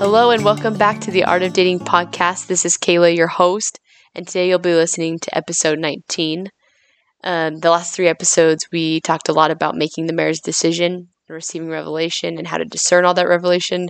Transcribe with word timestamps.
Hello, 0.00 0.30
and 0.30 0.42
welcome 0.42 0.78
back 0.78 0.98
to 1.02 1.10
the 1.10 1.24
Art 1.24 1.42
of 1.42 1.52
Dating 1.52 1.78
podcast. 1.78 2.46
This 2.46 2.64
is 2.64 2.78
Kayla, 2.78 3.14
your 3.14 3.26
host, 3.26 3.78
and 4.14 4.26
today 4.26 4.48
you'll 4.48 4.58
be 4.58 4.72
listening 4.72 5.18
to 5.18 5.36
episode 5.36 5.78
19. 5.78 6.48
Um, 7.22 7.58
the 7.58 7.70
last 7.70 7.94
three 7.94 8.08
episodes, 8.08 8.66
we 8.72 9.02
talked 9.02 9.28
a 9.28 9.34
lot 9.34 9.50
about 9.50 9.76
making 9.76 10.06
the 10.06 10.14
marriage 10.14 10.40
decision 10.40 11.08
receiving 11.28 11.68
revelation 11.68 12.38
and 12.38 12.46
how 12.46 12.56
to 12.56 12.64
discern 12.64 13.04
all 13.04 13.12
that 13.12 13.28
revelation. 13.28 13.88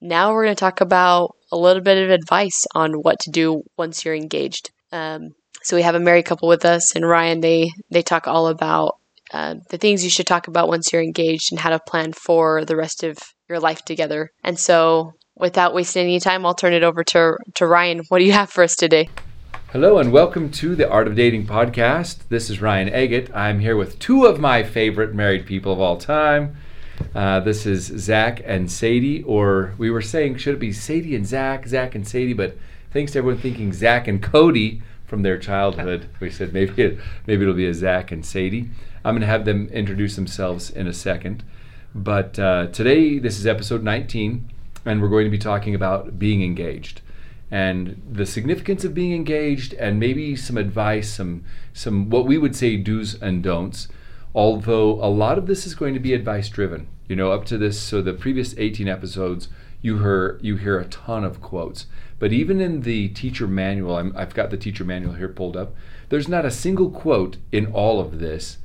Now 0.00 0.32
we're 0.32 0.44
going 0.44 0.54
to 0.54 0.60
talk 0.60 0.80
about 0.80 1.34
a 1.50 1.58
little 1.58 1.82
bit 1.82 2.02
of 2.02 2.10
advice 2.10 2.64
on 2.76 2.92
what 2.94 3.18
to 3.20 3.30
do 3.30 3.62
once 3.76 4.04
you're 4.04 4.14
engaged. 4.14 4.70
Um, 4.92 5.30
so 5.64 5.74
we 5.74 5.82
have 5.82 5.96
a 5.96 6.00
married 6.00 6.24
couple 6.24 6.48
with 6.48 6.64
us, 6.64 6.94
and 6.94 7.04
Ryan. 7.04 7.40
They 7.40 7.72
they 7.90 8.02
talk 8.02 8.28
all 8.28 8.46
about 8.46 8.94
uh, 9.32 9.56
the 9.70 9.78
things 9.78 10.04
you 10.04 10.10
should 10.10 10.28
talk 10.28 10.46
about 10.46 10.68
once 10.68 10.92
you're 10.92 11.02
engaged 11.02 11.50
and 11.50 11.60
how 11.60 11.70
to 11.70 11.80
plan 11.80 12.12
for 12.12 12.64
the 12.64 12.76
rest 12.76 13.02
of 13.02 13.18
your 13.48 13.58
life 13.58 13.84
together. 13.84 14.30
And 14.44 14.56
so, 14.56 15.14
without 15.36 15.74
wasting 15.74 16.04
any 16.04 16.20
time, 16.20 16.44
I'll 16.44 16.54
turn 16.54 16.72
it 16.72 16.82
over 16.82 17.04
to 17.04 17.36
to 17.54 17.66
Ryan. 17.66 18.00
What 18.08 18.18
do 18.18 18.24
you 18.24 18.32
have 18.32 18.50
for 18.50 18.64
us 18.64 18.76
today? 18.76 19.08
Hello 19.72 19.98
and 19.98 20.12
welcome 20.12 20.50
to 20.52 20.76
the 20.76 20.88
Art 20.88 21.06
of 21.06 21.14
Dating 21.14 21.46
podcast. 21.46 22.28
This 22.28 22.50
is 22.50 22.60
Ryan 22.60 22.90
Agate. 22.90 23.34
I'm 23.34 23.60
here 23.60 23.76
with 23.76 23.98
two 23.98 24.26
of 24.26 24.38
my 24.38 24.62
favorite 24.62 25.14
married 25.14 25.46
people 25.46 25.72
of 25.72 25.80
all 25.80 25.96
time. 25.96 26.56
Uh, 27.14 27.40
this 27.40 27.64
is 27.64 27.86
Zach 27.86 28.42
and 28.44 28.70
Sadie, 28.70 29.22
or 29.22 29.74
we 29.78 29.90
were 29.90 30.02
saying, 30.02 30.36
should 30.36 30.54
it 30.54 30.60
be 30.60 30.72
Sadie 30.72 31.16
and 31.16 31.26
Zach, 31.26 31.66
Zach 31.66 31.94
and 31.94 32.06
Sadie? 32.06 32.34
But 32.34 32.56
thanks 32.92 33.12
to 33.12 33.18
everyone 33.18 33.40
thinking 33.40 33.72
Zach 33.72 34.06
and 34.06 34.22
Cody 34.22 34.82
from 35.06 35.22
their 35.22 35.38
childhood, 35.38 36.06
we 36.20 36.30
said 36.30 36.52
maybe 36.52 36.82
it, 36.82 36.98
maybe 37.26 37.42
it'll 37.42 37.54
be 37.54 37.66
a 37.66 37.74
Zach 37.74 38.12
and 38.12 38.24
Sadie. 38.24 38.68
I'm 39.04 39.14
going 39.14 39.22
to 39.22 39.26
have 39.26 39.46
them 39.46 39.68
introduce 39.68 40.16
themselves 40.16 40.68
in 40.70 40.86
a 40.86 40.92
second. 40.92 41.42
But 41.94 42.38
uh, 42.38 42.66
today, 42.68 43.18
this 43.18 43.38
is 43.38 43.46
episode 43.46 43.82
19, 43.82 44.51
and 44.84 45.00
we're 45.00 45.08
going 45.08 45.24
to 45.24 45.30
be 45.30 45.38
talking 45.38 45.74
about 45.74 46.18
being 46.18 46.42
engaged. 46.42 47.00
And 47.50 48.00
the 48.10 48.26
significance 48.26 48.84
of 48.84 48.94
being 48.94 49.12
engaged 49.12 49.74
and 49.74 50.00
maybe 50.00 50.36
some 50.36 50.56
advice 50.56 51.10
some 51.10 51.44
some 51.74 52.08
what 52.08 52.24
we 52.24 52.38
would 52.38 52.56
say 52.56 52.76
do's 52.76 53.20
and 53.20 53.42
don'ts 53.42 53.88
although 54.34 54.92
a 55.04 55.12
lot 55.12 55.36
of 55.36 55.46
this 55.46 55.66
is 55.66 55.74
going 55.74 55.92
to 55.92 56.00
be 56.00 56.14
advice 56.14 56.48
driven 56.48 56.88
you 57.06 57.14
know 57.14 57.30
up 57.30 57.44
to 57.44 57.58
this 57.58 57.78
so 57.78 58.00
the 58.00 58.14
previous 58.14 58.54
18 58.56 58.88
episodes 58.88 59.48
you 59.82 59.98
hear 59.98 60.38
you 60.40 60.56
hear 60.56 60.78
a 60.78 60.86
ton 60.86 61.24
of 61.24 61.42
quotes. 61.42 61.86
But 62.18 62.32
even 62.32 62.60
in 62.60 62.82
the 62.82 63.08
teacher 63.08 63.46
manual 63.46 63.96
i 63.96 64.20
have 64.20 64.32
got 64.32 64.50
the 64.50 64.56
teacher 64.56 64.84
manual 64.84 65.14
here 65.14 65.28
pulled 65.28 65.56
up 65.56 65.74
there's 66.08 66.28
not 66.28 66.46
a 66.46 66.50
single 66.50 66.88
quote 66.88 67.36
in 67.50 67.66
all 67.66 68.00
of 68.00 68.18
this 68.18 68.58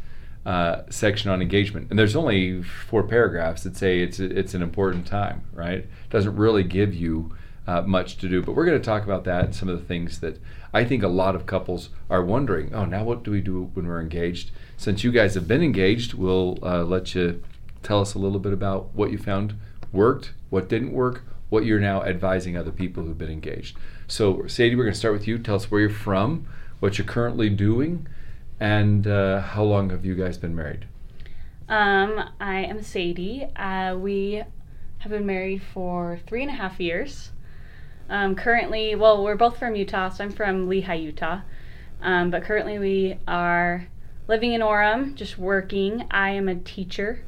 uh, 0.47 0.83
section 0.89 1.29
on 1.29 1.41
engagement 1.41 1.87
and 1.89 1.99
there's 1.99 2.15
only 2.15 2.63
four 2.63 3.03
paragraphs 3.03 3.63
that 3.63 3.75
say 3.75 3.99
it's 3.99 4.19
it's 4.19 4.53
an 4.53 4.61
important 4.61 5.05
time 5.05 5.43
right 5.53 5.79
it 5.79 6.09
doesn't 6.09 6.35
really 6.35 6.63
give 6.63 6.93
you 6.93 7.31
uh, 7.67 7.81
much 7.81 8.17
to 8.17 8.29
do. 8.29 8.41
But 8.41 8.53
we're 8.53 8.65
going 8.65 8.79
to 8.79 8.85
talk 8.85 9.03
about 9.03 9.25
that 9.25 9.45
and 9.45 9.55
some 9.55 9.69
of 9.69 9.77
the 9.77 9.85
things 9.85 10.21
that 10.21 10.39
I 10.73 10.85
think 10.85 11.03
a 11.03 11.07
lot 11.07 11.35
of 11.35 11.45
couples 11.45 11.89
are 12.09 12.23
wondering. 12.23 12.73
Oh, 12.73 12.85
now 12.85 13.03
what 13.03 13.23
do 13.23 13.31
we 13.31 13.41
do 13.41 13.69
when 13.73 13.87
we're 13.87 14.01
engaged? 14.01 14.51
Since 14.77 15.03
you 15.03 15.11
guys 15.11 15.35
have 15.35 15.47
been 15.47 15.61
engaged, 15.61 16.13
we'll 16.13 16.57
uh, 16.63 16.83
let 16.83 17.13
you 17.13 17.43
tell 17.83 17.99
us 17.99 18.13
a 18.13 18.19
little 18.19 18.39
bit 18.39 18.53
about 18.53 18.93
what 18.95 19.11
you 19.11 19.17
found 19.17 19.55
worked, 19.91 20.31
what 20.49 20.69
didn't 20.69 20.93
work, 20.93 21.23
what 21.49 21.65
you're 21.65 21.79
now 21.79 22.03
advising 22.03 22.57
other 22.57 22.71
people 22.71 23.03
who've 23.03 23.17
been 23.17 23.31
engaged. 23.31 23.77
So, 24.07 24.47
Sadie, 24.47 24.75
we're 24.75 24.83
going 24.83 24.93
to 24.93 24.99
start 24.99 25.13
with 25.13 25.27
you. 25.27 25.37
Tell 25.37 25.55
us 25.55 25.69
where 25.69 25.81
you're 25.81 25.89
from, 25.89 26.47
what 26.79 26.97
you're 26.97 27.07
currently 27.07 27.49
doing, 27.49 28.07
and 28.59 29.07
uh, 29.07 29.41
how 29.41 29.63
long 29.63 29.89
have 29.89 30.05
you 30.05 30.15
guys 30.15 30.37
been 30.37 30.55
married? 30.55 30.85
Um, 31.69 32.29
I 32.39 32.59
am 32.61 32.81
Sadie. 32.81 33.47
Uh, 33.55 33.95
we 33.97 34.43
have 34.99 35.11
been 35.11 35.25
married 35.25 35.61
for 35.61 36.19
three 36.25 36.41
and 36.41 36.51
a 36.51 36.55
half 36.55 36.79
years. 36.79 37.31
Um, 38.09 38.35
currently, 38.35 38.95
well, 38.95 39.23
we're 39.23 39.35
both 39.35 39.59
from 39.59 39.75
Utah, 39.75 40.09
so 40.09 40.23
I'm 40.23 40.31
from 40.31 40.69
Lehi, 40.69 41.03
Utah. 41.03 41.41
Um, 42.01 42.31
but 42.31 42.43
currently, 42.43 42.79
we 42.79 43.17
are 43.27 43.87
living 44.27 44.53
in 44.53 44.61
Orem, 44.61 45.15
just 45.15 45.37
working. 45.37 46.07
I 46.09 46.29
am 46.31 46.47
a 46.47 46.55
teacher. 46.55 47.25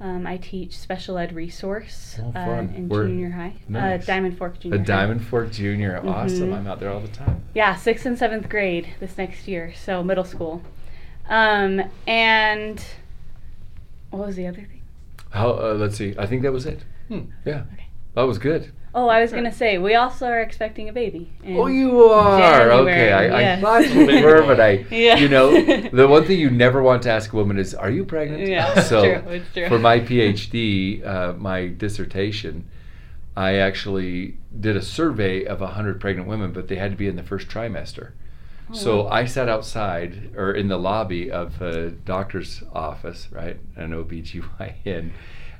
Um, 0.00 0.26
I 0.28 0.36
teach 0.36 0.76
special 0.78 1.18
ed 1.18 1.34
resource 1.34 2.20
Oh, 2.22 2.28
uh, 2.28 2.32
fun. 2.46 2.72
in 2.76 2.88
Where- 2.88 3.06
junior 3.06 3.30
high, 3.30 3.54
Nice. 3.68 4.02
uh, 4.02 4.06
Diamond 4.06 4.38
Fork 4.38 4.60
Junior 4.60 4.76
A 4.76 4.78
High. 4.78 4.84
Diamond 4.84 5.24
Fork 5.24 5.50
Junior. 5.50 5.96
Awesome. 6.06 6.50
Mhm. 6.50 6.54
I'm 6.56 6.66
out 6.68 6.78
there 6.78 6.90
all 6.90 7.00
the 7.00 7.08
time. 7.08 7.42
Yeah, 7.52 7.74
sixth 7.74 8.06
and 8.06 8.16
seventh 8.16 8.48
grade 8.48 8.86
this 9.00 9.18
next 9.18 9.48
year, 9.48 9.72
so 9.74 10.04
middle 10.04 10.22
school. 10.22 10.62
Um, 11.28 11.82
and 12.06 12.80
what 14.10 14.26
was 14.26 14.36
the 14.36 14.46
other 14.46 14.58
thing? 14.62 14.82
How? 15.30 15.50
Uh, 15.50 15.74
let's 15.76 15.96
see. 15.96 16.14
I 16.16 16.26
think 16.26 16.42
that 16.42 16.52
was 16.52 16.64
it. 16.64 16.84
Hmm. 17.08 17.22
Yeah. 17.44 17.62
Okay. 17.74 17.86
That 18.14 18.22
was 18.22 18.38
good. 18.38 18.70
Oh, 18.98 19.06
I 19.08 19.20
was 19.20 19.30
gonna 19.30 19.52
say 19.52 19.78
we 19.78 19.94
also 19.94 20.26
are 20.26 20.40
expecting 20.40 20.88
a 20.88 20.92
baby. 20.92 21.30
Oh, 21.46 21.68
you 21.68 22.02
are 22.06 22.72
okay. 22.82 23.12
I, 23.12 23.24
I 23.26 23.40
yes. 23.42 23.60
thought 23.62 23.88
you 23.88 24.24
were, 24.24 24.42
but 24.42 24.58
I, 24.60 24.84
Yeah. 24.90 25.16
you 25.18 25.28
know, 25.28 25.52
the 26.00 26.08
one 26.08 26.24
thing 26.24 26.40
you 26.40 26.50
never 26.50 26.82
want 26.82 27.04
to 27.04 27.10
ask 27.12 27.32
a 27.32 27.36
woman 27.36 27.58
is, 27.60 27.76
"Are 27.76 27.90
you 27.90 28.04
pregnant?" 28.04 28.48
Yeah, 28.48 28.72
it's 28.76 28.88
so 28.88 29.02
true, 29.02 29.30
it's 29.34 29.52
true. 29.52 29.68
for 29.68 29.78
my 29.78 30.00
PhD, 30.00 31.06
uh, 31.06 31.34
my 31.34 31.68
dissertation, 31.68 32.66
I 33.36 33.54
actually 33.54 34.38
did 34.58 34.76
a 34.76 34.82
survey 34.82 35.44
of 35.44 35.60
hundred 35.60 36.00
pregnant 36.00 36.26
women, 36.28 36.52
but 36.52 36.66
they 36.66 36.74
had 36.76 36.90
to 36.90 36.96
be 36.96 37.06
in 37.06 37.14
the 37.14 37.22
first 37.22 37.46
trimester. 37.48 38.10
Oh, 38.70 38.74
So. 38.74 39.08
I 39.08 39.26
sat 39.26 39.48
outside 39.48 40.34
or 40.36 40.50
in 40.52 40.66
the 40.66 40.76
lobby 40.76 41.30
of 41.30 41.62
a 41.62 41.90
doctor's 41.90 42.64
office, 42.74 43.28
right, 43.30 43.58
an 43.76 43.92
OBGYN, 43.92 45.12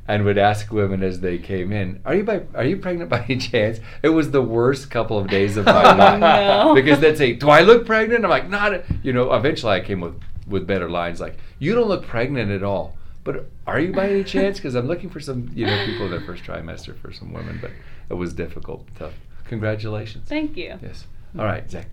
and 0.09 0.25
would 0.25 0.39
ask 0.39 0.73
women 0.73 1.03
as 1.03 1.21
they 1.21 1.39
came 1.39 1.71
in, 1.71 2.01
"Are 2.05 2.15
you 2.15 2.25
by, 2.25 2.43
are 2.55 2.65
you 2.65 2.79
pregnant 2.79 3.11
by 3.11 3.21
any 3.29 3.37
chance?" 3.37 3.79
It 4.03 4.09
was 4.09 4.31
the 4.31 4.43
worst 4.43 4.91
couple 4.91 5.19
of 5.19 5.29
days 5.29 5.57
of 5.57 5.67
my 5.67 5.73
Oh, 5.93 5.97
life 5.97 6.21
no. 6.21 6.75
because 6.75 6.99
they'd 7.01 7.19
say, 7.19 7.35
"Do 7.35 7.51
I 7.51 7.61
look 7.61 7.87
pregnant?" 7.87 8.25
I'm 8.25 8.31
like, 8.31 8.49
"Not." 8.49 8.83
You 9.05 9.13
know, 9.13 9.33
eventually 9.35 9.73
I 9.75 9.81
came 9.81 10.01
with 10.01 10.21
with 10.47 10.67
better 10.67 10.89
lines 10.91 11.21
like, 11.21 11.37
"You 11.59 11.75
don't 11.75 11.89
look 11.89 12.07
pregnant 12.07 12.51
at 12.51 12.63
all." 12.63 12.97
But 13.25 13.47
are 13.67 13.79
you 13.79 13.93
by 13.93 14.09
any 14.09 14.25
chance? 14.25 14.57
Because 14.57 14.75
I'm 14.75 14.87
looking 14.87 15.11
for 15.11 15.21
some, 15.21 15.51
you 15.55 15.67
know, 15.67 15.85
people 15.85 16.07
in 16.07 16.11
their 16.11 16.23
first 16.23 16.45
trimester 16.45 16.97
for 16.99 17.13
some 17.13 17.31
women, 17.31 17.59
but 17.61 17.71
it 18.09 18.15
was 18.15 18.33
difficult, 18.33 18.87
tough. 18.99 19.13
Congratulations. 19.45 20.27
Thank 20.27 20.57
you. 20.57 20.79
Yes. 20.83 21.07
All 21.39 21.45
right, 21.45 21.71
Zach. 21.71 21.89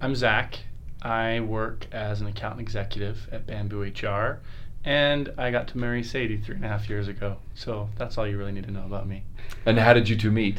I'm 0.00 0.14
Zach. 0.14 0.58
I 1.02 1.40
work 1.40 1.86
as 1.92 2.22
an 2.22 2.26
accountant 2.26 2.62
executive 2.62 3.28
at 3.32 3.46
Bamboo 3.46 3.82
HR, 3.82 4.40
and 4.84 5.32
I 5.36 5.50
got 5.50 5.68
to 5.68 5.78
marry 5.78 6.02
Sadie 6.02 6.38
three 6.38 6.56
and 6.56 6.64
a 6.64 6.68
half 6.68 6.88
years 6.88 7.08
ago. 7.08 7.36
So 7.54 7.88
that's 7.96 8.16
all 8.18 8.26
you 8.26 8.38
really 8.38 8.52
need 8.52 8.64
to 8.64 8.70
know 8.70 8.84
about 8.84 9.06
me. 9.06 9.24
And 9.66 9.78
how 9.78 9.92
did 9.92 10.08
you 10.08 10.16
two 10.16 10.30
meet? 10.30 10.58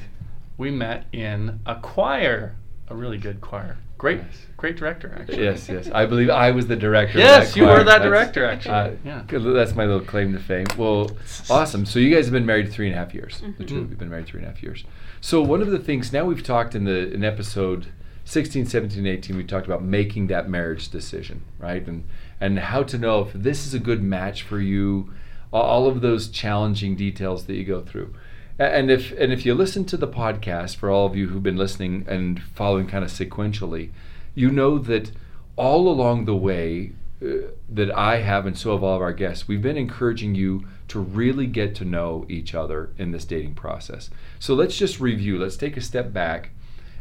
We 0.57 0.69
met 0.71 1.05
in 1.11 1.59
a 1.65 1.75
choir, 1.75 2.55
a 2.87 2.95
really 2.95 3.17
good 3.17 3.41
choir. 3.41 3.77
Great, 3.97 4.21
great 4.57 4.77
director, 4.77 5.15
actually. 5.19 5.43
Yes, 5.43 5.69
yes. 5.69 5.89
I 5.93 6.07
believe 6.07 6.29
I 6.31 6.49
was 6.51 6.65
the 6.65 6.75
director. 6.75 7.13
of 7.19 7.23
Yes, 7.23 7.55
you 7.55 7.63
choir. 7.65 7.77
were 7.79 7.83
that 7.83 8.01
That's- 8.01 8.03
director, 8.33 8.45
actually. 8.45 8.73
Uh, 8.73 8.91
yeah. 9.05 9.21
That's 9.53 9.75
my 9.75 9.85
little 9.85 10.01
claim 10.05 10.33
to 10.33 10.39
fame. 10.39 10.65
Well, 10.75 11.11
awesome. 11.51 11.85
So 11.85 11.99
you 11.99 12.13
guys 12.13 12.25
have 12.25 12.33
been 12.33 12.45
married 12.47 12.71
three 12.71 12.87
and 12.87 12.95
a 12.95 12.97
half 12.97 13.13
years. 13.13 13.43
The 13.59 13.63
two 13.63 13.75
of 13.77 13.81
Mhm. 13.81 13.83
you 13.85 13.89
have 13.89 13.99
been 13.99 14.09
married 14.09 14.25
three 14.25 14.39
and 14.39 14.47
a 14.47 14.51
half 14.51 14.63
years. 14.63 14.85
So 15.19 15.41
one 15.43 15.61
of 15.61 15.69
the 15.69 15.77
things 15.77 16.11
now 16.11 16.25
we've 16.25 16.41
talked 16.43 16.73
in 16.73 16.85
the 16.85 17.13
in 17.13 17.23
episode 17.23 17.87
16, 18.25 18.65
17, 18.65 19.05
18, 19.05 19.35
we 19.37 19.43
talked 19.43 19.67
about 19.67 19.83
making 19.83 20.27
that 20.27 20.49
marriage 20.49 20.89
decision, 20.89 21.41
right? 21.59 21.85
And 21.87 22.03
and 22.41 22.57
how 22.57 22.81
to 22.83 22.97
know 22.97 23.21
if 23.21 23.33
this 23.33 23.65
is 23.65 23.73
a 23.73 23.79
good 23.79 24.01
match 24.01 24.41
for 24.41 24.59
you, 24.59 25.13
all 25.53 25.87
of 25.87 26.01
those 26.01 26.27
challenging 26.27 26.95
details 26.95 27.45
that 27.45 27.55
you 27.55 27.63
go 27.63 27.81
through. 27.81 28.13
And 28.57 28.91
if 28.91 29.11
and 29.17 29.31
if 29.31 29.45
you 29.45 29.53
listen 29.53 29.85
to 29.85 29.97
the 29.97 30.07
podcast 30.07 30.75
for 30.75 30.89
all 30.89 31.05
of 31.05 31.15
you 31.15 31.27
who've 31.27 31.41
been 31.41 31.57
listening 31.57 32.05
and 32.07 32.41
following 32.41 32.87
kind 32.87 33.03
of 33.03 33.11
sequentially, 33.11 33.91
you 34.35 34.49
know 34.49 34.77
that 34.79 35.11
all 35.55 35.87
along 35.87 36.25
the 36.25 36.35
way 36.35 36.91
uh, 37.23 37.49
that 37.69 37.91
I 37.91 38.17
have 38.17 38.45
and 38.45 38.57
so 38.57 38.71
have 38.73 38.83
all 38.83 38.95
of 38.95 39.01
our 39.01 39.13
guests, 39.13 39.47
we've 39.47 39.61
been 39.61 39.77
encouraging 39.77 40.35
you 40.35 40.65
to 40.89 40.99
really 40.99 41.47
get 41.47 41.75
to 41.75 41.85
know 41.85 42.25
each 42.27 42.53
other 42.53 42.91
in 42.97 43.11
this 43.11 43.25
dating 43.25 43.55
process. 43.55 44.09
So 44.39 44.53
let's 44.53 44.77
just 44.77 44.99
review. 44.99 45.37
Let's 45.37 45.57
take 45.57 45.77
a 45.77 45.81
step 45.81 46.11
back 46.11 46.51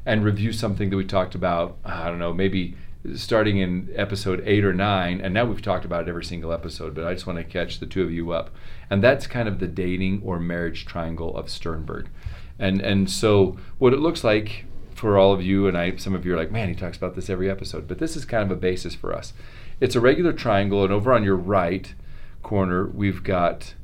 and 0.04 0.24
review 0.24 0.52
something 0.52 0.90
that 0.90 0.96
we 0.96 1.04
talked 1.04 1.34
about. 1.34 1.78
I 1.84 2.08
don't 2.08 2.18
know, 2.18 2.32
maybe 2.32 2.76
starting 3.14 3.58
in 3.58 3.90
episode 3.94 4.42
eight 4.46 4.64
or 4.64 4.74
nine, 4.74 5.20
and 5.20 5.32
now 5.32 5.44
we've 5.44 5.62
talked 5.62 5.84
about 5.84 6.02
it 6.02 6.08
every 6.08 6.24
single 6.24 6.52
episode, 6.52 6.94
but 6.94 7.04
I 7.04 7.14
just 7.14 7.26
want 7.26 7.38
to 7.38 7.44
catch 7.44 7.80
the 7.80 7.86
two 7.86 8.02
of 8.02 8.12
you 8.12 8.32
up. 8.32 8.50
And 8.90 9.02
that's 9.02 9.26
kind 9.26 9.48
of 9.48 9.58
the 9.58 9.66
dating 9.66 10.22
or 10.24 10.38
marriage 10.38 10.84
triangle 10.84 11.36
of 11.36 11.48
Sternberg. 11.48 12.08
And 12.58 12.80
and 12.80 13.10
so 13.10 13.56
what 13.78 13.94
it 13.94 14.00
looks 14.00 14.22
like 14.22 14.66
for 14.94 15.16
all 15.16 15.32
of 15.32 15.42
you, 15.42 15.66
and 15.66 15.78
I 15.78 15.96
some 15.96 16.14
of 16.14 16.26
you 16.26 16.34
are 16.34 16.36
like, 16.36 16.52
man, 16.52 16.68
he 16.68 16.74
talks 16.74 16.96
about 16.96 17.14
this 17.14 17.30
every 17.30 17.50
episode, 17.50 17.88
but 17.88 17.98
this 17.98 18.16
is 18.16 18.24
kind 18.24 18.44
of 18.44 18.50
a 18.50 18.60
basis 18.60 18.94
for 18.94 19.14
us. 19.14 19.32
It's 19.80 19.96
a 19.96 20.00
regular 20.00 20.34
triangle, 20.34 20.84
and 20.84 20.92
over 20.92 21.12
on 21.12 21.24
your 21.24 21.36
right 21.36 21.94
corner, 22.42 22.86
we've 22.86 23.22
got 23.22 23.74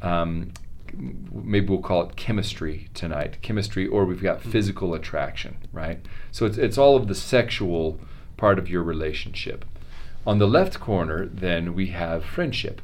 um, 0.00 0.52
maybe 0.94 1.66
we'll 1.68 1.80
call 1.80 2.08
it 2.08 2.16
chemistry 2.16 2.88
tonight 2.94 3.40
chemistry 3.42 3.86
or 3.86 4.04
we've 4.04 4.22
got 4.22 4.42
physical 4.42 4.94
attraction 4.94 5.56
right 5.72 6.04
so 6.32 6.46
it's, 6.46 6.58
it's 6.58 6.78
all 6.78 6.96
of 6.96 7.06
the 7.06 7.14
sexual 7.14 8.00
part 8.40 8.58
of 8.58 8.68
your 8.68 8.82
relationship 8.82 9.64
on 10.26 10.38
the 10.38 10.48
left 10.48 10.80
corner 10.80 11.26
then 11.26 11.74
we 11.74 11.88
have 11.88 12.24
friendship 12.24 12.82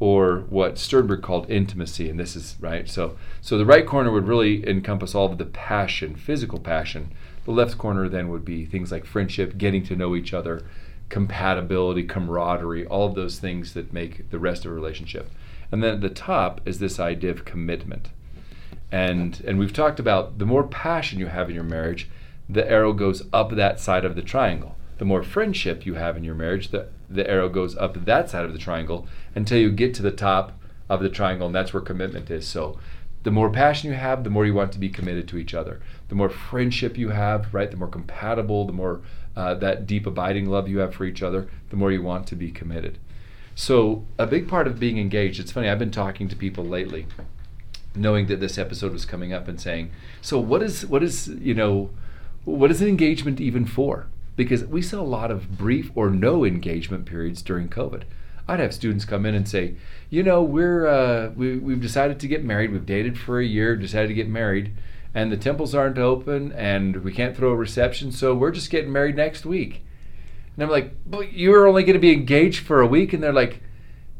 or 0.00 0.44
what 0.50 0.76
Sternberg 0.76 1.22
called 1.22 1.48
intimacy, 1.48 2.10
and 2.10 2.18
this 2.18 2.34
is 2.34 2.56
right. 2.60 2.88
So, 2.88 3.16
so 3.40 3.56
the 3.56 3.64
right 3.64 3.86
corner 3.86 4.10
would 4.10 4.26
really 4.26 4.68
encompass 4.68 5.14
all 5.14 5.30
of 5.30 5.38
the 5.38 5.44
passion, 5.44 6.16
physical 6.16 6.58
passion. 6.58 7.12
The 7.44 7.52
left 7.52 7.78
corner 7.78 8.08
then 8.08 8.28
would 8.28 8.44
be 8.44 8.66
things 8.66 8.90
like 8.90 9.06
friendship, 9.06 9.56
getting 9.56 9.84
to 9.84 9.96
know 9.96 10.16
each 10.16 10.34
other, 10.34 10.66
compatibility, 11.08 12.02
camaraderie, 12.02 12.86
all 12.86 13.06
of 13.06 13.14
those 13.14 13.38
things 13.38 13.72
that 13.74 13.92
make 13.92 14.30
the 14.30 14.38
rest 14.38 14.64
of 14.64 14.72
a 14.72 14.74
relationship. 14.74 15.30
And 15.70 15.82
then 15.82 15.94
at 15.94 16.00
the 16.00 16.10
top 16.10 16.60
is 16.66 16.80
this 16.80 16.98
idea 16.98 17.30
of 17.30 17.44
commitment. 17.44 18.10
And 18.90 19.42
and 19.46 19.58
we've 19.58 19.72
talked 19.72 20.00
about 20.00 20.38
the 20.38 20.46
more 20.46 20.64
passion 20.64 21.18
you 21.18 21.26
have 21.26 21.48
in 21.48 21.54
your 21.54 21.64
marriage, 21.64 22.08
the 22.48 22.68
arrow 22.70 22.92
goes 22.92 23.22
up 23.32 23.50
that 23.50 23.80
side 23.80 24.04
of 24.04 24.16
the 24.16 24.22
triangle. 24.22 24.76
The 24.98 25.04
more 25.04 25.22
friendship 25.22 25.86
you 25.86 25.94
have 25.94 26.16
in 26.16 26.24
your 26.24 26.34
marriage, 26.34 26.68
the, 26.68 26.88
the 27.10 27.28
arrow 27.28 27.48
goes 27.48 27.76
up 27.76 28.04
that 28.04 28.30
side 28.30 28.44
of 28.44 28.52
the 28.52 28.58
triangle 28.58 29.06
until 29.34 29.58
you 29.58 29.70
get 29.70 29.94
to 29.94 30.02
the 30.02 30.10
top 30.10 30.52
of 30.88 31.00
the 31.02 31.08
triangle, 31.08 31.46
and 31.46 31.54
that's 31.54 31.72
where 31.72 31.82
commitment 31.82 32.30
is. 32.30 32.46
So 32.46 32.78
the 33.22 33.30
more 33.30 33.50
passion 33.50 33.90
you 33.90 33.96
have, 33.96 34.22
the 34.22 34.30
more 34.30 34.46
you 34.46 34.54
want 34.54 34.72
to 34.72 34.78
be 34.78 34.90
committed 34.90 35.26
to 35.28 35.38
each 35.38 35.54
other. 35.54 35.80
The 36.08 36.14
more 36.14 36.28
friendship 36.28 36.98
you 36.98 37.08
have, 37.08 37.52
right, 37.54 37.70
the 37.70 37.76
more 37.76 37.88
compatible, 37.88 38.66
the 38.66 38.72
more 38.72 39.00
uh, 39.34 39.54
that 39.54 39.86
deep 39.86 40.06
abiding 40.06 40.48
love 40.48 40.68
you 40.68 40.78
have 40.78 40.94
for 40.94 41.04
each 41.04 41.22
other, 41.22 41.48
the 41.70 41.76
more 41.76 41.90
you 41.90 42.02
want 42.02 42.26
to 42.28 42.36
be 42.36 42.50
committed. 42.50 42.98
So 43.54 44.04
a 44.18 44.26
big 44.26 44.46
part 44.46 44.66
of 44.66 44.78
being 44.78 44.98
engaged, 44.98 45.40
it's 45.40 45.52
funny, 45.52 45.68
I've 45.68 45.78
been 45.78 45.90
talking 45.90 46.28
to 46.28 46.36
people 46.36 46.64
lately, 46.64 47.06
knowing 47.94 48.26
that 48.26 48.40
this 48.40 48.58
episode 48.58 48.92
was 48.92 49.06
coming 49.06 49.32
up 49.32 49.48
and 49.48 49.60
saying, 49.60 49.90
so 50.20 50.38
what 50.38 50.62
is 50.62 50.84
what 50.86 51.02
is, 51.02 51.28
you 51.28 51.54
know, 51.54 51.90
what 52.44 52.70
is 52.70 52.80
an 52.80 52.88
engagement 52.88 53.40
even 53.40 53.64
for? 53.64 54.08
Because 54.36 54.64
we 54.64 54.82
saw 54.82 55.00
a 55.00 55.02
lot 55.02 55.30
of 55.30 55.56
brief 55.56 55.90
or 55.94 56.10
no 56.10 56.44
engagement 56.44 57.06
periods 57.06 57.42
during 57.42 57.68
COVID. 57.68 58.02
I'd 58.46 58.60
have 58.60 58.74
students 58.74 59.04
come 59.04 59.24
in 59.24 59.34
and 59.34 59.48
say, 59.48 59.76
you 60.10 60.22
know, 60.22 60.42
we're 60.42 60.86
uh, 60.86 61.30
we, 61.30 61.56
we've 61.56 61.80
decided 61.80 62.20
to 62.20 62.28
get 62.28 62.44
married. 62.44 62.72
We've 62.72 62.84
dated 62.84 63.18
for 63.18 63.40
a 63.40 63.44
year, 63.44 63.74
decided 63.76 64.08
to 64.08 64.14
get 64.14 64.28
married, 64.28 64.74
and 65.14 65.32
the 65.32 65.36
temples 65.36 65.74
aren't 65.74 65.98
open, 65.98 66.52
and 66.52 66.96
we 66.96 67.12
can't 67.12 67.36
throw 67.36 67.52
a 67.52 67.56
reception, 67.56 68.12
so 68.12 68.34
we're 68.34 68.50
just 68.50 68.70
getting 68.70 68.92
married 68.92 69.16
next 69.16 69.46
week. 69.46 69.84
And 70.54 70.62
I'm 70.62 70.70
like, 70.70 70.92
but 71.06 71.32
you're 71.32 71.66
only 71.66 71.82
going 71.84 71.94
to 71.94 72.00
be 72.00 72.12
engaged 72.12 72.64
for 72.66 72.80
a 72.80 72.86
week, 72.86 73.12
and 73.12 73.22
they're 73.22 73.32
like, 73.32 73.62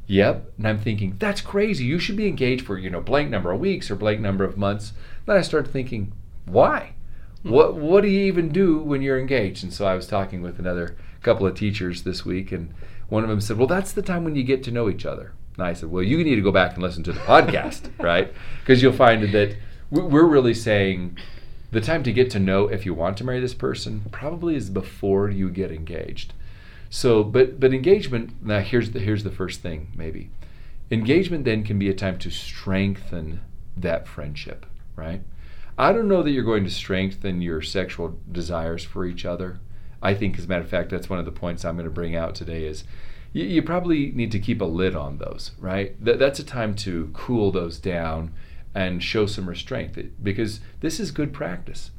yep. 0.06 0.53
And 0.56 0.67
I'm 0.67 0.79
thinking, 0.79 1.17
that's 1.19 1.41
crazy. 1.41 1.85
You 1.85 1.99
should 1.99 2.17
be 2.17 2.26
engaged 2.26 2.65
for 2.65 2.79
you 2.79 2.88
know 2.88 3.00
blank 3.00 3.29
number 3.29 3.53
of 3.53 3.61
weeks 3.61 3.91
or 3.91 3.97
blank 3.97 4.21
number 4.21 4.44
of 4.44 4.56
months. 4.56 4.94
Then 5.26 5.37
I 5.37 5.43
start 5.43 5.69
thinking, 5.69 6.12
why? 6.47 6.94
What 7.44 7.76
what 7.76 8.00
do 8.02 8.08
you 8.08 8.25
even 8.25 8.49
do 8.49 8.79
when 8.79 9.02
you're 9.02 9.19
engaged? 9.19 9.62
And 9.62 9.73
so 9.73 9.87
I 9.87 9.94
was 9.94 10.06
talking 10.06 10.41
with 10.41 10.58
another 10.58 10.96
couple 11.23 11.46
of 11.46 11.55
teachers 11.55 12.02
this 12.02 12.25
week, 12.25 12.50
and 12.52 12.73
one 13.08 13.23
of 13.23 13.29
them 13.29 13.41
said, 13.41 13.58
"Well, 13.58 13.67
that's 13.67 13.93
the 13.93 14.02
time 14.02 14.25
when 14.25 14.35
you 14.35 14.43
get 14.43 14.62
to 14.64 14.70
know 14.70 14.88
each 14.88 15.05
other." 15.05 15.32
And 15.56 15.67
I 15.67 15.75
said, 15.75 15.91
"Well, 15.91 16.02
you 16.02 16.25
need 16.25 16.37
to 16.37 16.41
go 16.41 16.50
back 16.50 16.75
and 16.75 16.82
listen 16.82 17.02
to 17.05 17.12
the 17.12 17.20
podcast, 17.20 17.91
right? 18.02 18.32
Because 18.61 18.82
you'll 18.82 18.93
find 18.93 19.23
that 19.32 19.56
we're 19.91 20.26
really 20.26 20.55
saying 20.55 21.19
the 21.70 21.82
time 21.82 22.02
to 22.05 22.12
get 22.12 22.31
to 22.31 22.38
know 22.38 22.69
if 22.69 22.87
you 22.87 22.94
want 22.94 23.19
to 23.19 23.25
marry 23.25 23.41
this 23.41 23.55
person 23.55 24.02
probably 24.11 24.56
is 24.56 24.70
before 24.70 25.29
you 25.29 25.50
get 25.50 25.70
engaged. 25.70 26.32
So, 26.88 27.23
but 27.23 27.61
but 27.61 27.75
engagement. 27.75 28.43
Now, 28.43 28.61
here's 28.61 28.93
the 28.93 29.00
here's 29.00 29.23
the 29.23 29.31
first 29.31 29.61
thing. 29.61 29.93
Maybe 29.94 30.31
engagement 30.90 31.44
then 31.44 31.62
can 31.62 31.79
be 31.79 31.90
a 31.90 31.94
time 31.94 32.19
to 32.20 32.31
strengthen 32.31 33.40
that 33.76 34.06
friendship, 34.08 34.64
right? 34.97 35.23
I 35.76 35.93
don't 35.93 36.06
know 36.06 36.23
that 36.23 36.31
you're 36.31 36.44
going 36.44 36.65
to 36.65 36.71
strengthen 36.71 37.43
your 37.43 37.61
sexual 37.61 38.17
desires 38.31 38.85
for 38.85 39.05
each 39.05 39.25
other. 39.25 39.59
I 40.00 40.15
think, 40.15 40.38
as 40.38 40.44
a 40.44 40.49
matter 40.49 40.62
of 40.62 40.69
fact, 40.69 40.91
that's 40.91 41.11
one 41.11 41.19
of 41.19 41.25
the 41.25 41.32
points 41.32 41.65
I'm 41.65 41.75
going 41.75 41.85
to 41.85 41.91
bring 41.91 42.15
out 42.15 42.37
today. 42.37 42.65
Is 42.65 42.85
you, 43.32 43.44
you 43.44 43.62
probably 43.62 44.12
need 44.12 44.31
to 44.32 44.38
keep 44.38 44.61
a 44.61 44.67
lid 44.67 44.94
on 44.94 45.19
those, 45.19 45.50
right? 45.59 46.03
Th- 46.05 46.19
that's 46.19 46.38
a 46.38 46.44
time 46.44 46.75
to 46.76 47.11
cool 47.12 47.50
those 47.50 47.79
down 47.79 48.32
and 48.73 49.03
show 49.03 49.26
some 49.26 49.49
restraint 49.49 50.23
because 50.23 50.61
this 50.79 51.00
is 51.00 51.11
good 51.11 51.32
practice. 51.32 51.91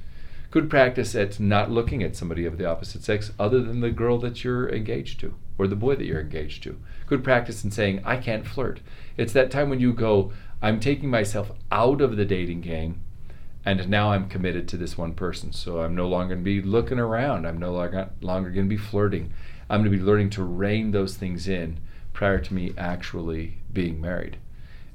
Good 0.51 0.69
practice 0.69 1.13
at 1.13 1.37
not 1.37 1.69
looking 1.69 2.01
at 2.01 2.15
somebody 2.15 2.45
of 2.45 2.57
the 2.57 2.65
opposite 2.65 3.03
sex 3.03 3.33
other 3.37 3.61
than 3.61 3.81
the 3.81 3.91
girl 3.91 4.17
that 4.19 4.43
you're 4.43 4.69
engaged 4.69 5.19
to 5.19 5.35
or 5.57 5.67
the 5.67 5.75
boy 5.75 5.95
that 5.95 6.05
you're 6.05 6.21
engaged 6.21 6.63
to. 6.63 6.79
Good 7.07 7.25
practice 7.25 7.65
in 7.65 7.71
saying, 7.71 8.01
I 8.05 8.17
can't 8.17 8.47
flirt. 8.47 8.79
It's 9.17 9.33
that 9.33 9.51
time 9.51 9.69
when 9.69 9.81
you 9.81 9.91
go, 9.91 10.31
I'm 10.61 10.79
taking 10.79 11.09
myself 11.09 11.51
out 11.71 11.99
of 11.99 12.15
the 12.15 12.25
dating 12.25 12.61
game 12.61 13.01
and 13.65 13.89
now 13.89 14.11
I'm 14.11 14.29
committed 14.29 14.67
to 14.67 14.77
this 14.77 14.97
one 14.97 15.13
person. 15.13 15.51
So 15.51 15.79
I'm 15.81 15.95
no 15.95 16.07
longer 16.07 16.35
going 16.35 16.45
to 16.45 16.45
be 16.45 16.61
looking 16.61 16.99
around. 16.99 17.47
I'm 17.47 17.57
no 17.57 17.73
longer, 17.73 18.09
longer 18.21 18.51
going 18.51 18.67
to 18.67 18.75
be 18.75 18.81
flirting. 18.81 19.33
I'm 19.69 19.81
going 19.81 19.91
to 19.91 19.97
be 19.97 20.03
learning 20.03 20.29
to 20.31 20.43
rein 20.43 20.91
those 20.91 21.17
things 21.17 21.47
in 21.47 21.79
prior 22.13 22.37
to 22.39 22.53
me 22.53 22.73
actually 22.77 23.57
being 23.73 23.99
married. 23.99 24.37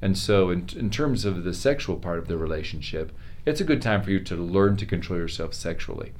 And 0.00 0.16
so, 0.16 0.50
in, 0.50 0.68
in 0.76 0.88
terms 0.88 1.24
of 1.24 1.44
the 1.44 1.52
sexual 1.52 1.96
part 1.96 2.18
of 2.18 2.28
the 2.28 2.38
relationship, 2.38 3.12
it's 3.44 3.60
a 3.60 3.64
good 3.64 3.82
time 3.82 4.02
for 4.02 4.10
you 4.10 4.20
to 4.20 4.36
learn 4.36 4.76
to 4.76 4.86
control 4.86 5.18
yourself 5.18 5.52
sexually. 5.52 6.12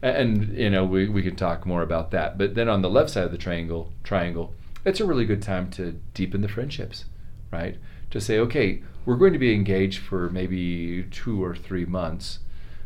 And, 0.00 0.16
and 0.16 0.56
you 0.56 0.70
know, 0.70 0.84
we, 0.84 1.08
we 1.08 1.22
can 1.22 1.36
talk 1.36 1.66
more 1.66 1.82
about 1.82 2.10
that. 2.12 2.38
But 2.38 2.54
then 2.54 2.68
on 2.68 2.80
the 2.80 2.88
left 2.88 3.10
side 3.10 3.24
of 3.24 3.32
the 3.32 3.38
triangle, 3.38 3.92
triangle, 4.04 4.54
it's 4.84 5.00
a 5.00 5.04
really 5.04 5.26
good 5.26 5.42
time 5.42 5.70
to 5.72 6.00
deepen 6.14 6.40
the 6.40 6.48
friendships, 6.48 7.04
right? 7.50 7.76
To 8.10 8.20
say, 8.20 8.38
okay, 8.38 8.82
we're 9.08 9.16
going 9.16 9.32
to 9.32 9.38
be 9.38 9.54
engaged 9.54 10.00
for 10.00 10.28
maybe 10.28 11.02
two 11.10 11.42
or 11.42 11.56
three 11.56 11.86
months, 11.86 12.40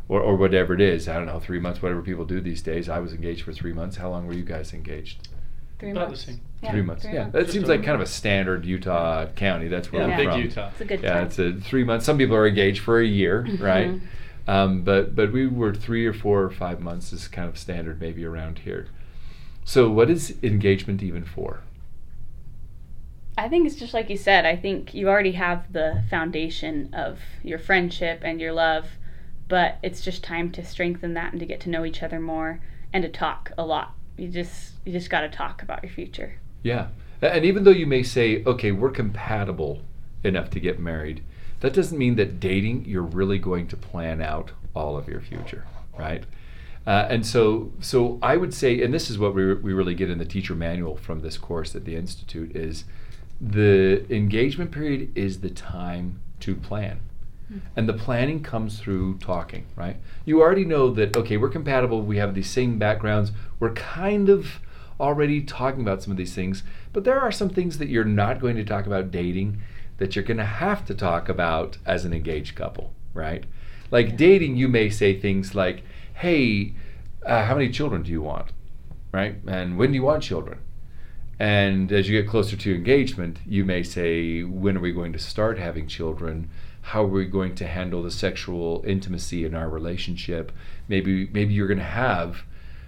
or, 0.09 0.21
or 0.21 0.37
whatever 0.37 0.73
it 0.73 0.81
is. 0.81 1.09
I 1.09 1.15
don't 1.15 1.27
know, 1.27 1.41
three 1.41 1.59
months, 1.59 1.83
whatever 1.83 2.01
people 2.01 2.25
do 2.25 2.41
these 2.41 2.63
days. 2.63 2.89
I 2.89 3.01
was 3.01 3.13
engaged 3.13 3.43
for 3.43 3.53
three 3.53 3.73
months. 3.73 3.97
How 3.97 4.09
long 4.11 4.29
were 4.29 4.33
you 4.33 4.45
guys 4.45 4.73
engaged? 4.73 5.27
Three 5.81 5.91
About 5.91 6.11
months. 6.11 6.25
the 6.27 6.33
same. 6.35 6.41
Yeah, 6.63 6.71
three 6.71 6.83
months. 6.83 7.03
three 7.03 7.13
yeah, 7.15 7.21
months. 7.23 7.33
that 7.33 7.41
Just 7.41 7.53
seems 7.55 7.69
like 7.69 7.83
kind 7.83 7.97
of 7.97 8.03
a 8.03 8.07
standard 8.07 8.65
Utah 8.65 9.27
county. 9.35 9.67
That's 9.67 9.91
where 9.91 10.03
Yeah, 10.03 10.11
we're 10.11 10.17
big 10.25 10.29
from. 10.29 10.41
Utah. 10.43 10.69
It's 10.71 10.81
a 10.81 10.85
good 10.85 11.03
Yeah, 11.03 11.15
time. 11.15 11.27
it's 11.27 11.39
a 11.41 11.53
three 11.55 11.83
months. 11.83 12.07
Some 12.07 12.19
people 12.19 12.37
are 12.37 12.47
engaged 12.47 12.83
for 12.83 13.01
a 13.01 13.05
year, 13.05 13.45
right? 13.59 13.89
Mhm. 13.91 14.01
Um, 14.47 14.83
but 14.83 15.17
but 15.17 15.33
we 15.33 15.49
were 15.49 15.75
three 15.75 16.07
or 16.07 16.13
four 16.13 16.45
or 16.45 16.51
five 16.51 16.81
months 16.81 17.13
is 17.13 17.27
kind 17.27 17.49
of 17.49 17.59
standard 17.59 18.01
maybe 18.01 18.25
around 18.25 18.61
here. 18.61 18.87
So 19.65 19.91
what 19.91 20.09
is 20.09 20.37
engagement 20.45 21.03
even 21.03 21.25
for? 21.25 21.61
I 23.37 23.49
think 23.49 23.67
it's 23.67 23.77
just 23.77 23.95
like 23.95 24.11
you 24.11 24.17
said. 24.17 24.45
I 24.45 24.57
think 24.57 24.93
you 24.93 25.09
already 25.09 25.33
have 25.33 25.73
the 25.73 26.05
foundation 26.11 26.93
of 26.93 27.19
your 27.43 27.59
friendship 27.59 28.21
and 28.23 28.41
your 28.41 28.53
love, 28.53 28.87
but 29.49 29.79
it's 29.83 30.03
just 30.03 30.23
time 30.23 30.51
to 30.53 30.65
strengthen 30.65 31.15
that 31.15 31.33
and 31.33 31.41
to 31.41 31.47
get 31.47 31.61
to 31.61 31.71
know 31.71 31.85
each 31.85 32.03
other 32.03 32.21
more 32.21 32.61
and 32.93 33.03
to 33.03 33.09
talk 33.09 33.53
a 33.57 33.65
lot. 33.65 33.95
You 34.19 34.29
just 34.29 34.73
you 34.85 34.93
just 34.93 35.09
got 35.09 35.23
to 35.23 35.29
talk 35.29 35.63
about 35.63 35.83
your 35.83 35.93
future. 35.93 36.35
Yeah, 36.63 36.89
and 37.23 37.45
even 37.45 37.65
though 37.65 37.71
you 37.71 37.87
may 37.87 38.03
say, 38.03 38.45
okay, 38.45 38.73
we're 38.73 38.91
compatible 38.91 39.81
enough 40.23 40.51
to 40.51 40.61
get 40.61 40.79
married, 40.79 41.23
that 41.61 41.73
doesn't 41.73 41.99
mean 41.99 42.17
that 42.17 42.39
dating 42.39 42.85
you're 42.85 43.03
really 43.03 43.39
going 43.39 43.67
to 43.69 43.77
plan 43.77 44.21
out 44.21 44.53
all 44.75 44.97
of 44.97 45.09
your 45.09 45.21
future, 45.21 45.65
right? 45.99 46.25
Uh, 46.87 47.07
and 47.09 47.25
so, 47.25 47.73
so 47.81 48.19
I 48.21 48.37
would 48.37 48.53
say, 48.53 48.83
and 48.83 48.93
this 48.93 49.09
is 49.09 49.19
what 49.19 49.35
we, 49.35 49.55
we 49.55 49.73
really 49.73 49.95
get 49.95 50.11
in 50.11 50.19
the 50.19 50.25
teacher 50.25 50.55
manual 50.55 50.97
from 50.97 51.21
this 51.21 51.39
course 51.39 51.77
at 51.77 51.85
the 51.85 51.95
institute 51.95 52.57
is 52.57 52.85
the 53.43 54.07
engagement 54.15 54.71
period 54.71 55.11
is 55.17 55.41
the 55.41 55.51
time 55.51 56.21
to 56.41 56.55
plan. 56.55 57.01
And 57.77 57.87
the 57.87 57.93
planning 57.93 58.43
comes 58.43 58.79
through 58.79 59.19
talking, 59.19 59.67
right? 59.77 59.97
You 60.25 60.41
already 60.41 60.65
know 60.65 60.91
that, 60.93 61.15
okay, 61.15 61.37
we're 61.37 61.51
compatible, 61.51 62.01
we 62.01 62.17
have 62.17 62.35
these 62.35 62.49
same 62.49 62.79
backgrounds, 62.79 63.33
we're 63.61 63.75
kind 63.75 64.31
of 64.31 64.61
already 64.99 65.43
talking 65.43 65.83
about 65.83 66.03
some 66.03 66.13
of 66.13 66.17
these 66.17 66.35
things, 66.35 66.63
but 66.95 67.05
there 67.05 67.21
are 67.21 67.33
some 67.33 67.51
things 67.51 67.77
that 67.77 67.89
you're 67.89 68.05
not 68.05 68.41
going 68.41 68.57
to 68.57 68.65
talk 68.65 68.87
about 68.87 69.11
dating 69.11 69.61
that 69.99 70.17
you're 70.17 70.25
going 70.25 70.39
to 70.39 70.45
have 70.45 70.87
to 70.87 70.95
talk 70.95 71.29
about 71.29 71.77
as 71.85 72.05
an 72.05 72.13
engaged 72.13 72.55
couple, 72.55 72.95
right? 73.13 73.45
Like 73.91 74.17
dating, 74.17 74.57
you 74.57 74.69
may 74.69 74.89
say 74.89 75.19
things 75.19 75.55
like, 75.55 75.83
hey, 76.15 76.73
uh, 77.27 77.45
how 77.45 77.55
many 77.55 77.69
children 77.69 78.03
do 78.03 78.11
you 78.11 78.23
want? 78.23 78.51
Right? 79.13 79.37
And 79.47 79.77
when 79.77 79.91
do 79.91 79.97
you 79.97 80.03
want 80.03 80.23
children? 80.23 80.59
And 81.43 81.91
as 81.91 82.09
you 82.09 82.23
get 82.23 82.31
closer 82.31 82.55
to 82.55 82.73
engagement, 82.73 83.41
you 83.45 83.65
may 83.65 83.83
say, 83.83 84.45
when 84.45 84.77
are 84.77 84.81
we 84.81 84.93
going 84.93 85.13
to 85.13 85.19
start 85.19 85.59
having 85.59 85.89
children? 85.89 86.49
How 86.83 87.03
are 87.03 87.09
we 87.09 87.25
going 87.25 87.57
to 87.57 87.67
handle 87.67 88.01
the 88.05 88.13
sexual 88.13 88.85
intimacy 88.87 89.45
in 89.45 89.53
our 89.53 89.69
relationship? 89.69 90.53
Maybe 90.87 91.29
maybe 91.33 91.53
you're 91.53 91.67
going 91.67 91.79
to 91.79 91.85
have 91.85 92.45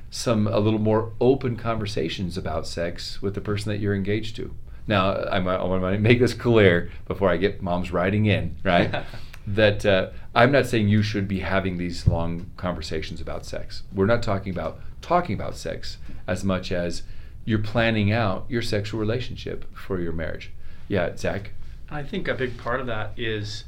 some 0.08 0.46
a 0.46 0.60
little 0.60 0.78
more 0.78 1.10
open 1.20 1.56
conversations 1.56 2.38
about 2.38 2.68
sex 2.68 3.20
with 3.20 3.34
the 3.34 3.40
person 3.40 3.72
that 3.72 3.78
you're 3.78 3.92
engaged 3.92 4.36
to. 4.36 4.54
Now, 4.86 5.14
I, 5.14 5.38
I 5.38 5.64
want 5.64 5.82
to 5.82 5.98
make 5.98 6.20
this 6.20 6.32
clear 6.32 6.92
before 7.08 7.30
I 7.30 7.38
get 7.38 7.60
moms 7.60 7.90
writing 7.90 8.26
in, 8.26 8.54
right? 8.62 9.04
that 9.48 9.84
uh, 9.84 10.10
I'm 10.32 10.52
not 10.52 10.66
saying 10.66 10.86
you 10.86 11.02
should 11.02 11.26
be 11.26 11.40
having 11.40 11.76
these 11.76 12.06
long 12.06 12.52
conversations 12.56 13.20
about 13.20 13.46
sex. 13.46 13.82
We're 13.92 14.06
not 14.06 14.22
talking 14.22 14.52
about 14.52 14.78
talking 15.02 15.34
about 15.34 15.56
sex 15.56 15.98
as 16.28 16.44
much 16.44 16.70
as 16.70 17.02
you're 17.44 17.58
planning 17.58 18.10
out 18.12 18.46
your 18.48 18.62
sexual 18.62 19.00
relationship 19.00 19.64
for 19.76 20.00
your 20.00 20.12
marriage. 20.12 20.50
Yeah, 20.88 21.16
Zach. 21.16 21.50
I 21.90 22.02
think 22.02 22.28
a 22.28 22.34
big 22.34 22.56
part 22.58 22.80
of 22.80 22.86
that 22.86 23.12
is 23.16 23.64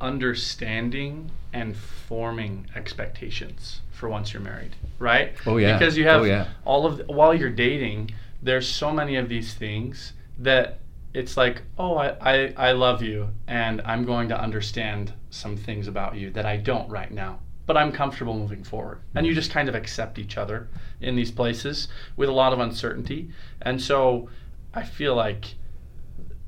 understanding 0.00 1.30
and 1.52 1.76
forming 1.76 2.66
expectations 2.74 3.80
for 3.92 4.08
once 4.08 4.32
you're 4.32 4.42
married, 4.42 4.76
right? 4.98 5.32
Oh, 5.46 5.56
yeah. 5.56 5.78
Because 5.78 5.96
you 5.96 6.04
have 6.04 6.22
Oh, 6.22 6.24
yeah. 6.24 6.48
all 6.64 6.84
of 6.86 7.02
while 7.06 7.32
you're 7.34 7.50
dating, 7.50 8.10
there's 8.42 8.68
so 8.68 8.90
many 8.92 9.16
of 9.16 9.28
these 9.28 9.54
things 9.54 10.12
that 10.38 10.78
it's 11.14 11.36
like, 11.36 11.62
oh, 11.78 11.96
I, 11.96 12.08
I, 12.20 12.54
I 12.56 12.72
love 12.72 13.02
you, 13.02 13.28
and 13.46 13.80
I'm 13.86 14.04
going 14.04 14.28
to 14.28 14.38
understand 14.38 15.12
some 15.30 15.56
things 15.56 15.88
about 15.88 16.16
you 16.16 16.30
that 16.32 16.44
I 16.44 16.58
don't 16.58 16.88
right 16.90 17.10
now, 17.10 17.38
but 17.66 17.76
I'm 17.76 17.92
comfortable 17.92 18.34
moving 18.34 18.62
forward. 18.62 19.00
And 19.14 19.26
you 19.26 19.32
mm-hmm. 19.32 19.40
just 19.40 19.50
kind 19.50 19.68
of 19.68 19.74
accept 19.74 20.18
each 20.18 20.38
other 20.38 20.68
in 21.00 21.16
these 21.16 21.32
places 21.32 21.88
with 22.16 22.28
a 22.28 22.32
lot 22.32 22.52
of 22.52 22.60
uncertainty. 22.60 23.30
And 23.60 23.82
so 23.82 24.28
I 24.72 24.84
feel 24.84 25.14
like 25.14 25.54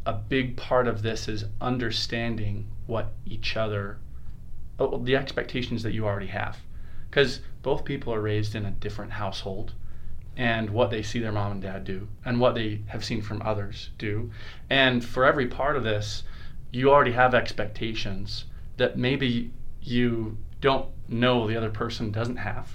a 0.06 0.12
big 0.12 0.56
part 0.56 0.86
of 0.86 1.02
this 1.02 1.28
is 1.28 1.44
understanding 1.60 2.68
what 2.86 3.12
each 3.26 3.56
other, 3.56 3.98
oh, 4.78 4.98
the 4.98 5.16
expectations 5.16 5.82
that 5.82 5.92
you 5.92 6.06
already 6.06 6.28
have. 6.28 6.58
Because 7.10 7.40
both 7.62 7.84
people 7.84 8.14
are 8.14 8.20
raised 8.20 8.54
in 8.54 8.64
a 8.64 8.70
different 8.70 9.12
household 9.12 9.72
and 10.36 10.70
what 10.70 10.90
they 10.90 11.02
see 11.02 11.18
their 11.18 11.32
mom 11.32 11.52
and 11.52 11.62
dad 11.62 11.84
do 11.84 12.06
and 12.24 12.38
what 12.38 12.54
they 12.54 12.80
have 12.86 13.04
seen 13.04 13.20
from 13.20 13.42
others 13.42 13.90
do. 13.98 14.30
And 14.70 15.04
for 15.04 15.24
every 15.24 15.46
part 15.46 15.76
of 15.76 15.82
this, 15.82 16.22
you 16.70 16.90
already 16.90 17.12
have 17.12 17.34
expectations 17.34 18.44
that 18.76 18.96
maybe 18.96 19.50
you 19.82 20.38
don't 20.60 20.86
know 21.08 21.46
the 21.48 21.56
other 21.56 21.70
person 21.70 22.10
doesn't 22.10 22.36
have. 22.36 22.72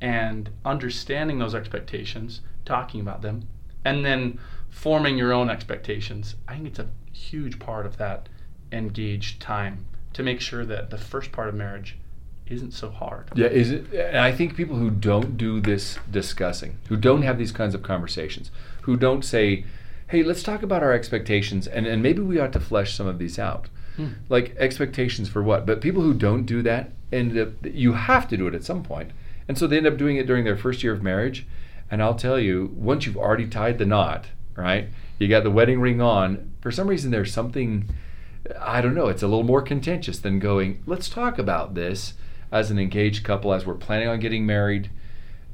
And 0.00 0.50
understanding 0.64 1.38
those 1.38 1.54
expectations, 1.54 2.40
talking 2.64 3.00
about 3.00 3.22
them, 3.22 3.48
and 3.84 4.04
then 4.04 4.38
forming 4.70 5.18
your 5.18 5.32
own 5.32 5.50
expectations. 5.50 6.36
I 6.46 6.54
think 6.54 6.68
it's 6.68 6.78
a 6.78 6.88
huge 7.12 7.58
part 7.58 7.84
of 7.86 7.96
that 7.96 8.28
engaged 8.70 9.40
time 9.40 9.86
to 10.12 10.22
make 10.22 10.40
sure 10.40 10.64
that 10.66 10.90
the 10.90 10.98
first 10.98 11.32
part 11.32 11.48
of 11.48 11.54
marriage 11.54 11.96
isn't 12.46 12.72
so 12.72 12.90
hard. 12.90 13.28
Yeah, 13.34 13.48
is 13.48 13.70
it? 13.70 13.92
And 13.92 14.18
I 14.18 14.32
think 14.32 14.56
people 14.56 14.76
who 14.76 14.90
don't 14.90 15.36
do 15.36 15.60
this 15.60 15.98
discussing, 16.10 16.76
who 16.88 16.96
don't 16.96 17.22
have 17.22 17.38
these 17.38 17.52
kinds 17.52 17.74
of 17.74 17.82
conversations, 17.82 18.50
who 18.82 18.96
don't 18.96 19.24
say, 19.24 19.64
"Hey, 20.08 20.22
let's 20.22 20.42
talk 20.42 20.62
about 20.62 20.82
our 20.82 20.92
expectations," 20.92 21.66
and 21.66 21.86
and 21.86 22.02
maybe 22.02 22.20
we 22.22 22.38
ought 22.38 22.52
to 22.54 22.60
flesh 22.60 22.94
some 22.94 23.06
of 23.06 23.18
these 23.18 23.38
out, 23.38 23.68
Hmm. 23.96 24.06
like 24.28 24.54
expectations 24.58 25.28
for 25.28 25.42
what. 25.42 25.66
But 25.66 25.80
people 25.80 26.02
who 26.02 26.14
don't 26.14 26.44
do 26.46 26.62
that 26.62 26.92
end 27.12 27.36
up. 27.38 27.50
You 27.64 27.94
have 27.94 28.28
to 28.28 28.36
do 28.36 28.46
it 28.46 28.54
at 28.54 28.64
some 28.64 28.82
point. 28.82 29.10
and 29.46 29.56
so 29.56 29.66
they 29.66 29.78
end 29.78 29.86
up 29.86 29.96
doing 29.96 30.16
it 30.16 30.26
during 30.26 30.44
their 30.44 30.56
first 30.56 30.82
year 30.82 30.92
of 30.92 31.02
marriage. 31.02 31.46
And 31.90 32.02
I'll 32.02 32.14
tell 32.14 32.38
you, 32.38 32.74
once 32.76 33.06
you've 33.06 33.16
already 33.16 33.46
tied 33.46 33.78
the 33.78 33.86
knot, 33.86 34.26
right? 34.56 34.88
You 35.18 35.26
got 35.26 35.42
the 35.42 35.50
wedding 35.50 35.80
ring 35.80 36.02
on. 36.02 36.52
For 36.60 36.70
some 36.70 36.86
reason, 36.88 37.10
there's 37.10 37.32
something. 37.32 37.88
I 38.60 38.80
don't 38.80 38.94
know. 38.94 39.08
It's 39.08 39.22
a 39.22 39.28
little 39.28 39.44
more 39.44 39.62
contentious 39.62 40.18
than 40.18 40.38
going. 40.38 40.82
Let's 40.86 41.08
talk 41.08 41.38
about 41.38 41.74
this 41.74 42.14
as 42.52 42.70
an 42.70 42.78
engaged 42.78 43.24
couple 43.24 43.52
as 43.52 43.66
we're 43.66 43.74
planning 43.74 44.08
on 44.08 44.20
getting 44.20 44.46
married 44.46 44.90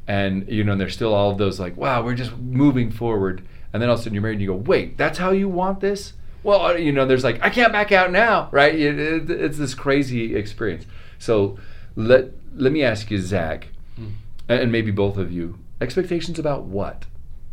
and 0.06 0.49
you 0.49 0.62
know 0.62 0.73
and 0.73 0.80
there's 0.80 0.94
still 0.94 1.14
all 1.14 1.30
of 1.30 1.38
those 1.38 1.58
like 1.58 1.76
wow 1.76 2.02
we're 2.02 2.14
just 2.14 2.37
moving 2.37 2.90
forward 2.90 3.42
and 3.73 3.80
then 3.80 3.88
all 3.88 3.94
of 3.94 4.00
a 4.00 4.02
sudden 4.02 4.14
you're 4.14 4.23
married 4.23 4.34
and 4.34 4.42
you 4.42 4.49
go 4.49 4.54
wait 4.54 4.96
that's 4.96 5.18
how 5.18 5.30
you 5.30 5.49
want 5.49 5.80
this 5.80 6.12
well 6.42 6.66
uh, 6.66 6.73
you 6.75 6.92
know 6.92 7.06
there's 7.06 7.25
like 7.25 7.42
i 7.42 7.49
can't 7.49 7.73
back 7.73 7.90
out 7.90 8.12
now 8.12 8.49
right 8.52 8.75
it, 8.75 8.99
it, 8.99 9.30
it's 9.30 9.58
this 9.58 9.75
crazy 9.75 10.37
experience 10.37 10.84
so 11.25 11.57
let 11.97 12.23
let 12.54 12.73
me 12.73 12.83
ask 12.83 13.11
you 13.11 13.19
zach 13.19 13.69
Hmm. 13.97 14.09
and 14.49 14.71
maybe 14.73 14.90
both 14.90 15.16
of 15.16 15.31
you 15.33 15.59
expectations 15.81 16.38
about 16.38 16.64
what? 16.64 17.07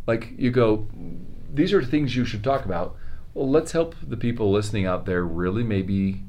Like 0.06 0.32
you 0.36 0.50
go 0.50 0.88
these 1.58 1.72
are 1.76 1.84
things 1.84 2.16
you 2.16 2.24
should 2.24 2.42
talk 2.44 2.64
about. 2.64 2.96
Well 3.34 3.48
let's 3.56 3.72
help 3.72 3.94
the 4.14 4.16
people 4.16 4.50
listening 4.52 4.84
out 4.86 5.06
there 5.06 5.22
really 5.24 5.62
maybe 5.62 6.22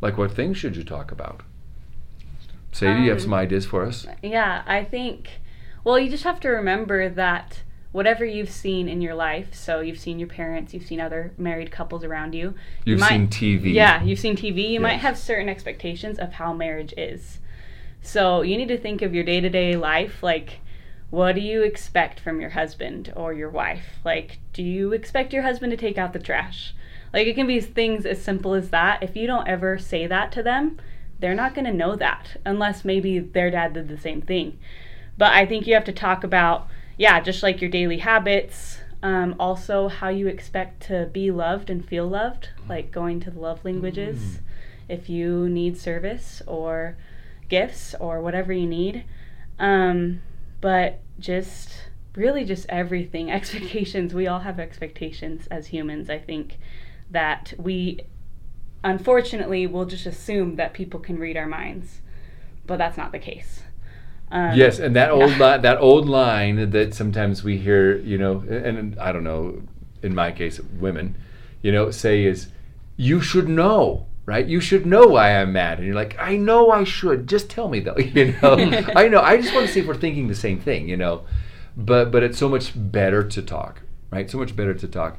like 0.00 0.16
what 0.18 0.32
things 0.32 0.56
should 0.56 0.76
you 0.76 0.84
talk 0.84 1.12
about? 1.12 1.42
Sadie 2.72 3.02
you 3.04 3.10
have 3.10 3.18
Um, 3.18 3.24
some 3.24 3.34
ideas 3.34 3.66
for 3.66 3.84
us? 3.84 4.06
Yeah, 4.22 4.62
I 4.66 4.82
think, 4.84 5.28
well, 5.84 5.98
you 5.98 6.08
just 6.10 6.24
have 6.24 6.40
to 6.40 6.48
remember 6.48 7.08
that 7.08 7.62
whatever 7.92 8.24
you've 8.24 8.50
seen 8.50 8.88
in 8.88 9.00
your 9.00 9.14
life, 9.14 9.54
so 9.54 9.80
you've 9.80 9.98
seen 9.98 10.18
your 10.18 10.28
parents, 10.28 10.72
you've 10.72 10.86
seen 10.86 11.00
other 11.00 11.32
married 11.38 11.70
couples 11.70 12.02
around 12.04 12.34
you. 12.34 12.48
you 12.84 12.92
You've 12.92 13.00
might- 13.00 13.08
seen 13.10 13.28
TV. 13.28 13.72
Yeah, 13.74 14.02
you've 14.02 14.18
seen 14.18 14.34
TV. 14.36 14.68
You 14.70 14.80
might 14.80 14.98
have 15.00 15.16
certain 15.18 15.48
expectations 15.48 16.18
of 16.18 16.32
how 16.34 16.52
marriage 16.52 16.94
is. 16.96 17.38
So 18.00 18.42
you 18.42 18.56
need 18.56 18.68
to 18.68 18.78
think 18.78 19.02
of 19.02 19.14
your 19.14 19.24
day 19.24 19.40
to 19.40 19.48
day 19.48 19.76
life 19.76 20.22
like, 20.22 20.58
what 21.10 21.34
do 21.34 21.42
you 21.42 21.62
expect 21.62 22.18
from 22.18 22.40
your 22.40 22.50
husband 22.50 23.12
or 23.14 23.34
your 23.34 23.50
wife? 23.50 23.98
Like, 24.02 24.38
do 24.54 24.62
you 24.62 24.92
expect 24.94 25.34
your 25.34 25.42
husband 25.42 25.70
to 25.72 25.76
take 25.76 25.98
out 25.98 26.14
the 26.14 26.18
trash? 26.18 26.74
Like, 27.12 27.26
it 27.26 27.34
can 27.34 27.46
be 27.46 27.60
things 27.60 28.06
as 28.06 28.22
simple 28.22 28.54
as 28.54 28.70
that. 28.70 29.02
If 29.02 29.14
you 29.14 29.26
don't 29.26 29.46
ever 29.46 29.78
say 29.78 30.06
that 30.06 30.32
to 30.32 30.42
them, 30.42 30.78
they're 31.20 31.34
not 31.34 31.54
going 31.54 31.66
to 31.66 31.72
know 31.72 31.94
that 31.96 32.38
unless 32.46 32.82
maybe 32.86 33.18
their 33.18 33.50
dad 33.50 33.74
did 33.74 33.88
the 33.88 33.98
same 33.98 34.22
thing. 34.22 34.58
But 35.18 35.32
I 35.34 35.44
think 35.44 35.66
you 35.66 35.74
have 35.74 35.84
to 35.84 35.92
talk 35.92 36.24
about, 36.24 36.66
yeah, 37.02 37.18
just 37.18 37.42
like 37.42 37.60
your 37.60 37.68
daily 37.68 37.98
habits, 37.98 38.78
um, 39.02 39.34
also 39.40 39.88
how 39.88 40.08
you 40.08 40.28
expect 40.28 40.84
to 40.84 41.06
be 41.12 41.32
loved 41.32 41.68
and 41.68 41.84
feel 41.84 42.06
loved, 42.06 42.50
like 42.68 42.92
going 42.92 43.18
to 43.18 43.30
the 43.32 43.40
love 43.40 43.64
languages, 43.64 44.38
if 44.88 45.08
you 45.08 45.48
need 45.48 45.76
service 45.76 46.42
or 46.46 46.96
gifts 47.48 47.96
or 47.98 48.20
whatever 48.20 48.52
you 48.52 48.68
need. 48.68 49.04
Um, 49.58 50.22
but 50.60 51.00
just 51.18 51.88
really 52.14 52.44
just 52.44 52.66
everything. 52.68 53.32
Expectations. 53.32 54.14
We 54.14 54.28
all 54.28 54.38
have 54.38 54.60
expectations 54.60 55.48
as 55.50 55.66
humans 55.66 56.08
i 56.08 56.20
think 56.20 56.58
that 57.10 57.52
we 57.58 58.02
unfortunately 58.84 59.66
will 59.66 59.86
just 59.86 60.06
assume 60.06 60.54
that 60.54 60.72
people 60.72 61.00
can 61.00 61.18
read 61.18 61.36
our 61.36 61.48
minds. 61.48 62.00
But 62.64 62.76
that's 62.76 62.96
not 62.96 63.10
the 63.10 63.18
case 63.18 63.61
um, 64.32 64.56
Yes, 64.56 64.78
and 64.78 64.96
that 64.96 65.10
old 65.10 65.32
li- 65.32 65.58
that 65.58 65.76
old 65.78 66.08
line 66.08 66.70
that 66.70 66.94
sometimes 66.94 67.44
we 67.44 67.58
hear, 67.58 67.98
you 67.98 68.16
know, 68.16 68.40
and, 68.40 68.78
and 68.78 68.98
I 68.98 69.12
don't 69.12 69.24
know, 69.24 69.62
in 70.02 70.14
my 70.14 70.32
case, 70.32 70.58
women, 70.80 71.16
you 71.60 71.70
know, 71.70 71.90
say 71.90 72.24
is, 72.24 72.48
"You 72.96 73.20
should 73.20 73.48
know." 73.48 74.06
Right, 74.24 74.46
you 74.46 74.60
should 74.60 74.86
know 74.86 75.08
why 75.08 75.34
I'm 75.36 75.52
mad, 75.52 75.78
and 75.78 75.86
you're 75.86 75.96
like, 75.96 76.16
I 76.16 76.36
know 76.36 76.70
I 76.70 76.84
should. 76.84 77.28
Just 77.28 77.50
tell 77.50 77.68
me 77.68 77.80
though, 77.80 77.96
you 77.98 78.36
know. 78.40 78.54
I 78.96 79.08
know. 79.08 79.20
I 79.20 79.36
just 79.36 79.52
want 79.52 79.66
to 79.66 79.72
see 79.72 79.80
if 79.80 79.86
we're 79.86 79.96
thinking 79.96 80.28
the 80.28 80.34
same 80.36 80.60
thing, 80.60 80.88
you 80.88 80.96
know. 80.96 81.24
But 81.76 82.12
but 82.12 82.22
it's 82.22 82.38
so 82.38 82.48
much 82.48 82.70
better 82.76 83.24
to 83.24 83.42
talk, 83.42 83.82
right? 84.12 84.30
So 84.30 84.38
much 84.38 84.54
better 84.54 84.74
to 84.74 84.86
talk, 84.86 85.18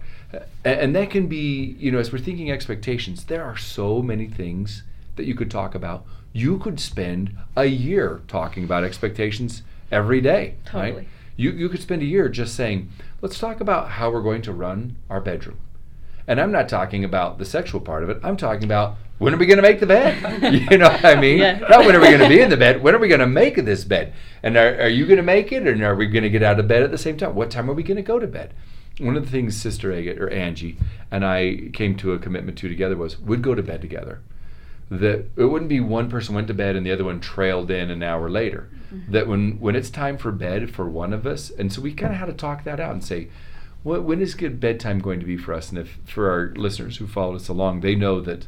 and, 0.64 0.80
and 0.80 0.96
that 0.96 1.10
can 1.10 1.28
be, 1.28 1.76
you 1.78 1.92
know, 1.92 2.00
as 2.00 2.14
we're 2.14 2.20
thinking 2.20 2.50
expectations, 2.50 3.26
there 3.26 3.44
are 3.44 3.58
so 3.58 4.02
many 4.02 4.28
things 4.28 4.84
that 5.18 5.26
you 5.26 5.36
could 5.36 5.52
talk 5.52 5.76
about. 5.76 6.06
You 6.34 6.58
could 6.58 6.80
spend 6.80 7.38
a 7.56 7.66
year 7.66 8.22
talking 8.28 8.64
about 8.64 8.84
expectations 8.84 9.62
every 9.92 10.20
day, 10.20 10.56
right? 10.74 10.90
Totally. 10.90 11.08
You, 11.36 11.52
you 11.52 11.70
could 11.70 11.82
spend 11.82 12.02
a 12.02 12.06
year 12.06 12.28
just 12.28 12.56
saying, 12.56 12.90
let's 13.22 13.40
talk 13.40 13.62
about 13.62 13.92
how 13.92 14.12
we're 14.12 14.22
going 14.22 14.42
to 14.44 14.52
run 14.52 14.96
our 15.10 15.22
bedroom. 15.22 15.58
And 16.28 16.40
I'm 16.40 16.52
not 16.52 16.70
talking 16.70 17.04
about 17.04 17.38
the 17.38 17.46
sexual 17.46 17.82
part 17.82 18.04
of 18.04 18.10
it. 18.10 18.20
I'm 18.24 18.38
talking 18.38 18.64
about 18.64 18.98
when 19.20 19.34
are 19.34 19.38
we 19.38 19.46
going 19.46 19.58
to 19.58 19.64
make 19.64 19.80
the 19.80 19.86
bed? 19.86 20.44
you 20.72 20.78
know 20.78 20.90
what 20.90 21.06
I 21.06 21.20
mean? 21.20 21.40
Yeah. 21.40 21.60
Not 21.60 21.86
when 21.86 21.96
are 21.96 22.00
we 22.00 22.08
going 22.08 22.20
to 22.20 22.30
be 22.30 22.42
in 22.42 22.50
the 22.50 22.58
bed. 22.58 22.82
When 22.82 22.96
are 22.96 23.00
we 23.00 23.08
going 23.08 23.20
to 23.20 23.28
make 23.28 23.56
this 23.56 23.84
bed? 23.84 24.14
And 24.42 24.58
are, 24.58 24.82
are 24.82 24.90
you 24.90 25.06
going 25.06 25.18
to 25.18 25.24
make 25.24 25.52
it? 25.52 25.68
And 25.68 25.84
are 25.84 25.96
we 25.96 26.08
going 26.08 26.24
to 26.24 26.30
get 26.30 26.44
out 26.44 26.60
of 26.60 26.68
bed 26.68 26.84
at 26.84 26.92
the 26.92 26.98
same 26.98 27.18
time? 27.18 27.36
What 27.36 27.52
time 27.52 27.70
are 27.70 27.74
we 27.74 27.84
going 27.84 27.98
to 27.98 28.04
go 28.04 28.20
to 28.20 28.28
bed? 28.28 28.54
One 29.00 29.18
of 29.18 29.26
the 29.26 29.32
things 29.32 29.60
Sister 29.60 29.92
Agate 29.92 30.20
or 30.20 30.30
Angie 30.30 30.78
and 31.10 31.26
I 31.26 31.70
came 31.74 31.96
to 31.98 32.14
a 32.14 32.20
commitment 32.20 32.58
to 32.60 32.70
together 32.70 32.96
was 32.96 33.20
we'd 33.20 33.42
go 33.42 33.56
to 33.56 33.64
bed 33.64 33.82
together 33.82 34.22
that 35.00 35.26
it 35.36 35.46
wouldn't 35.46 35.70
be 35.70 35.80
one 35.80 36.10
person 36.10 36.36
went 36.36 36.48
to 36.48 36.54
bed 36.54 36.76
and 36.76 36.86
the 36.86 36.92
other 36.92 37.04
one 37.04 37.20
trailed 37.20 37.72
in 37.72 37.90
an 37.90 38.04
hour 38.04 38.30
later. 38.30 38.70
Mm-hmm. 38.94 39.12
That 39.12 39.28
when 39.28 39.60
when 39.60 39.76
it's 39.76 39.90
time 39.90 40.18
for 40.18 40.32
bed 40.32 40.74
for 40.74 40.90
one 40.90 41.14
of 41.14 41.26
us, 41.26 41.50
and 41.50 41.72
so 41.74 41.82
we 41.82 41.94
kind 41.94 42.14
of 42.14 42.20
had 42.20 42.28
to 42.28 42.34
talk 42.34 42.64
that 42.64 42.80
out 42.80 42.94
and 42.94 43.04
say, 43.04 43.30
what 43.82 44.04
when 44.04 44.22
is 44.22 44.36
good 44.36 44.60
bedtime 44.60 45.00
going 45.00 45.20
to 45.20 45.26
be 45.26 45.38
for 45.38 45.54
us? 45.54 45.70
And 45.70 45.80
if 45.80 46.00
for 46.06 46.30
our 46.30 46.54
listeners 46.56 46.98
who 46.98 47.08
followed 47.08 47.36
us 47.36 47.48
along, 47.48 47.82
they 47.82 47.96
know 47.96 48.22
that 48.22 48.48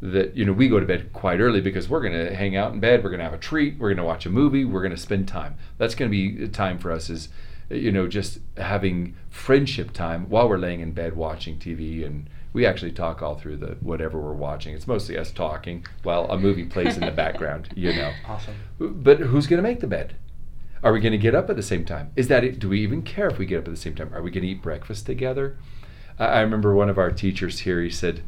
that 0.00 0.36
you 0.36 0.44
know 0.44 0.52
we 0.52 0.68
go 0.68 0.80
to 0.80 0.86
bed 0.86 1.12
quite 1.12 1.40
early 1.40 1.60
because 1.60 1.88
we're 1.88 2.00
going 2.00 2.26
to 2.26 2.34
hang 2.34 2.56
out 2.56 2.72
in 2.72 2.80
bed, 2.80 3.04
we're 3.04 3.10
going 3.10 3.20
to 3.20 3.24
have 3.24 3.34
a 3.34 3.38
treat, 3.38 3.78
we're 3.78 3.88
going 3.88 3.98
to 3.98 4.04
watch 4.04 4.26
a 4.26 4.30
movie, 4.30 4.64
we're 4.64 4.82
going 4.82 4.94
to 4.94 5.00
spend 5.00 5.28
time. 5.28 5.56
That's 5.78 5.94
going 5.94 6.10
to 6.10 6.12
be 6.12 6.48
time 6.48 6.78
for 6.78 6.90
us 6.90 7.10
is 7.10 7.28
you 7.70 7.92
know 7.92 8.08
just 8.08 8.38
having 8.56 9.14
friendship 9.30 9.92
time 9.92 10.28
while 10.28 10.48
we're 10.48 10.58
laying 10.58 10.80
in 10.80 10.92
bed 10.92 11.16
watching 11.16 11.58
TV 11.58 12.04
and 12.04 12.28
we 12.52 12.66
actually 12.66 12.92
talk 12.92 13.22
all 13.22 13.34
through 13.34 13.56
the 13.56 13.76
whatever 13.80 14.20
we're 14.20 14.32
watching. 14.32 14.74
It's 14.74 14.86
mostly 14.86 15.16
us 15.16 15.30
talking 15.30 15.86
while 16.02 16.26
a 16.26 16.38
movie 16.38 16.64
plays 16.64 16.96
in 16.96 17.04
the 17.04 17.10
background, 17.10 17.68
you 17.74 17.92
know. 17.94 18.12
Awesome. 18.28 18.54
But 18.78 19.20
who's 19.20 19.46
going 19.46 19.62
to 19.62 19.68
make 19.68 19.80
the 19.80 19.86
bed? 19.86 20.14
Are 20.82 20.92
we 20.92 21.00
going 21.00 21.12
to 21.12 21.18
get 21.18 21.34
up 21.34 21.48
at 21.48 21.56
the 21.56 21.62
same 21.62 21.84
time? 21.84 22.10
Is 22.16 22.28
that 22.28 22.44
it? 22.44 22.58
Do 22.58 22.68
we 22.68 22.80
even 22.80 23.02
care 23.02 23.28
if 23.28 23.38
we 23.38 23.46
get 23.46 23.58
up 23.58 23.68
at 23.68 23.74
the 23.74 23.80
same 23.80 23.94
time? 23.94 24.12
Are 24.14 24.22
we 24.22 24.30
going 24.30 24.42
to 24.42 24.48
eat 24.48 24.62
breakfast 24.62 25.06
together? 25.06 25.56
I 26.18 26.26
I 26.26 26.40
remember 26.40 26.74
one 26.74 26.90
of 26.90 26.98
our 26.98 27.10
teachers 27.10 27.60
here, 27.60 27.80
he 27.80 27.90
said, 27.90 28.22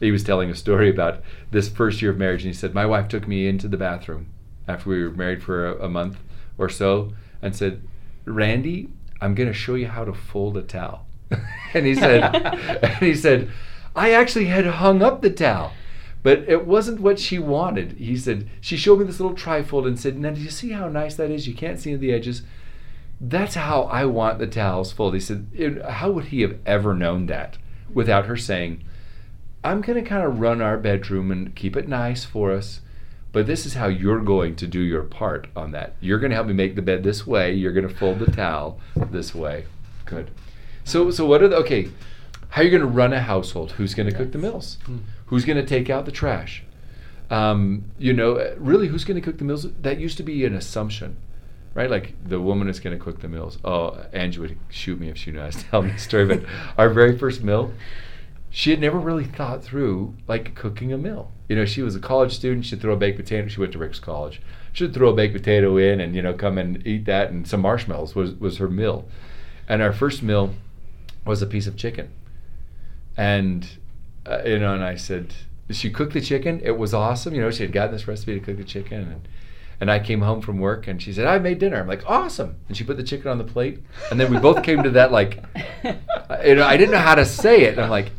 he 0.00 0.10
was 0.10 0.24
telling 0.24 0.50
a 0.50 0.54
story 0.54 0.88
about 0.88 1.22
this 1.50 1.68
first 1.68 2.00
year 2.00 2.10
of 2.10 2.16
marriage, 2.16 2.42
and 2.42 2.52
he 2.52 2.58
said, 2.58 2.74
My 2.74 2.86
wife 2.86 3.08
took 3.08 3.28
me 3.28 3.46
into 3.46 3.68
the 3.68 3.76
bathroom 3.76 4.28
after 4.66 4.88
we 4.88 5.04
were 5.04 5.10
married 5.10 5.42
for 5.42 5.66
a, 5.66 5.84
a 5.84 5.88
month 5.88 6.18
or 6.58 6.68
so 6.68 7.12
and 7.42 7.54
said, 7.54 7.86
Randy, 8.24 8.88
I'm 9.20 9.34
going 9.34 9.48
to 9.48 9.54
show 9.54 9.74
you 9.74 9.88
how 9.88 10.04
to 10.04 10.14
fold 10.14 10.56
a 10.56 10.62
towel. 10.62 11.06
and 11.74 11.86
he 11.86 11.94
said, 11.94 12.34
and 12.82 12.96
he 12.96 13.14
said, 13.14 13.50
I 13.94 14.12
actually 14.12 14.46
had 14.46 14.66
hung 14.66 15.02
up 15.02 15.20
the 15.20 15.30
towel, 15.30 15.72
but 16.22 16.40
it 16.48 16.66
wasn't 16.66 17.00
what 17.00 17.18
she 17.18 17.38
wanted. 17.38 17.92
He 17.92 18.16
said, 18.16 18.48
she 18.60 18.76
showed 18.76 18.98
me 19.00 19.04
this 19.04 19.20
little 19.20 19.36
trifold 19.36 19.86
and 19.86 19.98
said, 19.98 20.18
Now, 20.18 20.30
do 20.30 20.40
you 20.40 20.50
see 20.50 20.70
how 20.70 20.88
nice 20.88 21.14
that 21.16 21.30
is? 21.30 21.46
You 21.48 21.54
can't 21.54 21.80
see 21.80 21.94
the 21.96 22.12
edges. 22.12 22.42
That's 23.20 23.54
how 23.54 23.82
I 23.82 24.06
want 24.06 24.38
the 24.38 24.46
towels 24.46 24.92
folded. 24.92 25.18
He 25.18 25.20
said, 25.20 25.46
"It- 25.52 25.82
How 25.84 26.10
would 26.10 26.26
he 26.26 26.40
have 26.40 26.56
ever 26.64 26.94
known 26.94 27.26
that 27.26 27.58
without 27.92 28.26
her 28.26 28.36
saying, 28.36 28.82
I'm 29.62 29.82
going 29.82 30.02
to 30.02 30.08
kind 30.08 30.24
of 30.24 30.40
run 30.40 30.62
our 30.62 30.78
bedroom 30.78 31.30
and 31.30 31.54
keep 31.54 31.76
it 31.76 31.86
nice 31.88 32.24
for 32.24 32.50
us. 32.50 32.80
But 33.32 33.46
this 33.46 33.66
is 33.66 33.74
how 33.74 33.86
you're 33.88 34.20
going 34.20 34.56
to 34.56 34.66
do 34.66 34.80
your 34.80 35.02
part 35.02 35.48
on 35.54 35.70
that. 35.72 35.94
You're 36.00 36.18
going 36.18 36.30
to 36.30 36.34
help 36.36 36.46
me 36.48 36.54
make 36.54 36.74
the 36.76 36.82
bed 36.82 37.02
this 37.04 37.26
way. 37.26 37.52
You're 37.52 37.72
going 37.72 37.86
to 37.86 37.94
fold 37.94 38.18
the 38.18 38.30
towel 38.30 38.80
this 38.96 39.34
way. 39.34 39.66
Good. 40.06 40.30
So, 40.84 41.10
so 41.10 41.26
what 41.26 41.42
are 41.42 41.48
the 41.48 41.56
okay? 41.58 41.90
How 42.50 42.62
are 42.62 42.64
you 42.64 42.70
going 42.70 42.82
to 42.82 42.86
run 42.86 43.12
a 43.12 43.20
household? 43.20 43.72
Who's 43.72 43.94
going 43.94 44.10
to 44.10 44.16
cook 44.16 44.32
the 44.32 44.38
meals? 44.38 44.78
Who's 45.26 45.44
going 45.44 45.56
to 45.56 45.66
take 45.66 45.88
out 45.88 46.04
the 46.04 46.12
trash? 46.12 46.64
Um, 47.30 47.84
you 47.96 48.12
know, 48.12 48.54
really, 48.58 48.88
who's 48.88 49.04
going 49.04 49.14
to 49.14 49.20
cook 49.20 49.38
the 49.38 49.44
meals? 49.44 49.66
That 49.80 50.00
used 50.00 50.16
to 50.16 50.24
be 50.24 50.44
an 50.44 50.54
assumption, 50.54 51.16
right? 51.74 51.88
Like 51.88 52.14
the 52.28 52.40
woman 52.40 52.68
is 52.68 52.80
going 52.80 52.98
to 52.98 53.02
cook 53.02 53.20
the 53.20 53.28
meals. 53.28 53.58
Oh, 53.64 54.04
Angie 54.12 54.40
would 54.40 54.58
shoot 54.68 54.98
me 54.98 55.08
if 55.08 55.16
she 55.16 55.30
knew 55.30 55.40
I 55.40 55.46
was 55.46 55.62
telling 55.62 55.92
the 55.92 55.98
story. 55.98 56.26
But 56.26 56.42
our 56.78 56.88
very 56.88 57.16
first 57.16 57.44
meal, 57.44 57.72
she 58.50 58.70
had 58.70 58.80
never 58.80 58.98
really 58.98 59.24
thought 59.24 59.62
through 59.62 60.14
like 60.26 60.56
cooking 60.56 60.92
a 60.92 60.98
meal. 60.98 61.30
You 61.48 61.54
know, 61.54 61.64
she 61.64 61.82
was 61.82 61.94
a 61.94 62.00
college 62.00 62.34
student. 62.34 62.66
She'd 62.66 62.80
throw 62.80 62.94
a 62.94 62.96
baked 62.96 63.16
potato. 63.16 63.46
She 63.46 63.60
went 63.60 63.72
to 63.72 63.78
Ricks 63.78 64.00
College. 64.00 64.42
She'd 64.72 64.92
throw 64.92 65.10
a 65.10 65.14
baked 65.14 65.34
potato 65.34 65.76
in 65.76 66.00
and 66.00 66.16
you 66.16 66.22
know 66.22 66.34
come 66.34 66.58
and 66.58 66.84
eat 66.84 67.04
that 67.04 67.30
and 67.30 67.46
some 67.46 67.60
marshmallows 67.60 68.16
was 68.16 68.34
was 68.34 68.58
her 68.58 68.68
meal. 68.68 69.06
And 69.68 69.82
our 69.82 69.92
first 69.92 70.20
meal 70.20 70.54
was 71.24 71.42
a 71.42 71.46
piece 71.46 71.68
of 71.68 71.76
chicken. 71.76 72.10
And 73.20 73.68
uh, 74.26 74.42
you 74.44 74.58
know, 74.58 74.74
and 74.74 74.82
I 74.82 74.96
said, 74.96 75.34
she 75.70 75.90
cooked 75.90 76.14
the 76.14 76.20
chicken. 76.20 76.60
It 76.64 76.78
was 76.78 76.94
awesome. 76.94 77.34
You 77.34 77.42
know, 77.42 77.50
she 77.50 77.62
had 77.62 77.72
gotten 77.72 77.92
this 77.92 78.08
recipe 78.08 78.34
to 78.34 78.40
cook 78.40 78.56
the 78.56 78.64
chicken 78.64 79.00
and. 79.00 79.28
And 79.82 79.90
I 79.90 79.98
came 79.98 80.20
home 80.20 80.42
from 80.42 80.58
work 80.58 80.86
and 80.88 81.00
she 81.00 81.10
said, 81.10 81.26
I 81.26 81.38
made 81.38 81.58
dinner. 81.58 81.80
I'm 81.80 81.88
like, 81.88 82.02
awesome. 82.06 82.56
And 82.68 82.76
she 82.76 82.84
put 82.84 82.98
the 82.98 83.02
chicken 83.02 83.28
on 83.30 83.38
the 83.38 83.44
plate. 83.44 83.78
And 84.10 84.20
then 84.20 84.30
we 84.30 84.38
both 84.38 84.62
came 84.62 84.82
to 84.82 84.90
that, 84.90 85.10
like, 85.10 85.42
you 86.44 86.54
know, 86.54 86.66
I 86.66 86.76
didn't 86.76 86.90
know 86.90 86.98
how 86.98 87.14
to 87.14 87.24
say 87.24 87.62
it. 87.62 87.70
And 87.72 87.80
I'm 87.80 87.88
like, 87.88 88.10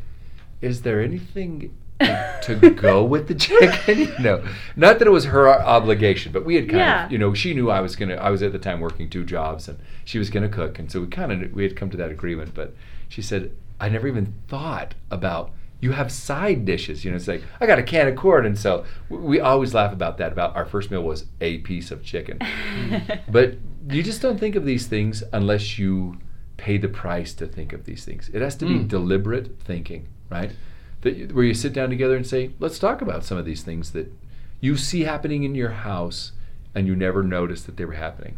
is 0.62 0.82
there 0.82 1.04
anything 1.04 1.78
to, 2.00 2.56
go 2.76 3.04
with 3.04 3.28
the 3.28 3.36
chicken? 3.36 4.00
you 4.00 4.20
know, 4.24 4.44
not 4.76 4.98
that 4.98 5.08
it 5.08 5.12
was 5.12 5.26
her 5.26 5.48
obligation, 5.50 6.32
but 6.32 6.46
we 6.46 6.56
had 6.56 6.66
kind 6.68 6.80
Yeah. 6.80 7.06
of, 7.06 7.12
you 7.12 7.20
know, 7.20 7.36
she 7.36 7.54
knew 7.54 7.70
I 7.70 7.80
was 7.82 7.96
gonna. 7.96 8.16
I 8.16 8.32
was 8.32 8.42
at 8.42 8.54
the 8.54 8.58
time 8.60 8.80
working 8.80 9.08
two 9.08 9.24
jobs, 9.24 9.68
and 9.68 9.78
she 10.04 10.18
was 10.18 10.32
gonna 10.32 10.50
cook, 10.50 10.80
and 10.80 10.92
so 10.92 11.02
we 11.02 11.08
kind 11.08 11.32
of 11.32 11.54
we 11.54 11.62
had 11.62 11.76
come 11.76 11.92
to 11.92 11.98
that 11.98 12.10
agreement. 12.10 12.56
But 12.56 12.74
she 13.08 13.22
said, 13.22 13.52
I 13.82 13.90
never 13.90 14.08
even 14.08 14.34
thought 14.48 14.94
about. 15.10 15.52
You 15.82 15.92
have 15.94 16.12
side 16.12 16.64
dishes, 16.64 17.04
you 17.04 17.10
know. 17.10 17.18
It's 17.18 17.28
like 17.28 17.42
I 17.60 17.66
got 17.66 17.80
a 17.80 17.84
can 17.84 18.08
of 18.08 18.16
corn, 18.16 18.46
and 18.46 18.58
so 18.58 18.86
we, 19.10 19.18
we 19.18 19.40
always 19.40 19.74
laugh 19.74 19.92
about 19.92 20.20
that. 20.20 20.32
About 20.32 20.56
our 20.56 20.66
first 20.66 20.92
meal 20.92 21.02
was 21.04 21.26
a 21.42 21.58
piece 21.60 21.90
of 21.90 22.04
chicken, 22.04 22.38
but 23.28 23.56
you 23.90 24.04
just 24.04 24.22
don't 24.22 24.40
think 24.40 24.56
of 24.56 24.64
these 24.64 24.86
things 24.86 25.24
unless 25.34 25.80
you 25.80 26.20
pay 26.58 26.78
the 26.78 26.88
price 26.88 27.34
to 27.34 27.48
think 27.48 27.74
of 27.74 27.86
these 27.86 28.06
things. 28.06 28.30
It 28.32 28.42
has 28.44 28.56
to 28.58 28.66
be 28.68 28.76
Mm. 28.76 28.88
deliberate 28.88 29.60
thinking, 29.60 30.08
right? 30.30 30.52
That 31.02 31.34
where 31.34 31.44
you 31.46 31.56
sit 31.56 31.74
down 31.74 31.90
together 31.90 32.16
and 32.16 32.28
say, 32.28 32.52
"Let's 32.60 32.78
talk 32.78 33.02
about 33.02 33.26
some 33.26 33.40
of 33.40 33.46
these 33.46 33.64
things 33.64 33.90
that 33.94 34.14
you 34.60 34.78
see 34.78 35.02
happening 35.02 35.42
in 35.44 35.56
your 35.56 35.72
house, 35.72 36.34
and 36.76 36.86
you 36.86 36.96
never 36.96 37.24
noticed 37.24 37.66
that 37.66 37.78
they 37.78 37.86
were 37.86 37.94
happening." 37.94 38.38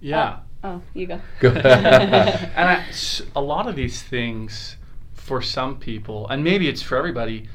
Yeah. 0.00 0.38
Oh, 0.64 0.82
you 0.94 1.06
go. 1.06 1.20
Go. 1.40 1.50
and 1.50 2.68
I, 2.68 2.84
s- 2.88 3.22
a 3.36 3.40
lot 3.40 3.68
of 3.68 3.76
these 3.76 4.02
things 4.02 4.76
for 5.14 5.40
some 5.42 5.78
people 5.78 6.26
and 6.28 6.42
maybe 6.42 6.68
it's 6.68 6.82
for 6.82 6.96
everybody 6.96 7.48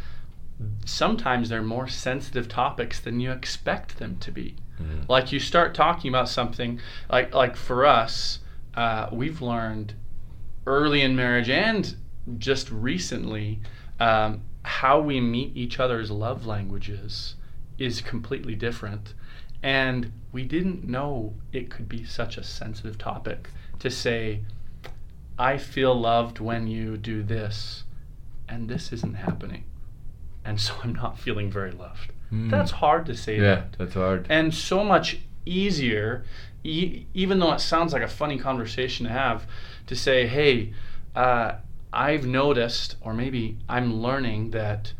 sometimes 0.85 1.49
they're 1.49 1.61
more 1.63 1.87
sensitive 1.87 2.47
topics 2.47 2.99
than 2.99 3.19
you 3.19 3.31
expect 3.31 3.97
them 3.97 4.17
to 4.19 4.31
be 4.31 4.55
Mhm. 4.81 5.07
like 5.09 5.31
you 5.31 5.39
start 5.39 5.73
talking 5.75 6.09
about 6.09 6.29
something 6.29 6.79
like 7.09 7.33
like 7.33 7.55
for 7.55 7.85
us 7.85 8.39
uh, 8.75 9.07
we've 9.11 9.41
learned 9.41 9.93
early 10.65 11.01
in 11.01 11.15
marriage 11.15 11.49
and 11.49 11.95
just 12.37 12.71
recently 12.71 13.59
um, 13.99 14.41
how 14.63 14.99
we 14.99 15.19
meet 15.21 15.55
each 15.55 15.79
other's 15.79 16.09
love 16.09 16.45
languages 16.45 17.35
is 17.77 18.01
completely 18.01 18.55
different 18.55 19.13
and 19.63 20.11
we 20.33 20.43
didn't 20.43 20.83
know 20.83 21.33
it 21.53 21.69
could 21.69 21.87
be 21.87 22.03
such 22.03 22.37
a 22.37 22.43
sensitive 22.43 22.97
topic 22.97 23.49
to 23.79 23.89
say 23.89 24.41
i 25.39 25.57
feel 25.57 25.99
loved 25.99 26.39
when 26.39 26.67
you 26.67 26.97
do 26.97 27.23
this 27.23 27.83
and 28.49 28.67
this 28.69 28.91
isn't 28.91 29.15
happening 29.15 29.63
and 30.45 30.59
so 30.59 30.73
i'm 30.83 30.93
not 30.93 31.17
feeling 31.17 31.49
very 31.49 31.71
loved 31.71 32.11
Mm. 32.31 32.49
that's 32.49 32.71
hard 32.71 33.05
to 33.05 33.15
say 33.15 33.35
yeah, 33.37 33.41
that 33.43 33.75
that's 33.77 33.93
hard. 33.93 34.25
and 34.27 34.51
so 34.55 34.83
much 34.83 35.19
easier 35.45 36.23
e- 36.63 37.05
even 37.13 37.37
though 37.37 37.51
it 37.53 37.59
sounds 37.59 37.93
like 37.93 38.01
a 38.01 38.07
funny 38.07 38.39
conversation 38.39 39.05
to 39.05 39.11
have 39.11 39.45
to 39.85 39.95
say 39.95 40.25
hey 40.25 40.73
uh, 41.15 41.51
i've 41.91 42.25
noticed 42.25 42.95
or 43.01 43.13
maybe 43.13 43.57
i'm 43.69 44.01
learning 44.01 44.49
that 44.49 44.93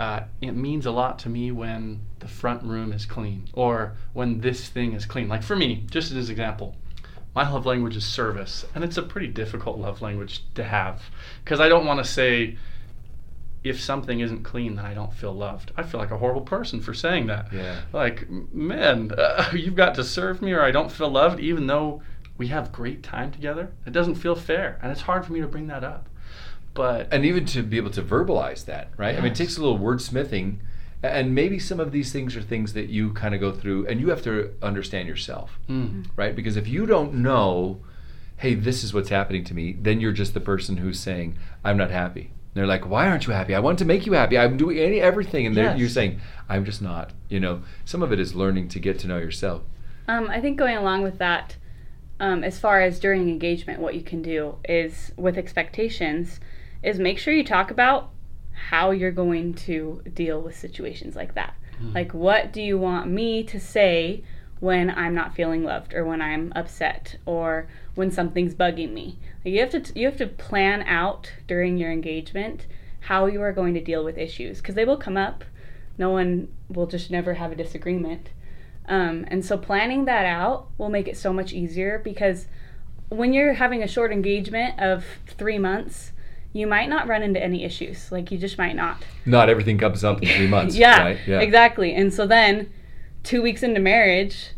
uh, 0.00 0.24
it 0.40 0.52
means 0.52 0.86
a 0.86 0.90
lot 0.90 1.18
to 1.20 1.28
me 1.28 1.52
when 1.52 2.00
the 2.20 2.26
front 2.28 2.62
room 2.64 2.92
is 2.92 3.04
clean 3.06 3.48
or 3.52 3.94
when 4.14 4.40
this 4.40 4.68
thing 4.68 4.94
is 4.94 5.04
clean. 5.04 5.28
Like 5.28 5.42
for 5.42 5.54
me 5.54 5.84
just 5.90 6.10
as 6.10 6.28
an 6.28 6.32
example 6.32 6.74
my 7.34 7.48
love 7.48 7.66
language 7.66 7.96
is 7.96 8.04
service 8.04 8.64
and 8.74 8.82
it's 8.82 8.96
a 8.96 9.02
pretty 9.02 9.28
difficult 9.28 9.78
love 9.78 10.02
language 10.02 10.42
to 10.54 10.64
have 10.64 11.02
because 11.44 11.60
i 11.60 11.68
don't 11.68 11.86
want 11.86 11.98
to 11.98 12.04
say 12.04 12.56
if 13.62 13.80
something 13.80 14.20
isn't 14.20 14.42
clean 14.42 14.74
then 14.74 14.84
i 14.84 14.94
don't 14.94 15.12
feel 15.12 15.32
loved. 15.32 15.70
I 15.76 15.82
feel 15.82 16.00
like 16.00 16.10
a 16.10 16.18
horrible 16.18 16.40
person 16.40 16.80
for 16.80 16.94
saying 16.94 17.26
that. 17.26 17.52
Yeah. 17.52 17.82
like 17.92 18.28
man 18.52 19.12
uh, 19.16 19.50
you've 19.54 19.76
got 19.76 19.94
to 19.96 20.04
serve 20.04 20.42
me 20.42 20.52
or 20.52 20.62
i 20.62 20.70
don't 20.70 20.90
feel 20.90 21.10
loved 21.10 21.38
even 21.40 21.66
though 21.66 22.02
we 22.38 22.46
have 22.46 22.72
great 22.72 23.02
time 23.02 23.30
together. 23.30 23.70
It 23.84 23.92
doesn't 23.92 24.14
feel 24.14 24.34
fair 24.34 24.78
and 24.82 24.90
it's 24.90 25.02
hard 25.02 25.26
for 25.26 25.32
me 25.34 25.40
to 25.42 25.46
bring 25.46 25.66
that 25.66 25.84
up 25.84 26.08
but 26.74 27.08
and 27.12 27.24
even 27.24 27.44
to 27.46 27.62
be 27.62 27.76
able 27.76 27.90
to 27.90 28.02
verbalize 28.02 28.64
that, 28.66 28.90
right? 28.96 29.16
I 29.16 29.20
mean, 29.20 29.32
it 29.32 29.36
takes 29.36 29.56
a 29.56 29.60
little 29.62 29.78
wordsmithing, 29.78 30.58
and 31.02 31.34
maybe 31.34 31.58
some 31.58 31.80
of 31.80 31.92
these 31.92 32.12
things 32.12 32.36
are 32.36 32.42
things 32.42 32.72
that 32.74 32.88
you 32.88 33.12
kind 33.12 33.34
of 33.34 33.40
go 33.40 33.52
through, 33.52 33.86
and 33.86 34.00
you 34.00 34.10
have 34.10 34.22
to 34.22 34.52
understand 34.62 35.08
yourself, 35.08 35.58
mm, 35.68 36.06
right? 36.16 36.34
Because 36.36 36.56
if 36.56 36.68
you 36.68 36.86
don't 36.86 37.14
know, 37.14 37.80
hey, 38.36 38.54
this 38.54 38.84
is 38.84 38.94
what's 38.94 39.08
happening 39.08 39.44
to 39.44 39.54
me, 39.54 39.76
then 39.80 40.00
you're 40.00 40.12
just 40.12 40.34
the 40.34 40.40
person 40.40 40.76
who's 40.78 41.00
saying, 41.00 41.36
I'm 41.64 41.76
not 41.76 41.90
happy. 41.90 42.20
And 42.22 42.54
they're 42.54 42.66
like, 42.66 42.88
why 42.88 43.06
aren't 43.08 43.26
you 43.26 43.32
happy? 43.32 43.54
I 43.54 43.60
want 43.60 43.78
to 43.78 43.84
make 43.84 44.06
you 44.06 44.12
happy. 44.12 44.36
I'm 44.38 44.56
doing 44.56 44.78
any 44.78 45.00
everything, 45.00 45.46
and 45.46 45.54
Yes. 45.56 45.78
you're 45.78 45.88
saying, 45.88 46.20
I'm 46.48 46.64
just 46.64 46.82
not. 46.82 47.12
You 47.28 47.40
know, 47.40 47.62
some 47.84 48.02
of 48.02 48.12
it 48.12 48.20
is 48.20 48.34
learning 48.34 48.68
to 48.68 48.78
get 48.80 48.98
to 49.00 49.06
know 49.08 49.18
yourself. 49.18 49.62
Um, 50.08 50.28
I 50.28 50.40
think 50.40 50.58
going 50.58 50.76
along 50.76 51.02
with 51.02 51.18
that, 51.18 51.56
um, 52.18 52.42
as 52.44 52.58
far 52.58 52.80
as 52.80 52.98
during 53.00 53.28
engagement, 53.28 53.80
what 53.80 53.94
you 53.94 54.02
can 54.02 54.20
do 54.22 54.56
is 54.68 55.12
with 55.16 55.38
expectations, 55.38 56.40
is 56.82 56.98
make 56.98 57.18
sure 57.18 57.34
you 57.34 57.44
talk 57.44 57.70
about 57.70 58.10
how 58.68 58.90
you're 58.90 59.10
going 59.10 59.54
to 59.54 60.02
deal 60.14 60.40
with 60.40 60.56
situations 60.56 61.16
like 61.16 61.34
that. 61.34 61.54
Like, 61.94 62.12
what 62.12 62.52
do 62.52 62.60
you 62.62 62.78
want 62.78 63.10
me 63.10 63.42
to 63.44 63.58
say 63.58 64.22
when 64.60 64.90
I'm 64.90 65.14
not 65.14 65.34
feeling 65.34 65.64
loved, 65.64 65.94
or 65.94 66.04
when 66.04 66.20
I'm 66.20 66.52
upset, 66.54 67.16
or 67.24 67.68
when 67.94 68.10
something's 68.10 68.54
bugging 68.54 68.92
me? 68.92 69.18
Like, 69.44 69.54
you 69.54 69.60
have 69.60 69.70
to 69.70 69.98
you 69.98 70.06
have 70.06 70.18
to 70.18 70.26
plan 70.26 70.82
out 70.82 71.32
during 71.46 71.78
your 71.78 71.90
engagement 71.90 72.66
how 73.00 73.24
you 73.26 73.40
are 73.40 73.52
going 73.52 73.72
to 73.74 73.80
deal 73.80 74.04
with 74.04 74.18
issues 74.18 74.58
because 74.58 74.74
they 74.74 74.84
will 74.84 74.98
come 74.98 75.16
up. 75.16 75.42
No 75.96 76.10
one 76.10 76.48
will 76.68 76.86
just 76.86 77.10
never 77.10 77.34
have 77.34 77.52
a 77.52 77.56
disagreement. 77.56 78.28
Um, 78.86 79.24
and 79.28 79.44
so 79.44 79.56
planning 79.56 80.04
that 80.04 80.26
out 80.26 80.68
will 80.76 80.90
make 80.90 81.08
it 81.08 81.16
so 81.16 81.32
much 81.32 81.52
easier 81.52 81.98
because 82.02 82.46
when 83.08 83.32
you're 83.32 83.54
having 83.54 83.82
a 83.82 83.88
short 83.88 84.12
engagement 84.12 84.78
of 84.78 85.04
three 85.26 85.58
months, 85.58 86.09
you 86.52 86.66
might 86.66 86.88
not 86.88 87.06
run 87.06 87.22
into 87.22 87.42
any 87.42 87.64
issues. 87.64 88.10
Like 88.10 88.30
you 88.32 88.38
just 88.38 88.58
might 88.58 88.74
not. 88.76 89.02
Not 89.26 89.48
everything 89.48 89.78
comes 89.78 90.02
up 90.04 90.22
in 90.22 90.28
three 90.28 90.46
months. 90.56 90.74
yeah, 90.76 91.02
right? 91.02 91.18
exactly. 91.42 91.94
And 91.94 92.12
so 92.12 92.26
then, 92.26 92.72
two 93.22 93.42
weeks 93.42 93.62
into 93.62 93.80
marriage, 93.80 94.48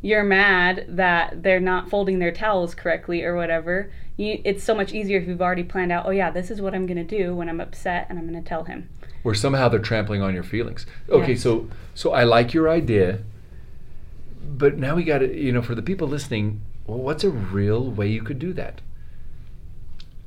you're 0.00 0.24
mad 0.24 0.86
that 0.88 1.42
they're 1.42 1.60
not 1.60 1.88
folding 1.90 2.18
their 2.18 2.32
towels 2.32 2.74
correctly 2.74 3.22
or 3.22 3.36
whatever. 3.36 3.92
You, 4.16 4.40
it's 4.44 4.62
so 4.64 4.74
much 4.74 4.92
easier 4.92 5.18
if 5.18 5.26
you've 5.28 5.42
already 5.42 5.62
planned 5.64 5.92
out. 5.92 6.06
Oh 6.06 6.10
yeah, 6.10 6.30
this 6.30 6.50
is 6.50 6.60
what 6.60 6.74
I'm 6.74 6.86
gonna 6.86 7.04
do 7.04 7.34
when 7.34 7.48
I'm 7.48 7.60
upset, 7.60 8.06
and 8.08 8.18
I'm 8.18 8.26
gonna 8.26 8.42
tell 8.42 8.64
him. 8.64 8.88
Where 9.22 9.34
somehow 9.34 9.68
they're 9.68 9.78
trampling 9.80 10.20
on 10.22 10.34
your 10.34 10.42
feelings. 10.42 10.84
Okay, 11.08 11.32
Yes. 11.32 11.42
so 11.42 11.68
so 11.94 12.12
I 12.12 12.24
like 12.24 12.52
your 12.54 12.68
idea, 12.68 13.20
but 14.42 14.76
now 14.78 14.96
we 14.96 15.04
got 15.04 15.18
to 15.18 15.34
you 15.38 15.52
know 15.52 15.62
for 15.62 15.74
the 15.74 15.82
people 15.82 16.08
listening, 16.08 16.60
well, 16.86 16.98
what's 16.98 17.24
a 17.24 17.30
real 17.30 17.90
way 17.90 18.08
you 18.08 18.22
could 18.22 18.38
do 18.38 18.52
that? 18.54 18.80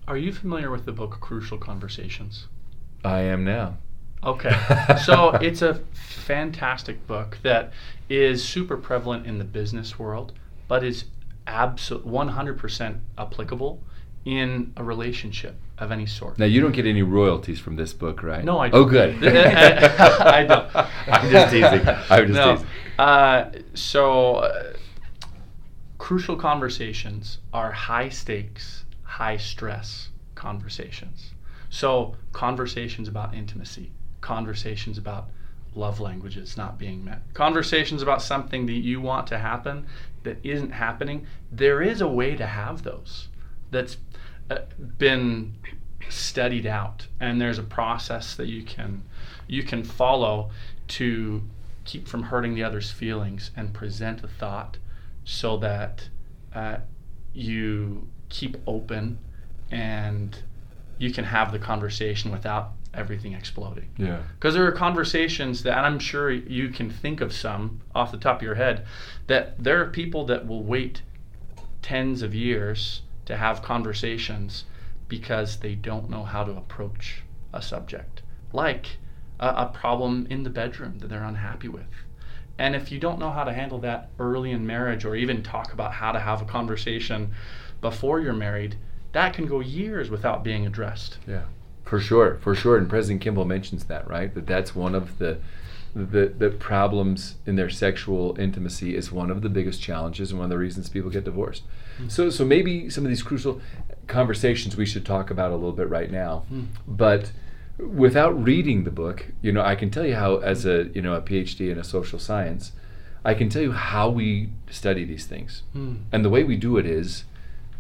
Are 0.07 0.17
you 0.17 0.31
familiar 0.31 0.69
with 0.71 0.85
the 0.85 0.91
book 0.91 1.17
crucial 1.19 1.57
conversations 1.57 2.47
I 3.03 3.19
am 3.21 3.43
now. 3.43 3.77
Okay. 4.23 4.49
so 5.05 5.29
it's 5.41 5.61
a 5.61 5.75
fantastic 5.93 7.05
book 7.05 7.37
that 7.43 7.71
is 8.09 8.43
super 8.43 8.77
prevalent 8.77 9.27
in 9.27 9.37
the 9.37 9.43
business 9.43 9.99
world, 9.99 10.33
but 10.67 10.83
is 10.83 11.05
absolute 11.45 12.07
100% 12.07 12.99
applicable 13.19 13.83
in 14.25 14.73
a 14.75 14.83
relationship 14.83 15.55
of 15.77 15.91
any 15.91 16.07
sort. 16.07 16.39
Now 16.39 16.45
you 16.45 16.61
don't 16.61 16.71
get 16.71 16.87
any 16.87 17.03
royalties 17.03 17.59
from 17.59 17.75
this 17.75 17.93
book, 17.93 18.23
right? 18.23 18.43
No, 18.43 18.57
I 18.57 18.67
Oh, 18.69 18.89
don't. 18.89 19.19
good. 19.19 19.23
I 19.23 20.43
don't. 20.45 20.75
I'm 21.07 21.29
just 21.31 21.51
teasing. 21.51 21.87
I'm 22.09 22.27
just 22.27 22.33
no. 22.33 22.55
teasing. 22.55 22.67
Uh, 22.97 23.51
so, 23.75 24.35
uh, 24.37 24.73
crucial 25.99 26.35
conversations 26.35 27.37
are 27.53 27.71
high 27.71 28.09
stakes, 28.09 28.84
high 29.05 29.37
stress 29.37 30.09
conversations 30.35 31.31
So, 31.69 32.15
conversations 32.33 33.07
about 33.07 33.33
intimacy, 33.33 33.91
conversations 34.21 34.97
about 34.97 35.29
love 35.73 35.99
languages 35.99 36.57
not 36.57 36.77
being 36.77 37.03
met, 37.03 37.21
conversations 37.33 38.01
about 38.01 38.21
something 38.21 38.65
that 38.65 38.73
you 38.73 39.01
want 39.01 39.27
to 39.27 39.37
happen 39.37 39.85
that 40.23 40.37
isn't 40.43 40.71
happening. 40.71 41.25
There 41.51 41.81
is 41.81 42.01
a 42.01 42.07
way 42.07 42.35
to 42.35 42.45
have 42.45 42.83
those 42.83 43.29
that's 43.71 43.97
been 44.97 45.55
studied 46.09 46.65
out 46.65 47.07
and 47.19 47.41
there's 47.41 47.57
a 47.57 47.63
process 47.63 48.35
that 48.35 48.47
you 48.47 48.63
can 48.63 49.03
you 49.47 49.63
can 49.63 49.83
follow 49.83 50.51
to 50.87 51.41
keep 51.83 52.07
from 52.07 52.23
hurting 52.23 52.53
the 52.53 52.63
other's 52.63 52.91
feelings 52.91 53.51
and 53.55 53.73
present 53.73 54.23
a 54.23 54.27
thought 54.27 54.77
so 55.23 55.57
that 55.57 56.09
uh, 56.53 56.77
you 57.33 58.07
keep 58.29 58.57
open 58.67 59.17
and 59.71 60.37
you 60.97 61.11
can 61.11 61.25
have 61.25 61.51
the 61.51 61.59
conversation 61.59 62.31
without 62.31 62.71
everything 62.93 63.33
exploding. 63.33 63.89
Yeah. 63.97 64.21
Because 64.35 64.53
there 64.53 64.65
are 64.65 64.71
conversations 64.71 65.63
that, 65.63 65.77
and 65.77 65.85
I'm 65.85 65.99
sure 65.99 66.31
you 66.31 66.69
can 66.69 66.89
think 66.89 67.21
of 67.21 67.33
some 67.33 67.81
off 67.93 68.11
the 68.11 68.17
top 68.17 68.37
of 68.37 68.41
your 68.43 68.55
head, 68.55 68.85
that 69.27 69.61
there 69.61 69.81
are 69.81 69.89
people 69.89 70.25
that 70.25 70.47
will 70.47 70.63
wait 70.63 71.01
tens 71.81 72.21
of 72.21 72.33
years 72.33 73.01
to 73.25 73.35
have 73.35 73.61
conversations 73.61 74.65
because 75.07 75.57
they 75.57 75.75
don't 75.75 76.09
know 76.09 76.23
how 76.23 76.43
to 76.43 76.51
approach 76.51 77.23
a 77.53 77.61
subject, 77.61 78.21
like 78.53 78.97
a, 79.39 79.47
a 79.47 79.71
problem 79.73 80.25
in 80.29 80.43
the 80.43 80.49
bedroom 80.49 80.99
that 80.99 81.07
they're 81.07 81.23
unhappy 81.23 81.67
with. 81.67 81.85
And 82.57 82.75
if 82.75 82.91
you 82.91 82.99
don't 82.99 83.19
know 83.19 83.31
how 83.31 83.43
to 83.43 83.53
handle 83.53 83.79
that 83.79 84.09
early 84.17 84.51
in 84.51 84.65
marriage 84.65 85.03
or 85.03 85.15
even 85.15 85.43
talk 85.43 85.73
about 85.73 85.91
how 85.91 86.13
to 86.13 86.19
have 86.19 86.41
a 86.41 86.45
conversation 86.45 87.31
before 87.81 88.19
you're 88.19 88.33
married, 88.33 88.75
that 89.13 89.33
can 89.33 89.45
go 89.45 89.59
years 89.59 90.09
without 90.09 90.43
being 90.43 90.65
addressed. 90.65 91.17
Yeah, 91.27 91.43
for 91.83 91.99
sure, 91.99 92.39
for 92.41 92.55
sure. 92.55 92.77
And 92.77 92.89
President 92.89 93.21
Kimball 93.21 93.45
mentions 93.45 93.85
that, 93.85 94.07
right? 94.07 94.33
That 94.33 94.47
that's 94.47 94.75
one 94.75 94.95
of 94.95 95.17
the 95.19 95.39
the, 95.95 96.33
the 96.37 96.49
problems 96.49 97.35
in 97.45 97.55
their 97.55 97.69
sexual 97.69 98.35
intimacy 98.37 98.97
is 98.97 99.13
one 99.13 99.31
of 99.31 99.41
the 99.41 99.47
biggest 99.47 99.81
challenges 99.81 100.29
and 100.29 100.39
one 100.39 100.45
of 100.45 100.49
the 100.49 100.57
reasons 100.57 100.89
people 100.89 101.09
get 101.09 101.23
divorced. 101.23 101.63
Mm-hmm. 101.97 102.09
So, 102.09 102.29
so 102.29 102.43
maybe 102.43 102.89
some 102.89 103.05
of 103.05 103.09
these 103.09 103.23
crucial 103.23 103.61
conversations 104.05 104.75
we 104.75 104.85
should 104.85 105.05
talk 105.05 105.31
about 105.31 105.51
a 105.51 105.55
little 105.55 105.71
bit 105.71 105.89
right 105.89 106.11
now. 106.11 106.43
Mm-hmm. 106.51 106.65
But 106.85 107.31
without 107.77 108.31
reading 108.41 108.83
the 108.83 108.91
book, 108.91 109.27
you 109.41 109.53
know, 109.53 109.61
I 109.61 109.75
can 109.75 109.89
tell 109.89 110.05
you 110.05 110.15
how, 110.15 110.37
as 110.37 110.65
a 110.65 110.89
you 110.93 111.01
know 111.01 111.13
a 111.13 111.21
PhD 111.21 111.71
in 111.71 111.77
a 111.77 111.83
social 111.83 112.19
science, 112.19 112.73
I 113.23 113.33
can 113.33 113.49
tell 113.49 113.61
you 113.61 113.71
how 113.71 114.09
we 114.09 114.49
study 114.69 115.05
these 115.05 115.25
things. 115.25 115.63
Mm. 115.75 116.03
And 116.11 116.25
the 116.25 116.29
way 116.29 116.43
we 116.43 116.57
do 116.57 116.77
it 116.77 116.85
is, 116.85 117.25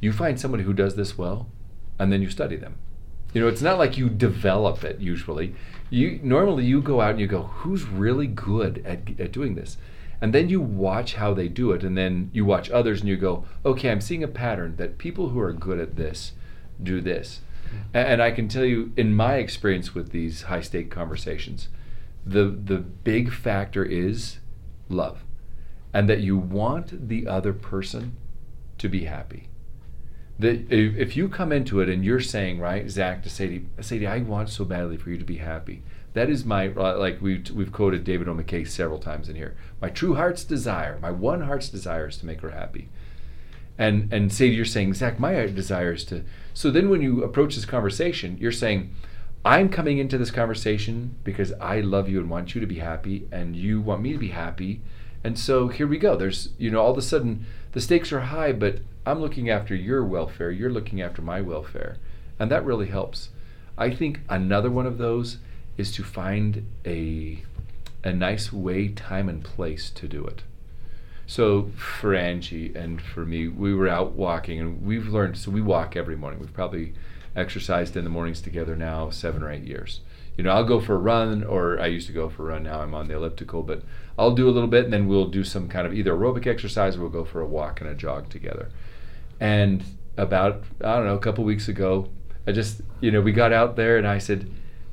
you 0.05 0.13
find 0.13 0.39
somebody 0.39 0.63
who 0.63 0.73
does 0.73 0.95
this 0.95 1.17
well, 1.17 1.47
and 1.99 2.11
then 2.11 2.21
you 2.21 2.29
study 2.29 2.55
them. 2.55 2.77
You 3.33 3.41
know, 3.41 3.47
it's 3.47 3.61
not 3.61 3.77
like 3.77 3.97
you 3.97 4.09
develop 4.09 4.83
it 4.85 5.01
usually 5.01 5.55
you 5.89 6.19
normally 6.23 6.65
you 6.65 6.81
go 6.81 7.01
out 7.01 7.11
and 7.11 7.19
you 7.19 7.27
go, 7.27 7.43
who's 7.43 7.83
really 7.83 8.27
good 8.27 8.83
at, 8.85 9.19
at 9.19 9.31
doing 9.31 9.55
this? 9.55 9.77
And 10.21 10.33
then 10.33 10.49
you 10.49 10.61
watch 10.61 11.15
how 11.15 11.33
they 11.33 11.47
do 11.47 11.71
it, 11.71 11.83
and 11.83 11.97
then 11.97 12.31
you 12.33 12.45
watch 12.45 12.71
others 12.71 13.01
and 13.01 13.09
you 13.09 13.17
go, 13.17 13.45
okay, 13.65 13.91
I'm 13.91 14.01
seeing 14.01 14.23
a 14.23 14.27
pattern 14.27 14.77
that 14.77 14.97
people 14.97 15.29
who 15.29 15.39
are 15.39 15.53
good 15.53 15.79
at 15.79 15.97
this 15.97 16.31
do 16.81 17.01
this. 17.01 17.41
Mm-hmm. 17.67 17.77
And 17.93 18.21
I 18.21 18.31
can 18.31 18.47
tell 18.47 18.65
you, 18.65 18.93
in 18.95 19.13
my 19.13 19.35
experience 19.35 19.93
with 19.93 20.11
these 20.11 20.43
high 20.43 20.61
stake 20.61 20.89
conversations, 20.89 21.69
the 22.25 22.45
the 22.45 22.77
big 22.77 23.31
factor 23.31 23.83
is 23.83 24.39
love, 24.89 25.23
and 25.93 26.09
that 26.09 26.21
you 26.21 26.37
want 26.37 27.09
the 27.09 27.27
other 27.27 27.53
person 27.53 28.15
to 28.77 28.89
be 28.89 29.03
happy 29.05 29.49
that 30.39 30.71
if 30.71 31.15
you 31.15 31.29
come 31.29 31.51
into 31.51 31.79
it 31.79 31.89
and 31.89 32.03
you're 32.03 32.19
saying, 32.19 32.59
right, 32.59 32.89
Zach, 32.89 33.23
to 33.23 33.29
Sadie, 33.29 33.67
Sadie, 33.79 34.07
I 34.07 34.19
want 34.19 34.49
so 34.49 34.65
badly 34.65 34.97
for 34.97 35.09
you 35.09 35.17
to 35.17 35.23
be 35.23 35.37
happy. 35.37 35.81
That 36.13 36.29
is 36.29 36.45
my 36.45 36.69
uh, 36.69 36.97
like 36.97 37.21
we've 37.21 37.49
we've 37.51 37.71
quoted 37.71 38.03
David 38.03 38.27
O. 38.27 38.33
McKay 38.33 38.67
several 38.67 38.99
times 38.99 39.27
in 39.27 39.35
here. 39.35 39.55
My 39.81 39.89
true 39.89 40.15
heart's 40.15 40.43
desire, 40.43 40.97
my 41.01 41.11
one 41.11 41.41
heart's 41.41 41.69
desire 41.69 42.07
is 42.07 42.17
to 42.17 42.25
make 42.25 42.41
her 42.41 42.51
happy. 42.51 42.89
And 43.77 44.11
and 44.13 44.31
Sadie, 44.31 44.55
you're 44.55 44.65
saying, 44.65 44.93
Zach, 44.93 45.19
my 45.19 45.33
desire 45.47 45.93
is 45.93 46.05
to. 46.05 46.23
So 46.53 46.71
then 46.71 46.89
when 46.89 47.01
you 47.01 47.23
approach 47.23 47.55
this 47.55 47.65
conversation, 47.65 48.37
you're 48.39 48.53
saying, 48.53 48.93
I'm 49.43 49.67
coming 49.69 49.97
into 49.97 50.17
this 50.17 50.31
conversation 50.31 51.15
because 51.23 51.51
I 51.59 51.81
love 51.81 52.07
you 52.07 52.19
and 52.19 52.29
want 52.29 52.55
you 52.55 52.61
to 52.61 52.67
be 52.67 52.79
happy, 52.79 53.27
and 53.31 53.55
you 53.55 53.81
want 53.81 54.01
me 54.01 54.13
to 54.13 54.17
be 54.17 54.29
happy. 54.29 54.81
And 55.23 55.37
so 55.37 55.67
here 55.67 55.87
we 55.87 55.97
go. 55.97 56.15
There's 56.15 56.49
you 56.57 56.71
know 56.71 56.81
all 56.81 56.91
of 56.91 56.97
a 56.97 57.01
sudden 57.01 57.45
the 57.73 57.81
stakes 57.81 58.13
are 58.13 58.21
high, 58.21 58.53
but 58.53 58.79
I'm 59.05 59.21
looking 59.21 59.49
after 59.49 59.75
your 59.75 60.03
welfare, 60.03 60.51
you're 60.51 60.71
looking 60.71 61.01
after 61.01 61.21
my 61.21 61.41
welfare. 61.41 61.97
And 62.39 62.49
that 62.51 62.65
really 62.65 62.87
helps. 62.87 63.29
I 63.77 63.93
think 63.93 64.21
another 64.29 64.71
one 64.71 64.85
of 64.85 64.97
those 64.97 65.37
is 65.77 65.91
to 65.93 66.03
find 66.03 66.65
a 66.85 67.43
a 68.03 68.13
nice 68.13 68.53
way, 68.53 68.87
time 68.87 69.27
and 69.27 69.43
place 69.43 69.89
to 69.89 70.07
do 70.07 70.23
it. 70.25 70.43
So 71.25 71.71
for 71.75 72.13
Angie 72.13 72.71
and 72.75 73.01
for 73.01 73.25
me, 73.25 73.47
we 73.47 73.73
were 73.73 73.87
out 73.87 74.11
walking 74.11 74.59
and 74.59 74.85
we've 74.85 75.07
learned 75.07 75.37
so 75.37 75.49
we 75.49 75.61
walk 75.61 75.95
every 75.95 76.15
morning. 76.15 76.39
We've 76.39 76.53
probably 76.53 76.93
exercised 77.35 77.97
in 77.97 78.03
the 78.03 78.11
mornings 78.11 78.41
together 78.41 78.75
now 78.75 79.09
seven 79.09 79.41
or 79.41 79.51
eight 79.51 79.63
years. 79.63 80.01
You 80.37 80.43
know, 80.43 80.51
I'll 80.51 80.65
go 80.65 80.79
for 80.79 80.95
a 80.95 80.99
run 80.99 81.43
or 81.43 81.79
I 81.79 81.87
used 81.87 82.07
to 82.07 82.13
go 82.13 82.29
for 82.29 82.43
a 82.43 82.53
run, 82.53 82.63
now 82.63 82.81
I'm 82.81 82.93
on 82.93 83.07
the 83.07 83.15
elliptical, 83.15 83.63
but 83.63 83.81
I'll 84.19 84.35
do 84.35 84.47
a 84.47 84.51
little 84.51 84.69
bit 84.69 84.85
and 84.85 84.93
then 84.93 85.07
we'll 85.07 85.27
do 85.27 85.43
some 85.43 85.67
kind 85.67 85.87
of 85.87 85.93
either 85.93 86.13
aerobic 86.13 86.45
exercise 86.45 86.95
or 86.95 87.01
we'll 87.01 87.09
go 87.09 87.25
for 87.25 87.41
a 87.41 87.47
walk 87.47 87.81
and 87.81 87.89
a 87.89 87.95
jog 87.95 88.29
together. 88.29 88.69
And 89.39 89.83
about, 90.17 90.63
I 90.83 90.95
don't 90.95 91.05
know, 91.05 91.15
a 91.15 91.19
couple 91.19 91.43
weeks 91.43 91.67
ago, 91.67 92.09
I 92.47 92.51
just, 92.51 92.81
you 93.01 93.11
know, 93.11 93.21
we 93.21 93.31
got 93.31 93.51
out 93.51 93.75
there 93.75 93.97
and 93.97 94.07
I 94.07 94.17
said, 94.17 94.49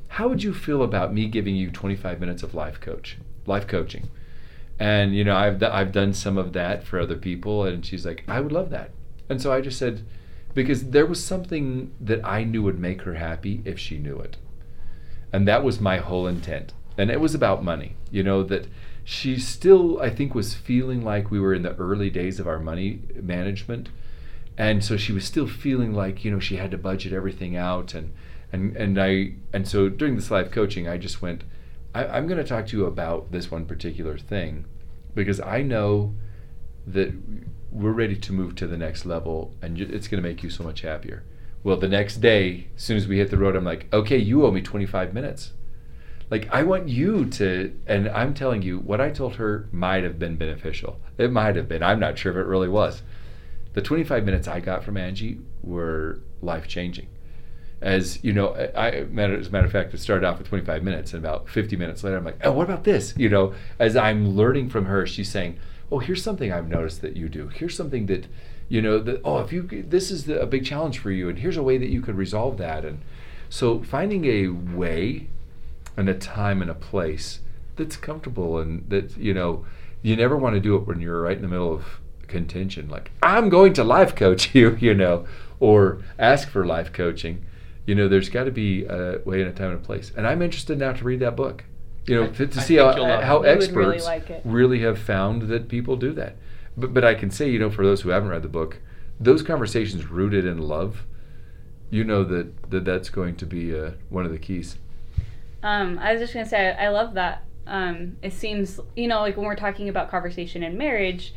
How 0.09 0.27
would 0.27 0.43
you 0.43 0.53
feel 0.53 0.83
about 0.83 1.13
me 1.13 1.27
giving 1.27 1.55
you 1.55 1.69
25 1.71 2.19
minutes 2.19 2.43
of 2.43 2.53
life 2.53 2.79
coach, 2.79 3.17
life 3.45 3.67
coaching? 3.67 4.09
And, 4.79 5.15
you 5.15 5.23
know, 5.23 5.35
I've, 5.35 5.61
I've 5.61 5.91
done 5.91 6.13
some 6.13 6.37
of 6.37 6.53
that 6.53 6.83
for 6.83 6.99
other 6.99 7.15
people. 7.15 7.63
And 7.63 7.85
she's 7.85 8.05
like, 8.05 8.23
I 8.27 8.41
would 8.41 8.51
love 8.51 8.69
that. 8.71 8.91
And 9.29 9.41
so 9.41 9.53
I 9.53 9.61
just 9.61 9.77
said, 9.77 10.03
because 10.53 10.89
there 10.89 11.05
was 11.05 11.23
something 11.23 11.93
that 11.99 12.25
I 12.25 12.43
knew 12.43 12.63
would 12.63 12.79
make 12.79 13.03
her 13.03 13.15
happy 13.15 13.61
if 13.65 13.79
she 13.79 13.97
knew 13.97 14.19
it. 14.19 14.37
And 15.31 15.47
that 15.47 15.63
was 15.63 15.79
my 15.79 15.97
whole 15.97 16.27
intent. 16.27 16.73
And 16.97 17.09
it 17.09 17.19
was 17.19 17.33
about 17.33 17.63
money, 17.63 17.95
you 18.11 18.23
know, 18.23 18.43
that 18.43 18.67
she 19.03 19.39
still, 19.39 19.99
I 19.99 20.09
think, 20.09 20.35
was 20.35 20.53
feeling 20.53 21.03
like 21.03 21.31
we 21.31 21.39
were 21.39 21.53
in 21.53 21.63
the 21.63 21.75
early 21.75 22.09
days 22.09 22.39
of 22.39 22.47
our 22.47 22.59
money 22.59 23.01
management 23.15 23.89
and 24.57 24.83
so 24.83 24.97
she 24.97 25.11
was 25.11 25.25
still 25.25 25.47
feeling 25.47 25.93
like 25.93 26.23
you 26.23 26.31
know 26.31 26.39
she 26.39 26.57
had 26.57 26.71
to 26.71 26.77
budget 26.77 27.13
everything 27.13 27.55
out 27.55 27.93
and 27.93 28.13
and 28.51 28.75
and 28.77 29.01
I 29.01 29.33
and 29.51 29.67
so 29.67 29.89
during 29.89 30.15
this 30.15 30.29
live 30.29 30.51
coaching 30.51 30.87
I 30.87 30.97
just 30.97 31.21
went 31.21 31.43
I, 31.93 32.05
I'm 32.05 32.27
going 32.27 32.37
to 32.37 32.43
talk 32.43 32.67
to 32.67 32.77
you 32.77 32.85
about 32.85 33.31
this 33.31 33.51
one 33.51 33.65
particular 33.65 34.17
thing 34.17 34.65
because 35.15 35.39
I 35.39 35.61
know 35.61 36.13
that 36.85 37.13
we're 37.71 37.91
ready 37.91 38.15
to 38.15 38.33
move 38.33 38.55
to 38.55 38.67
the 38.67 38.77
next 38.77 39.05
level 39.05 39.53
and 39.61 39.79
it's 39.79 40.07
going 40.07 40.21
to 40.21 40.27
make 40.27 40.43
you 40.43 40.49
so 40.49 40.63
much 40.63 40.81
happier. 40.81 41.23
Well, 41.63 41.77
the 41.77 41.87
next 41.87 42.17
day, 42.17 42.67
as 42.75 42.83
soon 42.83 42.97
as 42.97 43.07
we 43.07 43.17
hit 43.17 43.31
the 43.31 43.37
road, 43.37 43.55
I'm 43.55 43.63
like, 43.63 43.87
okay, 43.93 44.17
you 44.17 44.45
owe 44.45 44.51
me 44.51 44.61
25 44.61 45.13
minutes. 45.13 45.53
Like, 46.29 46.49
I 46.51 46.63
want 46.63 46.89
you 46.89 47.25
to, 47.25 47.73
and 47.87 48.09
I'm 48.09 48.33
telling 48.33 48.61
you, 48.63 48.79
what 48.79 48.99
I 48.99 49.11
told 49.11 49.35
her 49.35 49.69
might 49.71 50.03
have 50.03 50.19
been 50.19 50.35
beneficial. 50.35 50.99
It 51.17 51.31
might 51.31 51.55
have 51.55 51.69
been. 51.69 51.81
I'm 51.81 51.99
not 51.99 52.17
sure 52.17 52.31
if 52.31 52.37
it 52.37 52.47
really 52.47 52.67
was 52.67 53.01
the 53.73 53.81
25 53.81 54.25
minutes 54.25 54.47
I 54.47 54.59
got 54.59 54.83
from 54.83 54.97
Angie 54.97 55.39
were 55.63 56.19
life 56.41 56.67
changing. 56.67 57.07
As 57.81 58.23
you 58.23 58.31
know, 58.31 58.53
I, 58.53 58.91
as 58.91 59.47
a 59.47 59.51
matter 59.51 59.65
of 59.65 59.71
fact, 59.71 59.93
it 59.93 59.99
started 59.99 60.25
off 60.25 60.37
with 60.37 60.47
25 60.47 60.83
minutes, 60.83 61.13
and 61.13 61.23
about 61.23 61.49
50 61.49 61.75
minutes 61.75 62.03
later, 62.03 62.17
I'm 62.17 62.23
like, 62.23 62.39
oh, 62.43 62.53
what 62.53 62.63
about 62.63 62.85
this? 62.85 63.13
You 63.17 63.27
know, 63.27 63.53
as 63.77 63.97
I'm 63.97 64.35
learning 64.37 64.69
from 64.69 64.85
her, 64.85 65.05
she's 65.05 65.29
saying, 65.29 65.59
oh, 65.91 65.99
here's 65.99 66.23
something 66.23 66.51
I've 66.51 66.69
noticed 66.69 67.01
that 67.01 67.17
you 67.17 67.27
do. 67.27 67.49
Here's 67.49 67.75
something 67.75 68.05
that, 68.05 68.27
you 68.69 68.81
know, 68.81 68.99
that 68.99 69.21
oh, 69.25 69.39
if 69.39 69.51
you 69.51 69.63
this 69.87 70.11
is 70.11 70.25
the, 70.25 70.39
a 70.39 70.45
big 70.45 70.65
challenge 70.65 70.99
for 70.99 71.11
you, 71.11 71.27
and 71.27 71.39
here's 71.39 71.57
a 71.57 71.63
way 71.63 71.77
that 71.77 71.89
you 71.89 72.01
could 72.01 72.15
resolve 72.15 72.57
that. 72.57 72.85
And 72.85 73.01
so 73.49 73.83
finding 73.83 74.25
a 74.25 74.47
way, 74.47 75.27
and 75.97 76.07
a 76.07 76.13
time 76.13 76.61
and 76.61 76.71
a 76.71 76.75
place 76.75 77.39
that's 77.75 77.97
comfortable, 77.97 78.59
and 78.59 78.89
that 78.89 79.17
you 79.17 79.33
know, 79.33 79.65
you 80.01 80.15
never 80.15 80.37
want 80.37 80.55
to 80.55 80.61
do 80.61 80.75
it 80.75 80.87
when 80.87 81.01
you're 81.01 81.21
right 81.21 81.35
in 81.35 81.41
the 81.41 81.49
middle 81.49 81.73
of 81.73 81.99
contention 82.27 82.89
like 82.89 83.11
i'm 83.21 83.49
going 83.49 83.73
to 83.73 83.83
life 83.83 84.15
coach 84.15 84.53
you 84.55 84.75
you 84.79 84.93
know 84.93 85.25
or 85.63 85.99
ask 86.19 86.49
for 86.49 86.65
life 86.65 86.91
coaching. 86.91 87.45
You 87.85 87.95
know 87.95 88.09
there's 88.09 88.27
got 88.27 88.43
to 88.43 88.51
be 88.51 88.83
a 88.83 89.21
way 89.23 89.41
and 89.41 89.49
a 89.49 89.53
time 89.53 89.71
and 89.71 89.79
a 89.79 89.83
place. 89.83 90.11
And 90.15 90.27
i'm 90.27 90.41
interested 90.41 90.77
now 90.77 90.91
to 90.91 91.03
read 91.03 91.21
that 91.21 91.37
book 91.37 91.63
you 92.05 92.15
know 92.15 92.25
I, 92.25 92.27
to, 92.27 92.47
to 92.47 92.61
see 92.61 92.75
how, 92.75 92.93
how 93.21 93.43
experts 93.43 93.75
really, 93.75 93.99
like 94.01 94.41
really 94.43 94.79
have 94.79 94.99
found 94.99 95.43
that 95.43 95.69
people 95.69 95.95
do 95.95 96.11
that. 96.13 96.35
But, 96.75 96.93
but 96.93 97.05
i 97.05 97.13
can 97.13 97.31
say 97.31 97.49
you 97.49 97.59
know 97.59 97.69
for 97.69 97.85
those 97.85 98.01
who 98.01 98.09
haven't 98.09 98.29
read 98.29 98.41
the 98.41 98.49
book 98.49 98.79
those 99.19 99.41
conversations 99.41 100.05
rooted 100.07 100.45
in 100.45 100.57
love 100.57 101.05
you 101.89 102.03
know 102.03 102.23
that, 102.25 102.71
that 102.71 102.83
that's 102.83 103.09
going 103.09 103.35
to 103.37 103.45
be 103.45 103.77
uh, 103.77 103.91
one 104.09 104.25
of 104.25 104.31
the 104.31 104.39
keys. 104.39 104.77
Um, 105.61 105.97
i 105.99 106.11
was 106.11 106.21
just 106.21 106.33
going 106.33 106.45
to 106.45 106.49
say 106.49 106.71
I, 106.71 106.85
I 106.85 106.89
love 106.89 107.13
that. 107.13 107.43
Um, 107.67 108.17
it 108.21 108.33
seems 108.33 108.81
you 108.97 109.07
know 109.07 109.21
like 109.21 109.37
when 109.37 109.45
we're 109.45 109.55
talking 109.55 109.87
about 109.87 110.11
conversation 110.11 110.61
in 110.61 110.77
marriage 110.77 111.33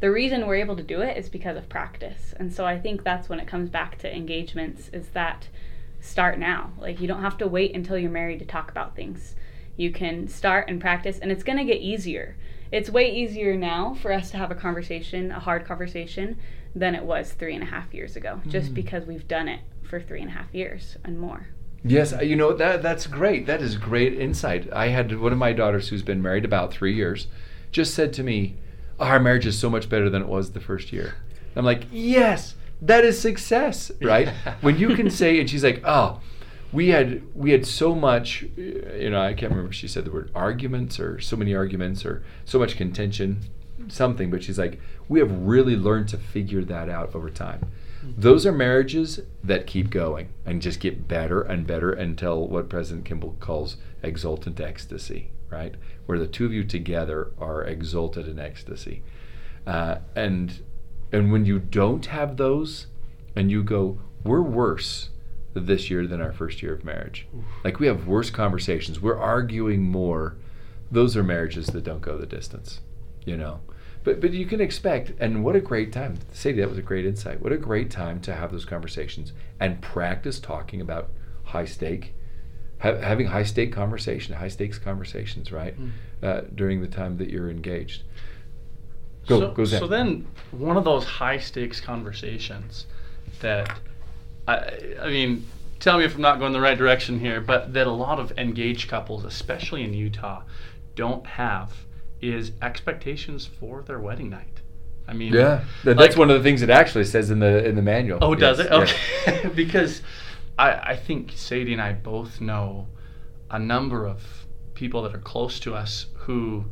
the 0.00 0.10
reason 0.10 0.46
we're 0.46 0.56
able 0.56 0.76
to 0.76 0.82
do 0.82 1.00
it 1.00 1.16
is 1.16 1.28
because 1.28 1.56
of 1.56 1.68
practice. 1.68 2.34
And 2.38 2.52
so 2.52 2.66
I 2.66 2.78
think 2.78 3.02
that's 3.02 3.28
when 3.28 3.40
it 3.40 3.46
comes 3.46 3.70
back 3.70 3.98
to 3.98 4.14
engagements 4.14 4.88
is 4.92 5.08
that 5.08 5.48
start 6.00 6.38
now. 6.38 6.72
Like 6.78 7.00
you 7.00 7.08
don't 7.08 7.22
have 7.22 7.38
to 7.38 7.46
wait 7.46 7.74
until 7.74 7.98
you're 7.98 8.10
married 8.10 8.38
to 8.40 8.44
talk 8.44 8.70
about 8.70 8.94
things. 8.94 9.34
You 9.76 9.90
can 9.90 10.28
start 10.28 10.68
and 10.68 10.80
practice, 10.80 11.18
and 11.18 11.30
it's 11.30 11.42
going 11.42 11.58
to 11.58 11.64
get 11.64 11.80
easier. 11.80 12.36
It's 12.72 12.88
way 12.90 13.14
easier 13.14 13.56
now 13.56 13.94
for 13.94 14.12
us 14.12 14.30
to 14.30 14.38
have 14.38 14.50
a 14.50 14.54
conversation, 14.54 15.30
a 15.30 15.38
hard 15.38 15.66
conversation, 15.66 16.38
than 16.74 16.94
it 16.94 17.04
was 17.04 17.32
three 17.32 17.54
and 17.54 17.62
a 17.62 17.66
half 17.66 17.92
years 17.92 18.16
ago, 18.16 18.40
just 18.48 18.74
because 18.74 19.04
we've 19.06 19.28
done 19.28 19.48
it 19.48 19.60
for 19.82 20.00
three 20.00 20.20
and 20.20 20.30
a 20.30 20.32
half 20.32 20.52
years 20.54 20.96
and 21.04 21.18
more. 21.18 21.48
Yes, 21.84 22.12
uh, 22.12 22.20
you 22.20 22.36
know 22.36 22.52
that 22.54 22.82
that's 22.82 23.06
great. 23.06 23.46
That 23.46 23.62
is 23.62 23.76
great 23.76 24.14
insight. 24.14 24.70
I 24.72 24.88
had 24.88 25.18
one 25.18 25.32
of 25.32 25.38
my 25.38 25.52
daughters 25.52 25.88
who's 25.88 26.02
been 26.02 26.22
married 26.22 26.44
about 26.44 26.72
three 26.72 26.94
years, 26.94 27.28
just 27.70 27.94
said 27.94 28.12
to 28.14 28.22
me, 28.22 28.56
"Our 28.98 29.20
marriage 29.20 29.46
is 29.46 29.58
so 29.58 29.70
much 29.70 29.88
better 29.88 30.10
than 30.10 30.22
it 30.22 30.28
was 30.28 30.52
the 30.52 30.60
first 30.60 30.92
year." 30.92 31.14
I'm 31.54 31.64
like, 31.64 31.84
"Yes, 31.90 32.54
that 32.82 33.04
is 33.04 33.18
success, 33.18 33.90
right?" 34.02 34.28
when 34.60 34.78
you 34.78 34.94
can 34.94 35.10
say, 35.10 35.40
and 35.40 35.48
she's 35.48 35.64
like, 35.64 35.82
"Oh, 35.84 36.20
we 36.72 36.88
had 36.88 37.22
we 37.34 37.50
had 37.52 37.66
so 37.66 37.94
much, 37.94 38.44
you 38.56 39.10
know, 39.10 39.20
I 39.20 39.34
can't 39.34 39.50
remember. 39.50 39.70
if 39.70 39.76
She 39.76 39.88
said 39.88 40.04
the 40.04 40.10
word 40.10 40.30
arguments 40.34 41.00
or 41.00 41.20
so 41.20 41.36
many 41.36 41.54
arguments 41.54 42.04
or 42.04 42.22
so 42.44 42.58
much 42.58 42.76
contention, 42.76 43.40
something. 43.88 44.30
But 44.30 44.42
she's 44.42 44.58
like, 44.58 44.80
we 45.08 45.18
have 45.20 45.30
really 45.30 45.76
learned 45.76 46.08
to 46.08 46.18
figure 46.18 46.64
that 46.64 46.88
out 46.88 47.14
over 47.14 47.30
time." 47.30 47.66
Mm-hmm. 48.04 48.20
Those 48.20 48.46
are 48.46 48.52
marriages 48.52 49.20
that 49.42 49.66
keep 49.66 49.90
going 49.90 50.28
and 50.44 50.60
just 50.60 50.80
get 50.80 51.08
better 51.08 51.42
and 51.42 51.66
better 51.66 51.92
until 51.92 52.46
what 52.46 52.68
President 52.68 53.04
Kimball 53.04 53.36
calls 53.40 53.76
exultant 54.02 54.60
ecstasy, 54.60 55.30
right? 55.50 55.74
Where 56.06 56.18
the 56.18 56.26
two 56.26 56.46
of 56.46 56.52
you 56.52 56.64
together 56.64 57.32
are 57.38 57.64
exalted 57.64 58.28
in 58.28 58.38
ecstasy. 58.38 59.02
Uh, 59.66 59.96
and 60.14 60.60
and 61.12 61.32
when 61.32 61.44
you 61.44 61.58
don't 61.58 62.06
have 62.06 62.36
those 62.36 62.86
and 63.34 63.50
you 63.50 63.62
go, 63.62 63.98
we're 64.24 64.42
worse 64.42 65.10
this 65.54 65.90
year 65.90 66.06
than 66.06 66.20
our 66.20 66.32
first 66.32 66.62
year 66.62 66.74
of 66.74 66.84
marriage. 66.84 67.26
Like 67.64 67.80
we 67.80 67.86
have 67.86 68.06
worse 68.06 68.30
conversations. 68.30 69.00
We're 69.00 69.18
arguing 69.18 69.82
more. 69.82 70.36
Those 70.90 71.16
are 71.16 71.22
marriages 71.22 71.66
that 71.68 71.84
don't 71.84 72.00
go 72.00 72.16
the 72.16 72.26
distance, 72.26 72.80
you 73.24 73.36
know. 73.36 73.60
But 74.04 74.20
but 74.20 74.32
you 74.32 74.46
can 74.46 74.60
expect, 74.60 75.12
and 75.18 75.44
what 75.44 75.56
a 75.56 75.60
great 75.60 75.92
time. 75.92 76.18
Sadie, 76.32 76.60
that 76.60 76.68
was 76.68 76.78
a 76.78 76.82
great 76.82 77.06
insight. 77.06 77.40
What 77.40 77.52
a 77.52 77.56
great 77.56 77.90
time 77.90 78.20
to 78.20 78.34
have 78.34 78.52
those 78.52 78.64
conversations 78.64 79.32
and 79.58 79.82
practice 79.82 80.38
talking 80.38 80.80
about 80.80 81.10
high 81.44 81.64
stake, 81.64 82.14
ha- 82.78 82.96
having 82.96 83.26
high 83.26 83.42
stake 83.44 83.72
conversation, 83.72 84.34
high 84.34 84.48
stakes 84.48 84.78
conversations, 84.78 85.50
right? 85.52 85.74
Uh, 86.22 86.42
during 86.54 86.80
the 86.80 86.88
time 86.88 87.16
that 87.18 87.30
you're 87.30 87.50
engaged. 87.50 88.02
Go, 89.26 89.40
so, 89.40 89.50
go, 89.52 89.64
Zach. 89.64 89.80
so 89.80 89.86
then, 89.88 90.26
one 90.52 90.76
of 90.76 90.84
those 90.84 91.04
high 91.04 91.38
stakes 91.38 91.80
conversations 91.80 92.86
that, 93.40 93.78
I, 94.46 94.94
I 95.02 95.08
mean, 95.08 95.44
tell 95.80 95.98
me 95.98 96.04
if 96.04 96.14
I'm 96.14 96.20
not 96.22 96.38
going 96.38 96.52
the 96.52 96.60
right 96.60 96.78
direction 96.78 97.18
here, 97.18 97.40
but 97.40 97.72
that 97.74 97.86
a 97.86 97.90
lot 97.92 98.20
of 98.20 98.32
engaged 98.38 98.88
couples, 98.88 99.24
especially 99.24 99.82
in 99.82 99.92
Utah, 99.94 100.42
don't 100.94 101.26
have 101.26 101.72
is 102.22 102.52
expectations 102.62 103.46
for 103.46 103.82
their 103.82 103.98
wedding 103.98 104.30
night. 104.30 104.60
I 105.08 105.12
mean, 105.12 105.32
Yeah, 105.34 105.64
Th- 105.84 105.96
that's 105.96 106.10
like- 106.14 106.16
one 106.18 106.30
of 106.30 106.36
the 106.36 106.42
things 106.42 106.62
it 106.62 106.70
actually 106.70 107.04
says 107.04 107.30
in 107.30 107.38
the 107.40 107.64
in 107.66 107.74
the 107.76 107.82
manual. 107.82 108.18
Oh, 108.22 108.34
does 108.34 108.58
Yes, 108.58 108.66
it? 108.66 108.72
yes. 108.72 109.38
Okay. 109.44 109.48
because 109.54 110.02
I, 110.58 110.72
I 110.72 110.96
think 110.96 111.32
Sadie 111.34 111.72
and 111.72 111.82
I 111.82 111.92
both 111.92 112.40
know 112.40 112.88
a 113.50 113.58
number 113.58 114.06
of 114.06 114.46
people 114.74 115.02
that 115.02 115.14
are 115.14 115.18
close 115.20 115.58
to 115.60 115.74
us 115.74 116.06
who 116.14 116.66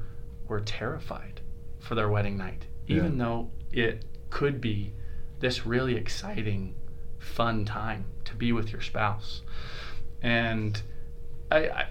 were 0.48 0.60
terrified 0.60 1.40
for 1.78 1.94
their 1.94 2.08
wedding 2.08 2.36
night, 2.36 2.66
even 2.86 3.18
Yeah. 3.18 3.24
though 3.24 3.50
it 3.72 4.04
could 4.30 4.60
be 4.60 4.92
this 5.40 5.66
really 5.66 5.96
exciting, 5.96 6.74
fun 7.18 7.64
time 7.64 8.06
to 8.24 8.34
be 8.34 8.52
with 8.52 8.72
your 8.72 8.80
spouse. 8.80 9.42
And 10.22 10.80
I, 11.50 11.68
I 11.68 11.86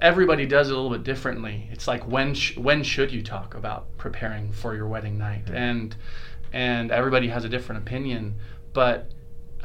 everybody 0.00 0.46
does 0.46 0.68
it 0.68 0.72
a 0.72 0.76
little 0.76 0.90
bit 0.90 1.04
differently. 1.04 1.68
It's 1.70 1.86
like 1.86 2.06
when 2.08 2.34
sh- 2.34 2.56
when 2.56 2.82
should 2.82 3.12
you 3.12 3.22
talk 3.22 3.54
about 3.54 3.96
preparing 3.98 4.50
for 4.52 4.74
your 4.74 4.88
wedding 4.88 5.18
night, 5.18 5.48
and 5.52 5.94
and 6.52 6.90
everybody 6.90 7.28
has 7.28 7.44
a 7.44 7.48
different 7.48 7.82
opinion. 7.82 8.34
But 8.72 9.10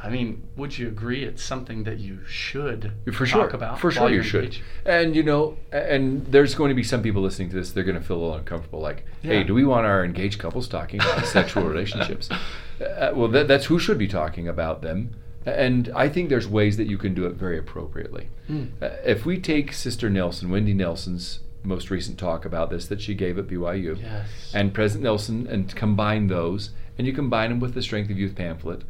I 0.04 0.10
mean, 0.10 0.42
would 0.56 0.76
you 0.78 0.88
agree 0.88 1.22
it's 1.22 1.44
something 1.44 1.84
that 1.84 1.98
you 2.00 2.18
should 2.26 2.92
For 3.12 3.24
talk 3.24 3.28
sure, 3.28 3.48
about? 3.48 3.78
for 3.78 3.90
sure 3.92 4.10
you 4.10 4.22
should. 4.22 4.44
engaged? 4.44 4.62
And 4.84 5.14
you 5.14 5.22
know, 5.22 5.56
and 5.70 6.26
there's 6.26 6.54
going 6.56 6.70
to 6.70 6.74
be 6.74 6.82
some 6.82 7.02
people 7.02 7.22
listening 7.22 7.50
to 7.50 7.56
this. 7.56 7.70
They're 7.70 7.84
going 7.84 7.98
to 8.00 8.04
feel 8.04 8.16
a 8.16 8.22
little 8.22 8.34
uncomfortable. 8.34 8.80
Like, 8.80 9.04
hey, 9.22 9.44
do 9.44 9.54
we 9.54 9.64
want 9.64 9.86
our 9.86 10.04
engaged 10.04 10.40
couples 10.40 10.66
talking 10.66 11.00
about 11.00 11.24
sexual 11.38 11.62
relationships? 11.64 12.28
Uh, 12.80 13.12
well, 13.14 13.28
that, 13.28 13.46
that's 13.46 13.66
who 13.66 13.78
should 13.78 13.98
be 13.98 14.08
talking 14.08 14.48
about 14.48 14.82
them. 14.82 15.14
And 15.46 15.90
I 15.94 16.08
think 16.08 16.28
there's 16.28 16.46
ways 16.48 16.76
that 16.76 16.86
you 16.88 16.98
can 16.98 17.14
do 17.14 17.26
it 17.26 17.34
very 17.34 17.58
appropriately. 17.58 18.28
Mm. 18.48 18.70
Uh, 18.80 18.90
if 19.04 19.24
we 19.26 19.38
take 19.40 19.72
Sister 19.72 20.08
Nelson, 20.10 20.50
Wendy 20.50 20.72
Nelson's 20.74 21.40
most 21.64 21.90
recent 21.90 22.18
talk 22.18 22.44
about 22.44 22.70
this 22.70 22.86
that 22.88 23.00
she 23.00 23.14
gave 23.14 23.38
at 23.38 23.46
BYU, 23.46 24.00
Yes. 24.00 24.52
and 24.54 24.74
President 24.74 25.04
Nelson, 25.04 25.46
and 25.48 25.74
combine 25.76 26.26
those, 26.26 26.70
and 26.98 27.06
you 27.06 27.12
combine 27.12 27.50
them 27.50 27.60
with 27.60 27.74
the 27.74 27.82
Strength 27.82 28.10
of 28.10 28.18
Youth 28.18 28.34
pamphlet. 28.34 28.82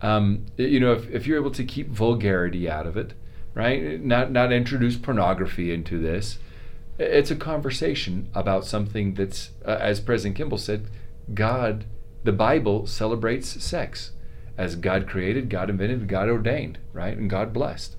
Um, 0.00 0.46
you 0.56 0.80
know, 0.80 0.92
if, 0.92 1.08
if 1.10 1.26
you're 1.26 1.38
able 1.38 1.50
to 1.52 1.64
keep 1.64 1.88
vulgarity 1.88 2.68
out 2.68 2.86
of 2.86 2.96
it, 2.96 3.14
right? 3.54 4.02
Not 4.02 4.32
not 4.32 4.52
introduce 4.52 4.96
pornography 4.96 5.72
into 5.72 5.98
this. 5.98 6.38
It's 6.98 7.30
a 7.30 7.36
conversation 7.36 8.28
about 8.34 8.66
something 8.66 9.14
that's, 9.14 9.50
uh, 9.64 9.78
as 9.80 9.98
President 9.98 10.36
Kimball 10.36 10.58
said, 10.58 10.88
God, 11.32 11.86
the 12.22 12.32
Bible 12.32 12.86
celebrates 12.86 13.62
sex, 13.64 14.12
as 14.56 14.76
God 14.76 15.08
created, 15.08 15.50
God 15.50 15.70
invented, 15.70 16.06
God 16.08 16.28
ordained, 16.28 16.78
right, 16.92 17.16
and 17.16 17.28
God 17.28 17.52
blessed. 17.52 17.96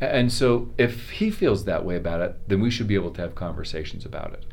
And 0.00 0.32
so, 0.32 0.70
if 0.78 1.10
he 1.10 1.30
feels 1.30 1.64
that 1.64 1.84
way 1.84 1.96
about 1.96 2.20
it, 2.20 2.36
then 2.48 2.60
we 2.60 2.70
should 2.70 2.88
be 2.88 2.94
able 2.94 3.12
to 3.12 3.22
have 3.22 3.34
conversations 3.34 4.04
about 4.04 4.32
it. 4.32 4.44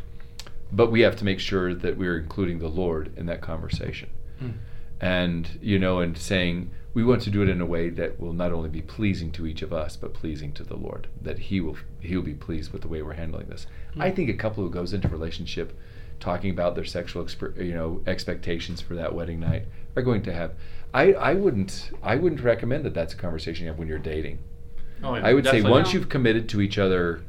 But 0.71 0.91
we 0.91 1.01
have 1.01 1.15
to 1.17 1.25
make 1.25 1.39
sure 1.39 1.73
that 1.73 1.97
we're 1.97 2.17
including 2.17 2.59
the 2.59 2.67
Lord 2.67 3.11
in 3.17 3.25
that 3.25 3.41
conversation. 3.41 4.09
Mm. 4.41 4.53
And, 5.01 5.59
you 5.61 5.79
know, 5.79 5.99
and 5.99 6.17
saying 6.17 6.69
we 6.93 7.03
want 7.03 7.21
to 7.23 7.29
do 7.29 7.41
it 7.41 7.49
in 7.49 7.59
a 7.59 7.65
way 7.65 7.89
that 7.89 8.19
will 8.19 8.33
not 8.33 8.51
only 8.51 8.69
be 8.69 8.81
pleasing 8.81 9.31
to 9.31 9.47
each 9.47 9.61
of 9.61 9.73
us, 9.73 9.95
but 9.95 10.13
pleasing 10.13 10.51
to 10.53 10.63
the 10.63 10.75
Lord, 10.75 11.07
that 11.21 11.39
he 11.39 11.59
will 11.59 11.77
he 11.99 12.15
will 12.15 12.23
be 12.23 12.33
pleased 12.33 12.71
with 12.71 12.81
the 12.81 12.87
way 12.87 13.01
we're 13.01 13.13
handling 13.13 13.47
this. 13.47 13.65
I 13.97 14.11
think 14.11 14.29
a 14.29 14.33
couple 14.33 14.63
who 14.63 14.69
goes 14.69 14.93
into 14.93 15.07
relationship 15.07 15.77
talking 16.19 16.51
about 16.51 16.75
their 16.75 16.85
sexual 16.85 17.23
exper- 17.25 17.57
you 17.57 17.73
know 17.73 18.01
expectations 18.05 18.79
for 18.79 18.93
that 18.95 19.15
wedding 19.15 19.39
night 19.39 19.65
are 19.95 20.03
going 20.03 20.21
to 20.21 20.31
have 20.31 20.53
I, 20.93 21.13
I 21.13 21.33
wouldn't 21.33 21.91
I 22.03 22.15
wouldn't 22.15 22.41
recommend 22.41 22.85
that 22.85 22.93
that's 22.93 23.13
a 23.13 23.17
conversation 23.17 23.63
you 23.63 23.69
have 23.69 23.79
when 23.79 23.87
you're 23.87 23.97
dating. 23.97 24.39
Oh, 25.03 25.15
yeah, 25.15 25.25
I 25.25 25.33
would 25.33 25.45
say 25.45 25.61
once 25.61 25.93
you've 25.93 26.09
committed 26.09 26.47
to 26.49 26.61
each 26.61 26.77
other 26.77 27.23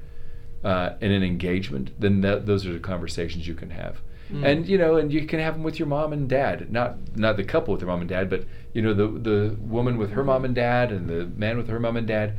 uh, 0.63 0.91
in 1.01 1.11
an 1.11 1.23
engagement, 1.23 1.91
then 1.99 2.21
that, 2.21 2.47
those 2.47 2.67
are 2.67 2.73
the 2.73 2.79
conversations 2.79 3.49
you 3.49 3.55
can 3.55 3.71
have. 3.71 4.01
Mm. 4.33 4.47
And 4.47 4.69
you 4.69 4.79
know, 4.79 4.97
and 4.97 5.13
you 5.13 5.27
can 5.27 5.41
have 5.41 5.55
them 5.55 5.63
with 5.63 5.79
your 5.79 5.89
mom 5.89 6.13
and 6.13 6.29
dad, 6.29 6.73
not 6.73 6.97
not 7.17 7.37
the 7.37 7.45
couple 7.45 7.73
with 7.73 7.81
their 7.81 7.89
mom 7.89 8.01
and 8.01 8.09
dad, 8.09 8.31
but 8.31 8.45
you 8.73 8.81
know 8.83 8.95
the 8.95 9.07
the 9.07 9.57
woman 9.61 9.99
with 9.99 10.11
her 10.13 10.25
mom 10.25 10.45
and 10.45 10.55
dad 10.55 10.91
and 10.91 11.09
the 11.09 11.27
man 11.37 11.57
with 11.59 11.69
her 11.69 11.79
mom 11.79 11.97
and 11.97 12.07
dad, 12.07 12.35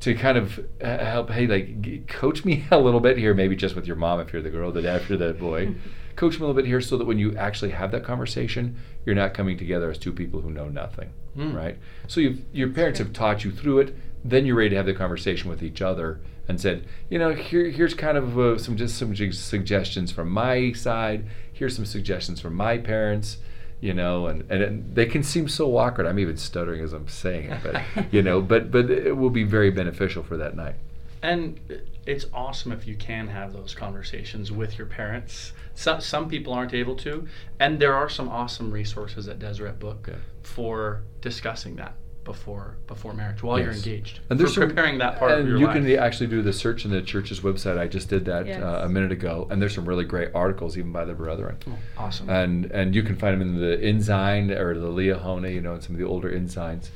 to 0.00 0.14
kind 0.14 0.36
of 0.36 0.58
uh, 0.82 0.98
help. 1.04 1.30
Hey, 1.30 1.46
like 1.46 2.08
coach 2.08 2.44
me 2.44 2.64
a 2.70 2.78
little 2.78 3.00
bit 3.00 3.16
here, 3.16 3.32
maybe 3.34 3.54
just 3.56 3.76
with 3.76 3.86
your 3.86 3.96
mom 3.96 4.20
if 4.20 4.32
you're 4.32 4.42
the 4.42 4.50
girl, 4.50 4.72
the 4.72 4.82
dad 4.82 5.02
if 5.02 5.08
you're 5.08 5.18
the 5.18 5.32
boy. 5.34 5.74
coach 6.16 6.32
me 6.32 6.38
a 6.38 6.40
little 6.48 6.54
bit 6.54 6.64
here, 6.64 6.80
so 6.80 6.96
that 6.96 7.04
when 7.06 7.18
you 7.18 7.36
actually 7.36 7.70
have 7.70 7.90
that 7.90 8.02
conversation, 8.02 8.74
you're 9.04 9.14
not 9.14 9.34
coming 9.34 9.58
together 9.58 9.90
as 9.90 9.98
two 9.98 10.12
people 10.12 10.40
who 10.40 10.50
know 10.50 10.66
nothing 10.68 11.10
Mm. 11.36 11.54
right? 11.54 11.76
So 12.08 12.20
you've, 12.20 12.40
your 12.54 12.70
parents 12.70 12.98
have 12.98 13.12
taught 13.12 13.44
you 13.44 13.50
through 13.52 13.80
it. 13.80 13.96
Then 14.24 14.46
you're 14.46 14.56
ready 14.56 14.70
to 14.70 14.76
have 14.76 14.86
the 14.86 14.94
conversation 14.94 15.50
with 15.50 15.62
each 15.62 15.82
other 15.82 16.20
and 16.48 16.60
said, 16.60 16.86
you 17.10 17.18
know, 17.18 17.34
here, 17.34 17.68
here's 17.70 17.94
kind 17.94 18.16
of 18.16 18.38
uh, 18.38 18.58
some 18.58 18.76
just 18.76 18.96
some 18.98 19.14
suggestions 19.32 20.12
from 20.12 20.30
my 20.30 20.72
side. 20.72 21.26
Here's 21.52 21.74
some 21.74 21.86
suggestions 21.86 22.40
from 22.40 22.54
my 22.54 22.78
parents. 22.78 23.38
You 23.78 23.92
know, 23.92 24.26
and, 24.26 24.50
and 24.50 24.62
it, 24.62 24.94
they 24.94 25.04
can 25.04 25.22
seem 25.22 25.48
so 25.48 25.76
awkward. 25.76 26.06
I'm 26.06 26.18
even 26.18 26.38
stuttering 26.38 26.82
as 26.82 26.94
I'm 26.94 27.08
saying 27.08 27.50
it, 27.50 27.60
but 27.62 28.06
you 28.12 28.22
know, 28.22 28.40
but 28.40 28.70
but 28.70 28.90
it 28.90 29.16
will 29.16 29.30
be 29.30 29.44
very 29.44 29.70
beneficial 29.70 30.22
for 30.22 30.38
that 30.38 30.56
night. 30.56 30.76
And 31.22 31.60
it's 32.06 32.26
awesome 32.32 32.72
if 32.72 32.86
you 32.86 32.94
can 32.94 33.28
have 33.28 33.52
those 33.52 33.74
conversations 33.74 34.52
with 34.52 34.78
your 34.78 34.86
parents. 34.86 35.52
Some, 35.74 36.00
some 36.00 36.28
people 36.28 36.52
aren't 36.52 36.72
able 36.72 36.94
to, 36.96 37.26
and 37.58 37.80
there 37.80 37.94
are 37.94 38.08
some 38.08 38.28
awesome 38.28 38.70
resources 38.70 39.26
at 39.28 39.38
Deseret 39.38 39.78
Book 39.78 40.06
Yeah. 40.08 40.14
for 40.42 41.02
discussing 41.20 41.76
that 41.76 41.94
before 42.26 42.76
before 42.86 43.14
marriage 43.14 43.42
while 43.42 43.58
you're 43.58 43.70
engaged. 43.72 44.18
And 44.28 44.38
for 44.38 44.44
there's 44.44 44.54
some- 44.54 44.66
preparing 44.68 44.98
that 44.98 45.18
part 45.18 45.30
and 45.32 45.40
of 45.42 45.48
your 45.48 45.56
you 45.58 45.66
life. 45.66 45.76
can 45.76 45.90
actually 45.98 46.26
do 46.26 46.42
the 46.42 46.52
search 46.52 46.84
in 46.84 46.90
the 46.90 47.00
church's 47.00 47.40
website. 47.40 47.78
I 47.78 47.86
just 47.88 48.10
did 48.10 48.26
that 48.26 48.46
Yes. 48.46 48.60
uh, 48.62 48.82
a 48.84 48.88
minute 48.90 49.12
ago, 49.12 49.46
and 49.50 49.62
there's 49.62 49.74
some 49.74 49.86
really 49.88 50.04
great 50.04 50.28
articles 50.34 50.76
even 50.76 50.92
by 50.92 51.06
the 51.06 51.14
brethren. 51.14 51.56
Oh, 51.66 51.78
awesome. 51.96 52.28
and 52.28 52.66
and 52.72 52.94
you 52.94 53.02
can 53.02 53.16
find 53.16 53.40
them 53.40 53.48
in 53.48 53.58
the 53.58 53.80
Ensign 53.82 54.50
or 54.50 54.74
the 54.78 54.88
Liahona, 54.88 55.50
you 55.54 55.62
know, 55.62 55.74
in 55.74 55.80
some 55.80 55.94
of 55.94 55.98
the 56.00 56.06
older 56.06 56.28
Ensigns. 56.30 56.90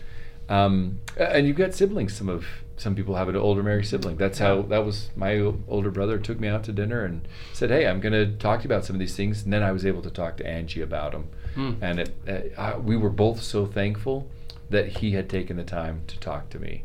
Um, 0.48 0.98
and 1.16 1.46
you've 1.46 1.56
got 1.56 1.74
siblings. 1.74 2.12
Some 2.12 2.28
of 2.28 2.44
some 2.76 2.94
people 2.96 3.14
have 3.14 3.28
an 3.28 3.36
older 3.36 3.62
married 3.62 3.86
sibling. 3.86 4.16
That's 4.16 4.38
how 4.38 4.62
that 4.62 4.84
was. 4.84 5.10
My 5.14 5.38
older 5.68 5.90
brother 5.90 6.18
took 6.18 6.40
me 6.40 6.48
out 6.48 6.64
to 6.64 6.72
dinner 6.72 7.04
and 7.04 7.28
said, 7.52 7.70
"Hey, 7.70 7.86
I'm 7.86 8.00
going 8.00 8.14
to 8.14 8.26
talk 8.36 8.60
to 8.60 8.64
you 8.68 8.74
about 8.74 8.84
some 8.84 8.96
of 8.96 9.00
these 9.00 9.14
things." 9.14 9.44
And 9.44 9.52
then 9.52 9.62
I 9.62 9.70
was 9.70 9.86
able 9.86 10.02
to 10.02 10.10
talk 10.10 10.36
to 10.38 10.46
Angie 10.46 10.80
about 10.80 11.12
them. 11.12 11.28
Hmm. 11.54 11.72
And 11.80 12.00
it, 12.00 12.10
uh, 12.28 12.60
I, 12.60 12.76
we 12.78 12.96
were 12.96 13.10
both 13.10 13.42
so 13.42 13.66
thankful 13.66 14.28
that 14.70 14.86
he 14.98 15.12
had 15.12 15.28
taken 15.28 15.56
the 15.56 15.64
time 15.64 16.02
to 16.06 16.18
talk 16.20 16.48
to 16.50 16.58
me. 16.58 16.84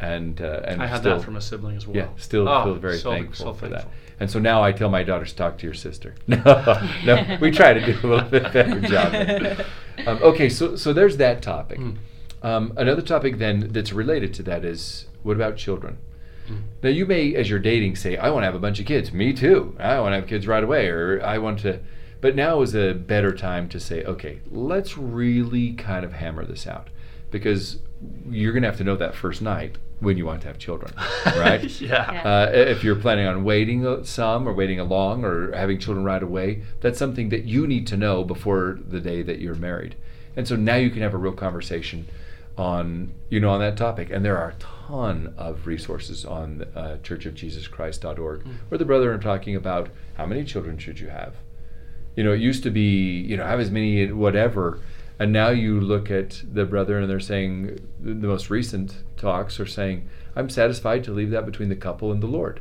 and 0.00 0.40
uh, 0.40 0.62
and 0.64 0.82
I 0.82 0.86
had 0.86 1.00
still, 1.00 1.16
that 1.18 1.24
from 1.24 1.36
a 1.36 1.40
sibling 1.40 1.76
as 1.76 1.86
well. 1.86 1.96
yeah, 1.96 2.08
still 2.16 2.48
Oh, 2.48 2.64
feel 2.64 2.74
very 2.76 2.96
so- 2.98 3.10
thankful 3.12 3.46
so 3.46 3.54
for 3.54 3.68
that. 3.68 3.86
And 4.18 4.30
so 4.30 4.38
now 4.38 4.62
I 4.62 4.72
tell 4.72 4.90
my 4.90 5.02
daughters, 5.02 5.32
talk 5.32 5.56
to 5.58 5.66
your 5.66 5.72
sister. 5.74 6.14
No, 6.28 6.38
no, 7.06 7.38
we 7.40 7.50
try 7.50 7.72
to 7.72 7.80
do 7.84 7.92
a 8.02 8.06
little 8.06 8.28
bit 8.28 8.52
better 8.52 8.80
job. 8.80 9.66
Um, 10.06 10.18
okay, 10.22 10.48
so 10.48 10.76
so 10.76 10.94
there's 10.94 11.18
that 11.18 11.42
topic. 11.42 11.78
Mm. 11.78 11.96
Um, 12.42 12.72
another 12.78 13.02
topic 13.02 13.36
then 13.36 13.68
that's 13.70 13.92
related 13.92 14.32
to 14.34 14.42
that 14.44 14.64
is 14.64 15.06
what 15.22 15.36
about 15.36 15.58
children? 15.58 15.98
Mm. 16.48 16.62
Now 16.82 16.88
you 16.88 17.04
may, 17.04 17.34
as 17.34 17.50
you're 17.50 17.58
dating, 17.58 17.96
say, 17.96 18.16
"I 18.16 18.30
want 18.30 18.42
to 18.42 18.46
have 18.46 18.54
a 18.54 18.58
bunch 18.66 18.80
of 18.80 18.86
kids." 18.86 19.12
Me 19.12 19.34
too. 19.34 19.76
I 19.78 20.00
want 20.00 20.12
to 20.12 20.16
have 20.20 20.26
kids 20.26 20.46
right 20.46 20.64
away, 20.64 20.88
or 20.88 21.22
I 21.22 21.36
want 21.36 21.58
to. 21.60 21.80
But 22.22 22.34
now 22.34 22.62
is 22.62 22.74
a 22.74 22.94
better 22.94 23.32
time 23.34 23.68
to 23.68 23.78
say, 23.78 24.02
"Okay, 24.04 24.40
let's 24.50 24.96
really 24.96 25.74
kind 25.74 26.02
of 26.02 26.14
hammer 26.14 26.46
this 26.46 26.66
out," 26.66 26.88
because 27.30 27.78
you're 28.28 28.52
going 28.52 28.62
to 28.62 28.68
have 28.68 28.78
to 28.78 28.84
know 28.84 28.96
that 28.96 29.14
first 29.14 29.42
night 29.42 29.76
when 30.00 30.16
you 30.16 30.24
want 30.24 30.40
to 30.40 30.48
have 30.48 30.58
children, 30.58 30.92
right? 31.26 31.62
yeah. 31.80 32.12
Yeah. 32.12 32.22
Uh, 32.22 32.50
if 32.52 32.82
you're 32.82 32.96
planning 32.96 33.26
on 33.26 33.44
waiting 33.44 33.86
uh, 33.86 34.02
some 34.02 34.48
or 34.48 34.52
waiting 34.52 34.80
along 34.80 35.24
or 35.24 35.54
having 35.54 35.78
children 35.78 36.04
right 36.04 36.22
away, 36.22 36.62
that's 36.80 36.98
something 36.98 37.28
that 37.28 37.44
you 37.44 37.66
need 37.66 37.86
to 37.88 37.96
know 37.96 38.24
before 38.24 38.78
the 38.88 39.00
day 39.00 39.22
that 39.22 39.38
you're 39.40 39.54
married. 39.54 39.96
And 40.36 40.48
so 40.48 40.56
now 40.56 40.76
you 40.76 40.90
can 40.90 41.02
have 41.02 41.14
a 41.14 41.18
real 41.18 41.32
conversation 41.32 42.06
on 42.56 43.12
you 43.30 43.40
know 43.40 43.50
on 43.50 43.60
that 43.60 43.76
topic. 43.76 44.10
And 44.10 44.24
there 44.24 44.36
are 44.36 44.50
a 44.50 44.54
ton 44.54 45.34
of 45.36 45.66
resources 45.66 46.24
on 46.24 46.66
uh, 46.74 46.98
churchofjesuschrist.org 47.02 48.46
where 48.68 48.78
the 48.78 48.84
brethren 48.84 49.18
are 49.18 49.22
talking 49.22 49.56
about 49.56 49.88
how 50.14 50.26
many 50.26 50.44
children 50.44 50.78
should 50.78 51.00
you 51.00 51.08
have. 51.08 51.34
You 52.16 52.24
know, 52.24 52.32
it 52.32 52.40
used 52.40 52.62
to 52.64 52.70
be 52.70 53.20
you 53.20 53.36
know 53.36 53.44
have 53.44 53.60
as 53.60 53.70
many 53.70 54.10
whatever. 54.12 54.80
And 55.20 55.32
now 55.32 55.50
you 55.50 55.78
look 55.80 56.10
at 56.10 56.42
the 56.50 56.64
brethren 56.64 57.02
and 57.02 57.10
they're 57.10 57.20
saying, 57.20 57.78
the 58.00 58.14
the 58.14 58.26
most 58.26 58.50
recent 58.50 58.94
talks 59.18 59.60
are 59.60 59.66
saying, 59.66 60.08
I'm 60.34 60.48
satisfied 60.48 61.04
to 61.04 61.12
leave 61.12 61.30
that 61.30 61.44
between 61.46 61.68
the 61.68 61.76
couple 61.76 62.10
and 62.10 62.22
the 62.22 62.26
Lord. 62.26 62.60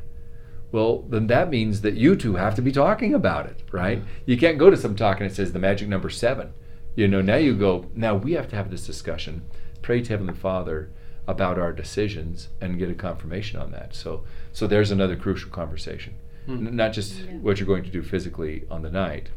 Well, 0.71 1.03
then 1.09 1.27
that 1.27 1.49
means 1.49 1.81
that 1.81 1.95
you 1.95 2.15
two 2.15 2.35
have 2.35 2.53
to 2.55 2.61
be 2.61 2.71
talking 2.71 3.13
about 3.15 3.45
it, 3.47 3.63
right? 3.71 4.03
You 4.25 4.37
can't 4.37 4.59
go 4.59 4.69
to 4.69 4.77
some 4.77 4.95
talk 4.95 5.19
and 5.21 5.31
it 5.31 5.33
says 5.33 5.51
the 5.53 5.57
magic 5.59 5.87
number 5.87 6.09
seven. 6.09 6.53
You 6.95 7.07
know, 7.07 7.21
now 7.21 7.37
you 7.37 7.55
go, 7.55 7.85
now 7.95 8.13
we 8.15 8.33
have 8.33 8.49
to 8.49 8.55
have 8.55 8.69
this 8.69 8.85
discussion, 8.85 9.43
pray 9.81 10.01
to 10.01 10.09
Heavenly 10.09 10.33
Father 10.35 10.91
about 11.27 11.57
our 11.57 11.71
decisions 11.71 12.49
and 12.59 12.77
get 12.77 12.89
a 12.89 12.93
confirmation 12.93 13.59
on 13.59 13.71
that. 13.71 13.95
So, 13.95 14.25
so 14.51 14.67
there's 14.67 14.91
another 14.91 15.15
crucial 15.15 15.49
conversation. 15.49 16.15
Hmm. 16.45 16.67
N- 16.67 16.75
not 16.75 16.91
just 16.93 17.19
Yeah. 17.19 17.37
what 17.37 17.59
you're 17.59 17.67
going 17.67 17.83
to 17.85 17.89
do 17.89 18.01
physically 18.03 18.65
on 18.69 18.81
the 18.81 18.91
night, 18.91 19.29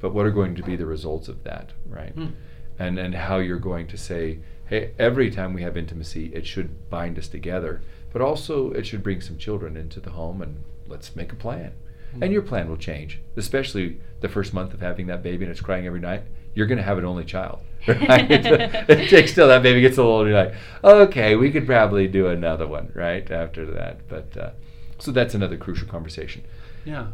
but 0.00 0.14
what 0.14 0.26
are 0.26 0.30
going 0.30 0.54
to 0.54 0.62
be 0.62 0.76
the 0.76 0.86
results 0.86 1.26
of 1.28 1.42
that, 1.44 1.72
right? 1.88 2.12
Hmm. 2.12 2.26
And 2.78 2.98
and 2.98 3.14
how 3.14 3.38
you're 3.38 3.58
going 3.58 3.86
to 3.88 3.96
say, 3.96 4.38
hey, 4.66 4.92
every 4.98 5.30
time 5.30 5.54
we 5.54 5.62
have 5.62 5.76
intimacy, 5.76 6.26
it 6.34 6.46
should 6.46 6.90
bind 6.90 7.18
us 7.18 7.28
together, 7.28 7.80
but 8.12 8.22
also 8.22 8.70
it 8.72 8.86
should 8.86 9.02
bring 9.02 9.20
some 9.20 9.38
children 9.38 9.76
into 9.76 10.00
the 10.00 10.10
home, 10.10 10.42
and 10.42 10.62
let's 10.86 11.16
make 11.16 11.32
a 11.32 11.36
plan. 11.36 11.72
And 12.20 12.32
your 12.32 12.42
plan 12.42 12.68
will 12.68 12.76
change, 12.76 13.20
especially 13.36 14.00
the 14.20 14.28
first 14.28 14.54
month 14.54 14.74
of 14.74 14.80
having 14.80 15.06
that 15.06 15.22
baby 15.22 15.44
and 15.44 15.52
it's 15.52 15.60
crying 15.60 15.86
every 15.86 16.00
night. 16.00 16.22
You're 16.54 16.66
going 16.66 16.78
to 16.78 16.84
have 16.84 16.98
an 16.98 17.04
only 17.04 17.24
child. 17.24 17.60
Right? 17.86 18.26
it 18.30 19.08
takes 19.08 19.34
till 19.34 19.48
that 19.48 19.62
baby 19.62 19.80
gets 19.80 19.96
a 19.98 20.02
little 20.02 20.16
older. 20.16 20.30
You're 20.30 20.44
like, 20.44 20.54
okay, 20.82 21.36
we 21.36 21.52
could 21.52 21.64
probably 21.64 22.08
do 22.08 22.26
another 22.26 22.66
one, 22.66 22.90
right? 22.92 23.30
After 23.30 23.64
that. 23.66 24.06
But 24.08 24.36
uh, 24.36 24.50
so 24.98 25.12
that's 25.12 25.34
another 25.34 25.56
crucial 25.56 25.86
conversation. 25.86 26.44
Yeah. 26.84 27.06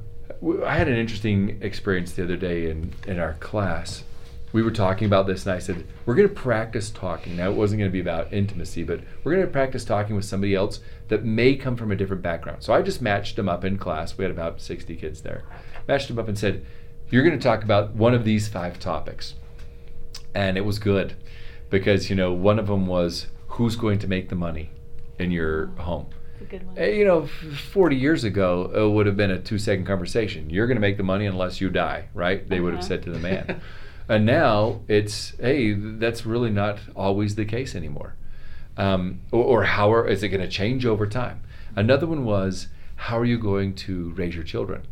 I 0.64 0.76
had 0.76 0.88
an 0.88 0.96
interesting 0.96 1.58
experience 1.60 2.12
the 2.12 2.24
other 2.24 2.36
day 2.36 2.70
in, 2.70 2.94
in 3.06 3.18
our 3.18 3.34
class. 3.34 4.04
We 4.54 4.62
were 4.62 4.70
talking 4.70 5.06
about 5.06 5.26
this, 5.26 5.44
and 5.46 5.52
I 5.52 5.58
said, 5.58 5.84
We're 6.06 6.14
going 6.14 6.28
to 6.28 6.34
practice 6.34 6.88
talking. 6.88 7.34
Now, 7.34 7.50
it 7.50 7.56
wasn't 7.56 7.80
going 7.80 7.90
to 7.90 7.92
be 7.92 7.98
about 7.98 8.32
intimacy, 8.32 8.84
but 8.84 9.00
we're 9.24 9.34
going 9.34 9.44
to 9.44 9.50
practice 9.52 9.84
talking 9.84 10.14
with 10.14 10.24
somebody 10.24 10.54
else 10.54 10.78
that 11.08 11.24
may 11.24 11.56
come 11.56 11.74
from 11.74 11.90
a 11.90 11.96
different 11.96 12.22
background. 12.22 12.62
So 12.62 12.72
I 12.72 12.80
just 12.80 13.02
matched 13.02 13.34
them 13.34 13.48
up 13.48 13.64
in 13.64 13.78
class. 13.78 14.16
We 14.16 14.22
had 14.22 14.30
about 14.30 14.60
60 14.60 14.94
kids 14.94 15.22
there. 15.22 15.42
Matched 15.88 16.06
them 16.06 16.20
up 16.20 16.28
and 16.28 16.38
said, 16.38 16.64
You're 17.10 17.24
going 17.24 17.36
to 17.36 17.42
talk 17.42 17.64
about 17.64 17.94
one 17.96 18.14
of 18.14 18.22
these 18.24 18.46
five 18.46 18.78
topics. 18.78 19.34
And 20.36 20.56
it 20.56 20.64
was 20.64 20.78
good 20.78 21.14
because, 21.68 22.08
you 22.08 22.14
know, 22.14 22.32
one 22.32 22.60
of 22.60 22.68
them 22.68 22.86
was 22.86 23.26
who's 23.48 23.74
going 23.74 23.98
to 23.98 24.06
make 24.06 24.28
the 24.28 24.36
money 24.36 24.70
in 25.18 25.32
your 25.32 25.66
home. 25.78 26.06
Good 26.48 26.64
one. 26.64 26.78
Uh, 26.78 26.82
You 26.84 27.04
know, 27.04 27.26
40 27.26 27.96
years 27.96 28.22
ago, 28.22 28.70
it 28.72 28.88
would 28.88 29.06
have 29.06 29.16
been 29.16 29.32
a 29.32 29.40
two 29.40 29.58
second 29.58 29.84
conversation. 29.84 30.48
You're 30.48 30.68
going 30.68 30.76
to 30.76 30.80
make 30.80 30.96
the 30.96 31.02
money 31.02 31.26
unless 31.26 31.60
you 31.60 31.70
die, 31.70 32.08
right? 32.14 32.48
They 32.48 32.60
would 32.60 32.74
have 32.74 32.82
Uh-huh. 32.82 32.88
said 32.88 33.02
to 33.02 33.10
the 33.10 33.18
man. 33.18 33.60
and 34.08 34.26
now 34.26 34.80
it's, 34.88 35.34
hey, 35.38 35.72
that's 35.72 36.26
really 36.26 36.50
not 36.50 36.78
always 36.94 37.34
the 37.34 37.44
case 37.44 37.74
anymore. 37.74 38.16
Um, 38.76 39.20
or, 39.30 39.44
or 39.44 39.64
how 39.64 39.92
are, 39.92 40.06
is 40.06 40.22
it 40.22 40.28
going 40.28 40.40
to 40.40 40.48
change 40.48 40.84
over 40.84 41.06
time? 41.06 41.42
Another 41.76 42.06
one 42.06 42.24
was, 42.24 42.68
how 42.96 43.18
are 43.18 43.24
you 43.24 43.38
going 43.38 43.74
to 43.74 44.10
raise 44.10 44.34
your 44.34 44.44
children? 44.44 44.86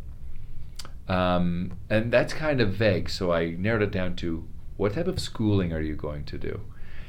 Um, 1.07 1.77
and 1.89 2.11
that's 2.11 2.33
kind 2.33 2.61
of 2.61 2.73
vague, 2.73 3.09
so 3.09 3.31
I 3.31 3.51
narrowed 3.51 3.81
it 3.81 3.91
down 3.91 4.15
to 4.17 4.47
what 4.77 4.93
type 4.93 5.07
of 5.07 5.19
schooling 5.19 5.73
are 5.73 5.81
you 5.81 5.95
going 5.95 6.23
to 6.25 6.37
do? 6.37 6.61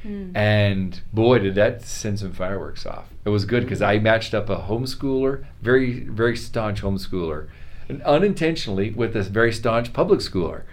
Mm. 0.05 0.35
And 0.35 1.01
boy, 1.13 1.39
did 1.39 1.55
that 1.55 1.83
send 1.83 2.19
some 2.19 2.31
fireworks 2.31 2.85
off. 2.85 3.05
It 3.23 3.29
was 3.29 3.45
good 3.45 3.63
because 3.63 3.81
I 3.81 3.97
matched 3.99 4.33
up 4.33 4.49
a 4.49 4.57
homeschooler, 4.57 5.45
very, 5.61 6.01
very 6.01 6.37
staunch 6.37 6.81
homeschooler, 6.81 7.47
and 7.89 8.01
unintentionally 8.03 8.91
with 8.91 9.13
this 9.13 9.27
very 9.27 9.51
staunch 9.51 9.93
public 9.93 10.19
schooler. 10.19 10.63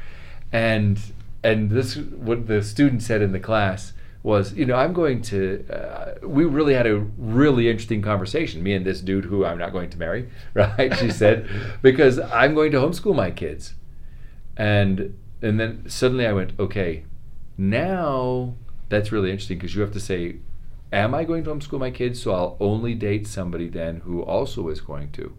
And 0.52 1.00
and 1.42 1.70
this 1.70 1.96
what 1.96 2.46
the 2.46 2.62
student 2.62 3.02
said 3.02 3.22
in 3.22 3.32
the 3.32 3.40
class 3.40 3.92
was, 4.22 4.52
you 4.54 4.64
know, 4.64 4.76
I'm 4.76 4.92
going 4.92 5.20
to. 5.22 5.66
Uh, 5.68 6.26
we 6.26 6.44
really 6.44 6.74
had 6.74 6.86
a 6.86 6.98
really 7.18 7.68
interesting 7.68 8.02
conversation. 8.02 8.62
Me 8.62 8.72
and 8.74 8.86
this 8.86 9.00
dude 9.00 9.24
who 9.24 9.44
I'm 9.44 9.58
not 9.58 9.72
going 9.72 9.90
to 9.90 9.98
marry, 9.98 10.28
right? 10.54 10.96
She 10.96 11.10
said, 11.10 11.48
because 11.82 12.18
I'm 12.18 12.54
going 12.54 12.70
to 12.72 12.78
homeschool 12.78 13.16
my 13.16 13.30
kids, 13.30 13.74
and 14.56 15.18
and 15.42 15.58
then 15.58 15.84
suddenly 15.88 16.26
I 16.26 16.32
went, 16.32 16.52
okay, 16.58 17.04
now 17.58 18.54
that's 18.88 19.10
really 19.10 19.30
interesting 19.30 19.58
because 19.58 19.74
you 19.74 19.80
have 19.80 19.92
to 19.92 20.00
say, 20.00 20.36
am 20.92 21.14
I 21.14 21.24
going 21.24 21.42
to 21.44 21.50
homeschool 21.50 21.80
my 21.80 21.90
kids 21.90 22.22
so 22.22 22.32
I'll 22.32 22.56
only 22.60 22.94
date 22.94 23.26
somebody 23.26 23.68
then 23.68 24.00
who 24.00 24.22
also 24.22 24.68
is 24.68 24.80
going 24.80 25.10
to? 25.12 25.36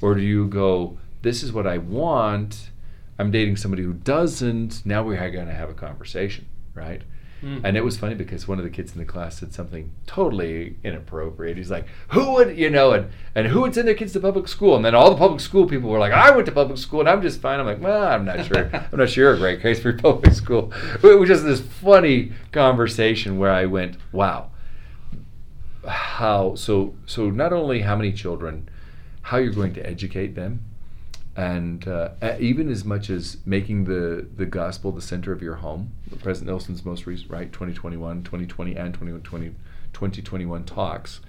Or 0.00 0.14
do 0.14 0.20
you 0.20 0.46
go, 0.46 0.98
this 1.22 1.42
is 1.42 1.52
what 1.52 1.66
I 1.66 1.78
want, 1.78 2.70
I'm 3.18 3.30
dating 3.30 3.56
somebody 3.56 3.82
who 3.82 3.92
doesn't, 3.92 4.86
now 4.86 5.02
we're 5.02 5.30
going 5.30 5.48
to 5.48 5.54
have 5.54 5.70
a 5.70 5.74
conversation, 5.74 6.46
right? 6.74 7.02
Mm. 7.42 7.60
And 7.62 7.76
it 7.76 7.84
was 7.84 7.96
funny 7.96 8.14
because 8.14 8.48
one 8.48 8.58
of 8.58 8.64
the 8.64 8.70
kids 8.70 8.92
in 8.92 8.98
the 8.98 9.04
class 9.04 9.38
said 9.38 9.52
something 9.52 9.92
totally 10.06 10.76
inappropriate. 10.82 11.56
He's 11.56 11.70
like, 11.70 11.86
"Who 12.08 12.32
would 12.32 12.58
you 12.58 12.68
know?" 12.68 12.92
And 12.92 13.10
and 13.34 13.46
who 13.46 13.60
would 13.60 13.74
send 13.74 13.86
their 13.86 13.94
kids 13.94 14.12
to 14.14 14.20
public 14.20 14.48
school? 14.48 14.74
And 14.74 14.84
then 14.84 14.94
all 14.94 15.10
the 15.10 15.16
public 15.16 15.40
school 15.40 15.66
people 15.66 15.88
were 15.88 16.00
like, 16.00 16.12
"I 16.12 16.32
went 16.32 16.46
to 16.46 16.52
public 16.52 16.78
school 16.78 17.00
and 17.00 17.08
I'm 17.08 17.22
just 17.22 17.40
fine." 17.40 17.60
I'm 17.60 17.66
like, 17.66 17.80
"Well, 17.80 18.02
I'm 18.02 18.24
not 18.24 18.44
sure. 18.44 18.68
I'm 18.92 18.98
not 18.98 19.08
sure 19.08 19.24
you're 19.24 19.34
a 19.34 19.38
great 19.38 19.60
case 19.62 19.80
for 19.80 19.92
public 19.92 20.32
school." 20.34 20.72
It 21.02 21.18
was 21.18 21.28
just 21.28 21.44
this 21.44 21.60
funny 21.60 22.32
conversation 22.50 23.38
where 23.38 23.52
I 23.52 23.66
went, 23.66 23.98
"Wow, 24.10 24.50
how 25.86 26.56
so? 26.56 26.96
So 27.06 27.30
not 27.30 27.52
only 27.52 27.82
how 27.82 27.94
many 27.94 28.12
children, 28.12 28.68
how 29.22 29.36
you're 29.36 29.52
going 29.52 29.74
to 29.74 29.86
educate 29.86 30.34
them." 30.34 30.64
And 31.38 31.86
uh, 31.86 32.10
even 32.40 32.68
as 32.68 32.84
much 32.84 33.08
as 33.08 33.36
making 33.46 33.84
the, 33.84 34.26
the 34.36 34.44
gospel 34.44 34.90
the 34.90 35.00
center 35.00 35.30
of 35.30 35.40
your 35.40 35.54
home. 35.54 35.92
President 36.20 36.50
Nelson's 36.50 36.84
most 36.84 37.06
recent, 37.06 37.30
right, 37.30 37.52
2021, 37.52 38.24
2020, 38.24 38.74
and 38.74 38.92
2020, 38.92 39.54
2021 39.92 40.64
talks, 40.64 41.20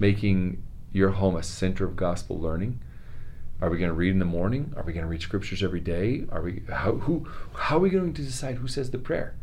making 0.00 0.60
your 0.92 1.10
home 1.10 1.36
a 1.36 1.44
center 1.44 1.84
of 1.84 1.94
gospel 1.94 2.40
learning. 2.40 2.80
Are 3.60 3.70
we 3.70 3.78
going 3.78 3.88
to 3.88 3.94
read 3.94 4.10
in 4.10 4.18
the 4.18 4.24
morning? 4.24 4.74
Are 4.76 4.82
we 4.82 4.92
going 4.92 5.04
to 5.04 5.08
read 5.08 5.22
scriptures 5.22 5.62
every 5.62 5.78
day? 5.78 6.24
Are 6.32 6.42
we 6.42 6.64
how 6.68 6.94
who 6.94 7.28
how 7.54 7.76
are 7.76 7.80
we 7.80 7.90
going 7.90 8.12
to 8.14 8.22
decide 8.22 8.56
who 8.56 8.66
says 8.66 8.90
the 8.90 8.98
prayer? 8.98 9.36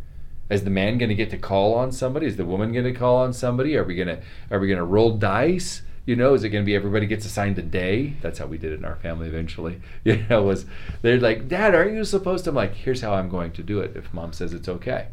Is 0.50 0.66
the 0.66 0.70
man 0.70 0.98
going 0.98 1.08
to 1.08 1.16
get 1.16 1.30
to 1.30 1.38
call 1.38 1.76
on 1.76 1.94
somebody? 1.94 2.26
Is 2.26 2.36
the 2.36 2.44
woman 2.44 2.74
going 2.74 2.84
to 2.84 2.92
call 2.92 3.20
on 3.20 3.32
somebody? 3.32 3.78
Are 3.78 3.86
we 3.86 3.96
going 3.96 4.10
to 4.10 4.22
are 4.52 4.60
we 4.60 4.68
going 4.68 4.80
to 4.80 4.84
roll 4.84 5.18
dice? 5.18 5.84
You 6.10 6.16
know, 6.16 6.34
is 6.34 6.44
it 6.44 6.50
going 6.50 6.64
to 6.64 6.66
be 6.66 6.76
everybody 6.76 7.06
gets 7.06 7.24
assigned 7.24 7.60
a 7.60 7.62
day? 7.62 8.16
That's 8.24 8.40
how 8.40 8.48
we 8.48 8.58
did 8.58 8.72
it 8.72 8.80
in 8.80 8.86
our 8.86 8.96
family 8.96 9.28
eventually. 9.28 9.80
You 10.04 10.26
know, 10.28 10.42
was 10.42 10.66
they're 11.04 11.20
like, 11.20 11.48
Dad, 11.48 11.76
aren't 11.76 11.94
you 11.94 12.04
supposed 12.04 12.46
to? 12.46 12.50
I'm 12.50 12.56
like, 12.56 12.74
here's 12.74 13.02
how 13.02 13.14
I'm 13.14 13.30
going 13.30 13.52
to 13.52 13.62
do 13.62 13.80
it 13.80 13.96
if 13.96 14.12
mom 14.12 14.34
says 14.34 14.52
it's 14.52 14.68
okay. 14.68 15.10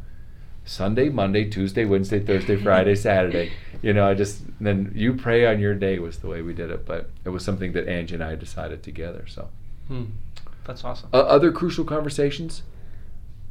Sunday, 0.65 1.11
Monday, 1.11 1.45
Tuesday, 1.51 1.85
Wednesday, 1.85 2.19
Thursday, 2.19 2.57
Friday, 2.57 2.95
Saturday. 3.09 3.53
You 3.83 3.93
know, 3.93 4.09
I 4.09 4.15
just 4.15 4.41
then 4.59 4.91
you 4.95 5.13
pray 5.13 5.45
on 5.47 5.61
your 5.61 5.75
day 5.75 5.99
was 5.99 6.17
the 6.21 6.29
way 6.29 6.41
we 6.41 6.55
did 6.55 6.71
it, 6.71 6.87
but 6.87 7.11
it 7.27 7.29
was 7.29 7.45
something 7.45 7.73
that 7.73 7.87
Angie 7.87 8.15
and 8.15 8.25
I 8.25 8.35
decided 8.35 8.83
together. 8.83 9.25
So, 9.29 9.49
Hmm. 9.89 10.05
That's 10.65 10.83
awesome. 10.83 11.11
uh, 11.13 11.19
other 11.19 11.53
crucial 11.53 11.85
conversations. 11.85 12.63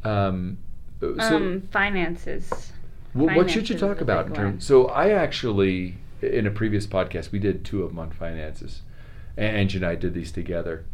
Um, 0.03 0.57
so, 0.99 1.15
um, 1.19 1.61
finances. 1.71 2.71
Wh- 3.13 3.35
what 3.37 3.51
should 3.51 3.69
you 3.69 3.77
talk 3.77 4.01
about 4.01 4.25
in 4.25 4.31
big 4.31 4.35
terms? 4.41 4.65
So 4.65 4.87
I 4.87 5.09
actually, 5.11 5.95
in 6.33 6.47
a 6.47 6.51
previous 6.51 6.87
podcast, 6.87 7.31
we 7.31 7.39
did 7.39 7.63
two 7.63 7.83
of 7.83 7.89
them 7.89 7.99
on 7.99 8.11
finances. 8.11 8.81
And 9.37 9.55
Angie 9.55 9.77
and 9.77 9.85
I 9.85 9.95
did 9.95 10.13
these 10.13 10.31
together, 10.31 10.85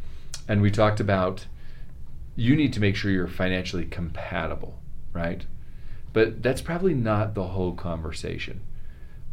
and 0.47 0.61
we 0.61 0.71
talked 0.71 0.99
about 0.99 1.45
you 2.35 2.55
need 2.55 2.73
to 2.73 2.79
make 2.79 2.95
sure 2.95 3.11
you're 3.11 3.27
financially 3.27 3.85
compatible, 3.85 4.79
right? 5.13 5.45
But 6.13 6.41
that's 6.41 6.61
probably 6.61 6.93
not 6.93 7.35
the 7.35 7.47
whole 7.47 7.73
conversation. 7.73 8.61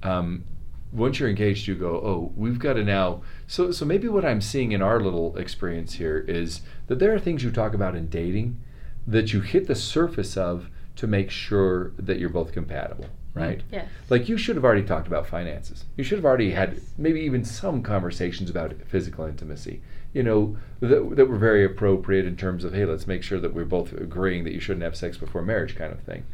Um, 0.02 0.44
once 0.92 1.18
you're 1.18 1.28
engaged, 1.28 1.66
you 1.66 1.74
go, 1.74 1.96
oh, 1.96 2.32
we've 2.36 2.58
got 2.58 2.74
to 2.74 2.84
now. 2.84 3.22
So, 3.46 3.72
so 3.72 3.84
maybe 3.84 4.08
what 4.08 4.24
I'm 4.24 4.40
seeing 4.40 4.72
in 4.72 4.82
our 4.82 5.00
little 5.00 5.36
experience 5.36 5.94
here 5.94 6.18
is 6.26 6.62
that 6.86 6.98
there 6.98 7.14
are 7.14 7.18
things 7.18 7.44
you 7.44 7.50
talk 7.50 7.74
about 7.74 7.94
in 7.94 8.08
dating 8.08 8.60
that 9.06 9.32
you 9.32 9.40
hit 9.40 9.66
the 9.66 9.74
surface 9.74 10.36
of 10.36 10.68
to 10.96 11.06
make 11.06 11.30
sure 11.30 11.92
that 11.98 12.18
you're 12.18 12.28
both 12.28 12.52
compatible, 12.52 13.06
right? 13.34 13.62
Yes. 13.70 13.88
Like 14.08 14.28
you 14.28 14.36
should 14.36 14.56
have 14.56 14.64
already 14.64 14.82
talked 14.82 15.06
about 15.06 15.26
finances. 15.26 15.84
You 15.96 16.04
should 16.04 16.18
have 16.18 16.24
already 16.24 16.50
had 16.52 16.80
maybe 16.96 17.20
even 17.20 17.44
some 17.44 17.82
conversations 17.82 18.50
about 18.50 18.74
physical 18.86 19.24
intimacy. 19.24 19.80
You 20.12 20.22
know 20.22 20.56
that, 20.80 21.16
that 21.16 21.26
were 21.26 21.38
very 21.38 21.64
appropriate 21.64 22.26
in 22.26 22.36
terms 22.36 22.64
of 22.64 22.74
hey, 22.74 22.84
let's 22.84 23.06
make 23.06 23.22
sure 23.22 23.38
that 23.40 23.54
we're 23.54 23.64
both 23.64 23.92
agreeing 23.92 24.44
that 24.44 24.52
you 24.52 24.60
shouldn't 24.60 24.82
have 24.84 24.96
sex 24.96 25.16
before 25.16 25.42
marriage, 25.42 25.76
kind 25.76 25.92
of 25.92 26.00
thing. 26.00 26.24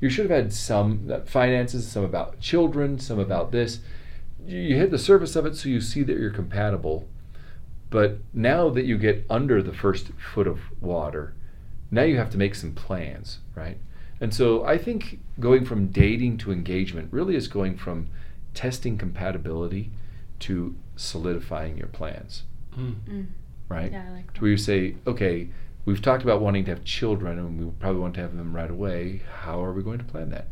You 0.00 0.08
should 0.08 0.30
have 0.30 0.44
had 0.44 0.52
some 0.52 1.10
uh, 1.12 1.20
finances, 1.20 1.86
some 1.86 2.04
about 2.04 2.40
children, 2.40 2.98
some 2.98 3.18
about 3.18 3.52
this. 3.52 3.80
You 4.46 4.76
hit 4.76 4.90
the 4.90 4.98
surface 4.98 5.36
of 5.36 5.44
it 5.46 5.56
so 5.56 5.68
you 5.68 5.80
see 5.80 6.02
that 6.02 6.16
you're 6.16 6.30
compatible. 6.30 7.06
But 7.90 8.18
now 8.32 8.70
that 8.70 8.84
you 8.84 8.96
get 8.96 9.26
under 9.28 9.62
the 9.62 9.72
first 9.72 10.08
foot 10.32 10.46
of 10.46 10.60
water, 10.80 11.34
now 11.90 12.02
you 12.02 12.16
have 12.16 12.30
to 12.30 12.38
make 12.38 12.54
some 12.54 12.72
plans, 12.72 13.40
right? 13.54 13.78
And 14.20 14.34
so 14.34 14.64
I 14.64 14.76
think 14.76 15.18
going 15.38 15.64
from 15.64 15.88
dating 15.88 16.38
to 16.38 16.52
engagement 16.52 17.08
really 17.12 17.36
is 17.36 17.48
going 17.48 17.76
from 17.76 18.08
testing 18.54 18.98
compatibility 18.98 19.90
to 20.40 20.74
solidifying 20.96 21.76
your 21.78 21.86
plans, 21.88 22.42
Mm. 22.78 22.94
Mm. 23.08 23.26
right? 23.68 23.92
Yeah, 23.92 24.04
I 24.08 24.12
like 24.12 24.26
To 24.28 24.32
that. 24.34 24.42
where 24.42 24.50
you 24.50 24.56
say, 24.56 24.96
okay, 25.06 25.48
we've 25.84 26.02
talked 26.02 26.22
about 26.22 26.40
wanting 26.40 26.64
to 26.66 26.70
have 26.70 26.84
children 26.84 27.38
and 27.38 27.58
we 27.58 27.70
probably 27.78 28.00
want 28.00 28.14
to 28.14 28.20
have 28.20 28.36
them 28.36 28.54
right 28.54 28.70
away. 28.70 29.22
How 29.42 29.62
are 29.64 29.72
we 29.72 29.82
going 29.82 29.98
to 29.98 30.04
plan 30.04 30.30
that? 30.30 30.48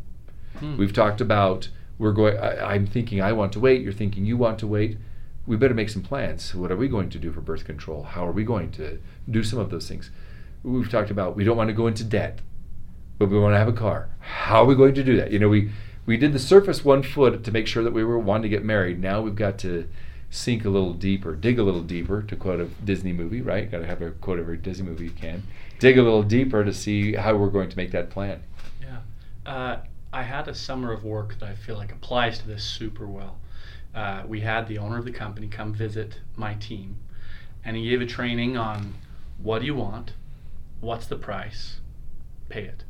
Mm. 0.59 0.77
We've 0.77 0.93
talked 0.93 1.21
about 1.21 1.69
we're 1.99 2.13
going. 2.13 2.37
I, 2.37 2.73
I'm 2.75 2.87
thinking 2.87 3.21
I 3.21 3.33
want 3.33 3.51
to 3.53 3.59
wait. 3.59 3.81
You're 3.81 3.91
thinking 3.93 4.25
you 4.25 4.37
want 4.37 4.57
to 4.59 4.67
wait. 4.67 4.97
We 5.45 5.57
better 5.57 5.73
make 5.73 5.89
some 5.89 6.01
plans. 6.01 6.55
What 6.55 6.71
are 6.71 6.77
we 6.77 6.87
going 6.87 7.09
to 7.09 7.19
do 7.19 7.31
for 7.33 7.41
birth 7.41 7.65
control? 7.65 8.03
How 8.03 8.25
are 8.25 8.31
we 8.31 8.43
going 8.45 8.71
to 8.73 8.99
do 9.29 9.43
some 9.43 9.59
of 9.59 9.69
those 9.69 9.87
things? 9.89 10.09
We've 10.63 10.89
talked 10.89 11.11
about 11.11 11.35
we 11.35 11.43
don't 11.43 11.57
want 11.57 11.67
to 11.69 11.73
go 11.73 11.87
into 11.87 12.03
debt, 12.05 12.39
but 13.19 13.29
we 13.29 13.37
want 13.37 13.53
to 13.53 13.59
have 13.59 13.67
a 13.67 13.73
car. 13.73 14.09
How 14.19 14.63
are 14.63 14.65
we 14.65 14.75
going 14.75 14.95
to 14.95 15.03
do 15.03 15.17
that? 15.17 15.31
You 15.31 15.37
know, 15.39 15.49
we 15.49 15.71
we 16.05 16.17
did 16.17 16.33
the 16.33 16.39
surface 16.39 16.83
one 16.83 17.03
foot 17.03 17.43
to 17.43 17.51
make 17.51 17.67
sure 17.67 17.83
that 17.83 17.93
we 17.93 18.03
were 18.03 18.17
wanting 18.17 18.43
to 18.43 18.49
get 18.49 18.65
married. 18.65 18.99
Now 18.99 19.21
we've 19.21 19.35
got 19.35 19.59
to 19.59 19.87
sink 20.31 20.65
a 20.65 20.69
little 20.69 20.93
deeper, 20.93 21.35
dig 21.35 21.59
a 21.59 21.63
little 21.63 21.83
deeper, 21.83 22.23
to 22.23 22.35
quote 22.35 22.59
a 22.59 22.65
Disney 22.83 23.13
movie, 23.13 23.41
right? 23.41 23.69
Got 23.69 23.79
to 23.79 23.85
have 23.85 24.01
a 24.01 24.11
quote 24.11 24.39
every 24.39 24.57
Disney 24.57 24.87
movie 24.87 25.05
you 25.05 25.11
can. 25.11 25.43
Dig 25.77 25.97
a 25.97 26.01
little 26.01 26.23
deeper 26.23 26.63
to 26.63 26.73
see 26.73 27.13
how 27.13 27.35
we're 27.35 27.49
going 27.49 27.69
to 27.69 27.77
make 27.77 27.91
that 27.91 28.09
plan. 28.09 28.41
Yeah. 28.81 28.99
Uh, 29.45 29.79
I 30.11 30.23
had 30.23 30.47
a 30.47 30.55
summer 30.55 30.91
of 30.91 31.03
work 31.03 31.39
that 31.39 31.49
I 31.49 31.53
feel 31.53 31.75
like 31.75 31.91
applies 31.91 32.39
to 32.39 32.47
this 32.47 32.63
super 32.63 33.05
well. 33.05 33.37
Uh, 33.93 34.23
we 34.27 34.39
had 34.41 34.67
the 34.67 34.77
owner 34.77 34.97
of 34.97 35.05
the 35.05 35.11
company 35.11 35.47
come 35.47 35.73
visit 35.73 36.19
my 36.35 36.55
team, 36.55 36.97
and 37.63 37.75
he 37.75 37.89
gave 37.89 38.01
a 38.01 38.05
training 38.05 38.57
on 38.57 38.95
what 39.41 39.59
do 39.59 39.65
you 39.65 39.75
want, 39.75 40.13
what's 40.79 41.07
the 41.07 41.15
price, 41.15 41.79
pay 42.49 42.63
it. 42.63 42.83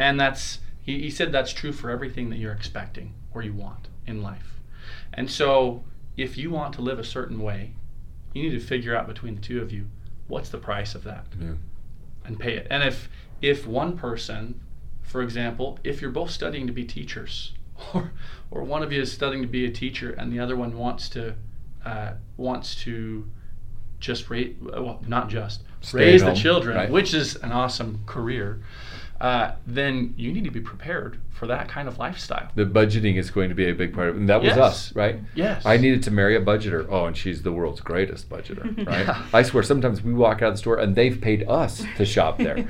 And 0.00 0.18
that's, 0.18 0.60
he, 0.82 0.98
he 1.02 1.10
said 1.10 1.30
that's 1.30 1.52
true 1.52 1.72
for 1.72 1.90
everything 1.90 2.30
that 2.30 2.38
you're 2.38 2.52
expecting 2.52 3.12
or 3.34 3.42
you 3.42 3.52
want 3.52 3.88
in 4.06 4.22
life. 4.22 4.58
And 5.12 5.30
so 5.30 5.84
if 6.16 6.38
you 6.38 6.50
want 6.50 6.72
to 6.74 6.80
live 6.80 6.98
a 6.98 7.04
certain 7.04 7.40
way, 7.40 7.72
you 8.32 8.42
need 8.44 8.58
to 8.58 8.60
figure 8.60 8.96
out 8.96 9.06
between 9.06 9.34
the 9.34 9.40
two 9.42 9.60
of 9.60 9.70
you 9.72 9.86
what's 10.26 10.48
the 10.48 10.58
price 10.58 10.94
of 10.94 11.04
that 11.04 11.26
Yeah. 11.38 11.52
and 12.24 12.38
pay 12.38 12.56
it. 12.56 12.66
And 12.70 12.82
if 12.82 13.08
if 13.42 13.66
one 13.66 13.96
person, 13.96 14.60
for 15.02 15.22
example, 15.22 15.78
if 15.82 16.00
you're 16.00 16.10
both 16.10 16.30
studying 16.30 16.66
to 16.66 16.72
be 16.72 16.84
teachers, 16.84 17.52
or 17.94 18.12
or 18.50 18.62
one 18.62 18.82
of 18.82 18.92
you 18.92 19.00
is 19.02 19.12
studying 19.12 19.42
to 19.42 19.48
be 19.48 19.64
a 19.66 19.70
teacher 19.70 20.12
and 20.12 20.32
the 20.32 20.38
other 20.38 20.56
one 20.56 20.76
wants 20.78 21.08
to 21.10 21.34
uh, 21.84 22.12
wants 22.36 22.74
to 22.84 23.28
just 23.98 24.30
raise 24.30 24.54
well 24.60 25.02
not 25.06 25.28
just 25.28 25.62
Stay 25.82 25.98
raise 25.98 26.22
at 26.22 26.34
the 26.34 26.40
children, 26.40 26.76
right. 26.76 26.90
which 26.90 27.12
is 27.14 27.36
an 27.36 27.52
awesome 27.52 28.00
career. 28.06 28.62
Uh, 29.20 29.52
then 29.66 30.14
you 30.16 30.32
need 30.32 30.44
to 30.44 30.50
be 30.50 30.60
prepared 30.60 31.18
for 31.30 31.46
that 31.46 31.68
kind 31.68 31.86
of 31.88 31.98
lifestyle. 31.98 32.48
the 32.54 32.64
budgeting 32.64 33.16
is 33.16 33.30
going 33.30 33.50
to 33.50 33.54
be 33.54 33.68
a 33.68 33.74
big 33.74 33.92
part 33.94 34.08
of 34.08 34.16
it. 34.16 34.18
And 34.20 34.28
that 34.30 34.40
was 34.40 34.48
Yes. 34.48 34.58
us, 34.58 34.94
right? 34.96 35.18
Yes. 35.34 35.64
I 35.66 35.76
needed 35.76 36.02
to 36.04 36.10
marry 36.10 36.36
a 36.36 36.40
budgeter. 36.40 36.86
Oh, 36.88 37.04
and 37.04 37.14
she's 37.16 37.42
the 37.42 37.52
world's 37.52 37.80
greatest 37.82 38.30
budgeter, 38.30 38.64
right? 38.86 39.06
Yeah. 39.06 39.22
I 39.34 39.42
swear, 39.42 39.62
sometimes 39.62 40.02
we 40.02 40.14
walk 40.14 40.40
out 40.40 40.48
of 40.48 40.54
the 40.54 40.58
store 40.58 40.78
and 40.78 40.94
they've 40.96 41.20
paid 41.20 41.46
us 41.48 41.84
to 41.98 42.06
shop 42.06 42.38
there. 42.38 42.56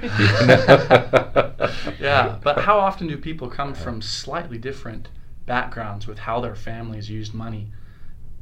Yeah, 2.01 2.39
but 2.43 2.61
how 2.61 2.79
often 2.79 3.07
do 3.07 3.17
people 3.17 3.49
come 3.49 3.75
from 3.75 4.01
slightly 4.03 4.59
different 4.59 5.09
backgrounds 5.47 6.07
with 6.07 6.19
how 6.21 6.41
their 6.41 6.55
families 6.57 7.11
used 7.11 7.35
money? 7.35 7.69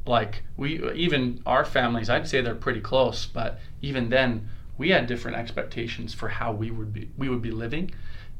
Like 0.05 0.43
we, 0.57 0.91
even 0.93 1.41
our 1.45 1.63
families, 1.65 2.09
I'd 2.09 2.27
say 2.27 2.41
they're 2.41 2.55
pretty 2.55 2.81
close, 2.81 3.25
but 3.25 3.59
even 3.81 4.09
then, 4.09 4.49
we 4.79 4.89
had 4.89 5.05
different 5.05 5.37
expectations 5.37 6.15
for 6.15 6.29
how 6.29 6.51
we 6.51 6.71
would 6.71 6.91
be 6.91 7.09
we 7.17 7.29
would 7.29 7.43
be 7.43 7.51
living, 7.51 7.91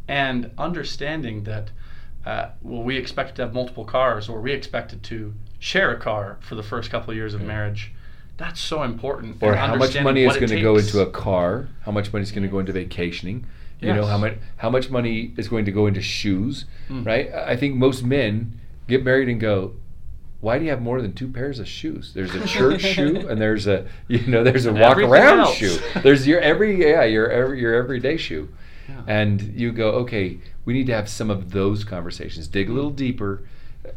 and 0.08 0.50
understanding 0.58 1.44
that, 1.44 1.70
uh, 2.26 2.48
well, 2.64 2.82
we 2.82 2.98
expected 2.98 3.36
to 3.36 3.42
have 3.44 3.54
multiple 3.54 3.86
cars, 3.86 4.28
or 4.28 4.42
we 4.42 4.52
expected 4.54 5.04
to 5.04 5.34
share 5.60 5.92
a 5.92 6.00
car 6.00 6.38
for 6.40 6.56
the 6.56 6.64
first 6.64 6.90
couple 6.90 7.12
of 7.12 7.18
years 7.18 7.34
of 7.36 7.42
Yeah. 7.42 7.48
marriage. 7.48 7.92
That's 8.38 8.60
so 8.62 8.84
important. 8.84 9.38
or 9.42 9.56
how 9.56 9.76
much 9.76 10.02
money 10.02 10.24
is 10.24 10.36
going 10.38 10.48
to 10.48 10.62
go 10.62 10.78
into 10.78 11.02
a 11.02 11.12
car? 11.12 11.68
How 11.82 11.92
much 11.92 12.12
money 12.14 12.24
is 12.24 12.32
going 12.32 12.44
to 12.44 12.50
go 12.50 12.60
into 12.60 12.72
vacationing? 12.72 13.46
You 13.82 13.94
know 13.94 14.06
how 14.06 14.18
much 14.18 14.34
how 14.58 14.70
much 14.70 14.90
money 14.90 15.34
is 15.38 15.48
going 15.50 15.66
to 15.66 15.72
go 15.72 15.88
into 15.88 16.02
shoes, 16.02 16.66
Mm. 16.90 17.06
right? 17.06 17.32
I 17.34 17.56
think 17.58 17.76
most 17.76 18.04
men 18.04 18.60
get 18.88 19.04
married 19.04 19.30
and 19.30 19.40
go, 19.40 19.74
why 20.42 20.58
do 20.58 20.64
you 20.66 20.70
have 20.72 20.82
more 20.82 21.02
than 21.02 21.14
two 21.14 21.28
pairs 21.28 21.60
of 21.60 21.68
shoes? 21.68 22.14
There's 22.14 22.34
a 22.34 22.46
church 22.56 22.82
shoe 22.82 23.28
and 23.30 23.40
there's 23.42 23.68
a 23.68 23.86
you 24.08 24.26
know 24.28 24.44
there's 24.44 24.66
a 24.66 24.70
And 24.70 24.80
walk 24.80 24.98
around 24.98 25.40
else. 25.42 25.56
shoe. 25.56 25.78
There's 26.02 26.26
your 26.28 26.40
every 26.40 26.80
yeah 26.82 27.04
your 27.04 27.30
every, 27.30 27.60
your 27.60 27.74
everyday 27.76 28.18
shoe, 28.18 28.50
Yeah. 28.88 29.02
and 29.08 29.42
you 29.56 29.72
go 29.72 29.90
okay. 30.04 30.40
We 30.66 30.74
need 30.74 30.88
to 30.88 30.94
have 30.94 31.10
some 31.10 31.30
of 31.30 31.52
those 31.52 31.84
conversations. 31.84 32.48
Dig 32.48 32.70
a 32.70 32.74
little 32.74 32.92
deeper, 32.92 33.42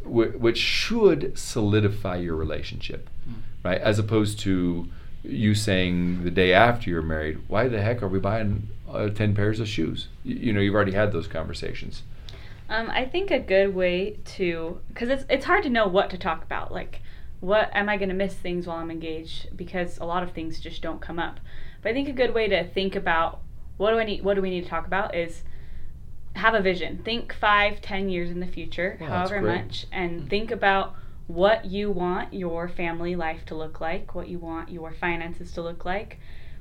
wh- 0.05 0.35
which 0.41 0.59
should 0.59 1.37
solidify 1.39 2.17
your 2.17 2.35
relationship, 2.37 3.09
Mm. 3.29 3.35
right? 3.63 3.81
As 3.81 3.99
opposed 3.99 4.39
to 4.41 4.89
you 5.23 5.55
saying 5.55 6.25
the 6.25 6.31
day 6.33 6.53
after 6.53 6.91
you're 6.91 7.03
married, 7.03 7.39
why 7.47 7.69
the 7.69 7.81
heck 7.81 8.03
are 8.03 8.09
we 8.09 8.19
buying 8.19 8.69
uh, 8.91 9.09
ten 9.11 9.35
pairs 9.35 9.61
of 9.61 9.69
shoes? 9.69 10.09
You, 10.25 10.35
you 10.37 10.53
know, 10.53 10.61
you've 10.61 10.75
already 10.75 10.93
had 10.93 11.13
those 11.13 11.29
conversations. 11.29 12.03
Um, 12.73 12.89
I 12.89 13.05
think 13.05 13.31
a 13.31 13.39
good 13.39 13.75
way 13.75 14.19
to, 14.37 14.81
because 14.89 15.11
it's 15.11 15.27
it's 15.29 15.45
hard 15.45 15.63
to 15.65 15.69
know 15.69 15.87
what 15.87 16.09
to 16.09 16.17
talk 16.17 16.43
about. 16.43 16.73
Like, 16.73 17.03
what 17.41 17.69
am 17.75 17.91
I 17.91 17.99
going 17.99 18.09
to 18.09 18.15
miss 18.15 18.33
things 18.33 18.67
while 18.67 18.79
I'm 18.79 18.91
engaged? 18.91 19.55
Because 19.55 19.99
a 19.99 20.07
lot 20.07 20.23
of 20.23 20.33
things 20.33 20.59
just 20.59 20.81
don't 20.81 21.01
come 21.01 21.19
up. 21.19 21.39
But 21.83 21.91
I 21.91 21.93
think 21.93 22.09
a 22.09 22.13
good 22.13 22.33
way 22.33 22.49
to 22.49 22.67
think 22.67 22.97
about 22.97 23.41
what 23.77 23.91
do 23.91 23.99
I 23.99 24.05
need, 24.05 24.25
what 24.25 24.35
do 24.35 24.41
we 24.41 24.49
need 24.49 24.63
to 24.63 24.71
talk 24.71 24.87
about 24.87 25.15
is 25.15 25.43
have 26.35 26.55
a 26.55 26.63
vision. 26.63 27.03
Think 27.05 27.35
five, 27.39 27.83
ten 27.83 28.09
years 28.09 28.31
in 28.31 28.41
the 28.41 28.47
future, 28.47 28.97
however 29.01 29.43
much, 29.43 29.87
and 29.93 30.31
think 30.31 30.51
about 30.51 30.95
what 31.27 31.67
you 31.67 31.91
want 31.91 32.33
your 32.33 32.69
family 32.69 33.15
life 33.15 33.45
to 33.47 33.55
look 33.55 33.83
like, 33.83 34.15
what 34.15 34.29
you 34.29 34.39
want 34.39 34.71
your 34.71 34.95
finances 34.95 35.53
to 35.53 35.63
look 35.63 35.85
like, 35.85 36.19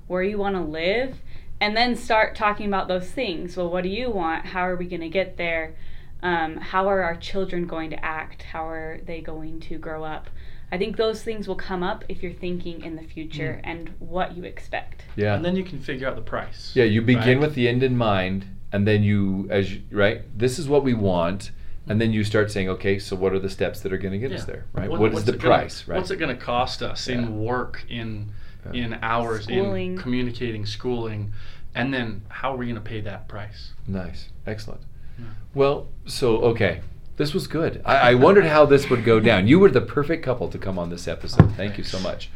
where 0.07 0.23
you 0.23 0.37
want 0.37 0.55
to 0.55 0.61
live, 0.61 1.21
and 1.61 1.77
then 1.77 1.95
start 1.95 2.35
talking 2.35 2.67
about 2.67 2.89
those 2.89 3.09
things. 3.09 3.55
Well, 3.55 3.69
what 3.69 3.83
do 3.83 3.89
you 3.89 4.09
want? 4.09 4.47
How 4.47 4.67
are 4.67 4.75
we 4.75 4.87
going 4.87 5.01
to 5.01 5.09
get 5.09 5.37
there? 5.37 5.75
Um, 6.23 6.57
how 6.57 6.87
are 6.87 7.01
our 7.01 7.15
children 7.15 7.65
going 7.65 7.89
to 7.91 8.05
act? 8.05 8.43
How 8.43 8.67
are 8.67 8.99
they 9.05 9.21
going 9.21 9.59
to 9.61 9.77
grow 9.77 10.03
up? 10.03 10.29
I 10.71 10.77
think 10.77 10.95
those 10.95 11.21
things 11.23 11.47
will 11.47 11.55
come 11.55 11.83
up 11.83 12.05
if 12.07 12.23
you're 12.23 12.31
thinking 12.31 12.81
in 12.83 12.95
the 12.95 13.03
future 13.03 13.59
and 13.63 13.89
what 13.99 14.37
you 14.37 14.43
expect. 14.43 15.03
Yeah. 15.15 15.35
And 15.35 15.43
then 15.43 15.55
you 15.55 15.63
can 15.63 15.79
figure 15.79 16.07
out 16.07 16.15
the 16.15 16.21
price. 16.21 16.71
Yeah, 16.75 16.85
you 16.85 17.01
begin 17.01 17.39
right? 17.39 17.39
with 17.39 17.55
the 17.55 17.67
end 17.67 17.83
in 17.83 17.97
mind, 17.97 18.45
and 18.71 18.87
then 18.87 19.03
you, 19.03 19.47
as 19.49 19.73
you, 19.73 19.81
right, 19.91 20.21
this 20.37 20.57
is 20.59 20.69
what 20.69 20.83
we 20.83 20.93
want, 20.93 21.51
and 21.87 21.99
then 21.99 22.13
you 22.13 22.23
start 22.23 22.51
saying, 22.51 22.69
okay, 22.69 22.99
so 22.99 23.15
what 23.17 23.33
are 23.33 23.39
the 23.39 23.49
steps 23.49 23.81
that 23.81 23.91
are 23.91 23.97
going 23.97 24.13
to 24.13 24.17
get 24.19 24.31
us 24.31 24.45
there, 24.45 24.65
right? 24.71 24.89
What- 24.89 24.99
what 25.01 25.13
is 25.13 25.25
the 25.25 25.33
it 25.33 25.41
gonna- 25.41 25.55
price, 25.57 25.87
right? 25.87 25.97
What's 25.97 26.11
it 26.11 26.17
going 26.17 26.33
to 26.33 26.41
cost 26.41 26.81
us 26.81 27.07
Yeah. 27.07 27.15
in 27.15 27.39
work, 27.39 27.83
in 27.89 28.31
Yeah. 28.71 28.85
in 28.85 28.93
hours, 29.01 29.45
Schooling. 29.45 29.93
in 29.93 29.97
communicating, 29.97 30.65
schooling, 30.67 31.33
and 31.75 31.91
then 31.93 32.21
how 32.29 32.53
are 32.53 32.57
we 32.57 32.67
going 32.67 32.75
to 32.75 32.81
pay 32.81 33.01
that 33.01 33.27
price? 33.27 33.73
Nice, 33.87 34.29
excellent. 34.47 34.81
Yeah. 35.17 35.25
Well, 35.53 35.87
so 36.05 36.37
okay, 36.37 36.81
this 37.17 37.33
was 37.33 37.47
good. 37.47 37.81
I, 37.85 38.11
I 38.11 38.13
wondered 38.15 38.45
how 38.45 38.65
this 38.65 38.89
would 38.89 39.03
go 39.03 39.19
down. 39.19 39.47
You 39.47 39.59
were 39.59 39.69
the 39.69 39.81
perfect 39.81 40.23
couple 40.23 40.49
to 40.49 40.57
come 40.57 40.79
on 40.79 40.89
this 40.89 41.07
episode. 41.07 41.51
Thank 41.55 41.77
you 41.77 41.83
so 41.83 41.99
much. 41.99 42.29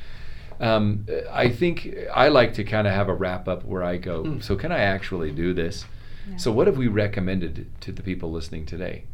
Um, 0.59 1.05
I 1.32 1.49
think 1.49 1.95
I 2.13 2.30
like 2.30 2.53
to 2.55 2.63
kind 2.63 2.88
of 2.88 2.93
have 2.93 3.09
a 3.09 3.13
wrap 3.13 3.47
up 3.47 3.65
where 3.65 3.84
I 3.84 3.97
go. 3.97 4.23
Mm. 4.23 4.43
So 4.43 4.55
can 4.55 4.71
I 4.71 4.80
actually 4.80 5.32
do 5.32 5.53
this? 5.53 5.86
Yeah. 6.30 6.38
So 6.38 6.51
what 6.51 6.67
have 6.67 6.78
we 6.78 6.88
recommended 6.88 7.67
to 7.82 7.91
the 7.91 8.01
people 8.01 8.32
listening 8.32 8.65
today? 8.65 9.05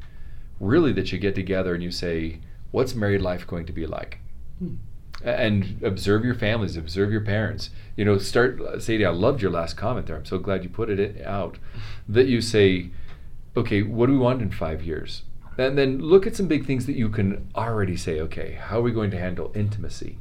Really, 0.59 0.93
that 0.93 1.11
you 1.11 1.17
get 1.17 1.33
together 1.33 1.73
and 1.73 1.81
you 1.83 1.89
say, 1.91 2.39
"What's 2.71 2.93
married 2.93 3.21
life 3.21 3.47
going 3.47 3.65
to 3.65 3.73
be 3.73 3.87
like?" 3.87 4.19
Hmm. 4.59 4.75
and 5.23 5.81
observe 5.83 6.23
your 6.23 6.35
families, 6.35 6.77
observe 6.77 7.11
your 7.11 7.21
parents. 7.21 7.69
You 7.95 8.05
know, 8.05 8.17
start. 8.17 8.59
Sadie, 8.81 9.05
I 9.05 9.09
loved 9.09 9.41
your 9.41 9.51
last 9.51 9.75
comment 9.75 10.05
there. 10.05 10.17
I'm 10.17 10.25
so 10.25 10.37
glad 10.37 10.63
you 10.63 10.69
put 10.69 10.89
it 10.89 11.25
out. 11.25 11.57
That 12.07 12.27
you 12.27 12.41
say, 12.41 12.91
okay, 13.55 13.81
what 13.81 14.07
do 14.07 14.13
we 14.13 14.19
want 14.19 14.41
in 14.41 14.51
five 14.51 14.83
years? 14.83 15.23
And 15.57 15.77
then 15.77 15.99
look 15.99 16.25
at 16.25 16.35
some 16.35 16.47
big 16.47 16.65
things 16.65 16.85
that 16.85 16.95
you 16.95 17.09
can 17.09 17.49
already 17.55 17.97
say, 17.97 18.19
okay, 18.21 18.53
how 18.53 18.79
are 18.79 18.83
we 18.83 18.91
going 18.91 19.11
to 19.11 19.19
handle 19.19 19.51
intimacy? 19.53 20.17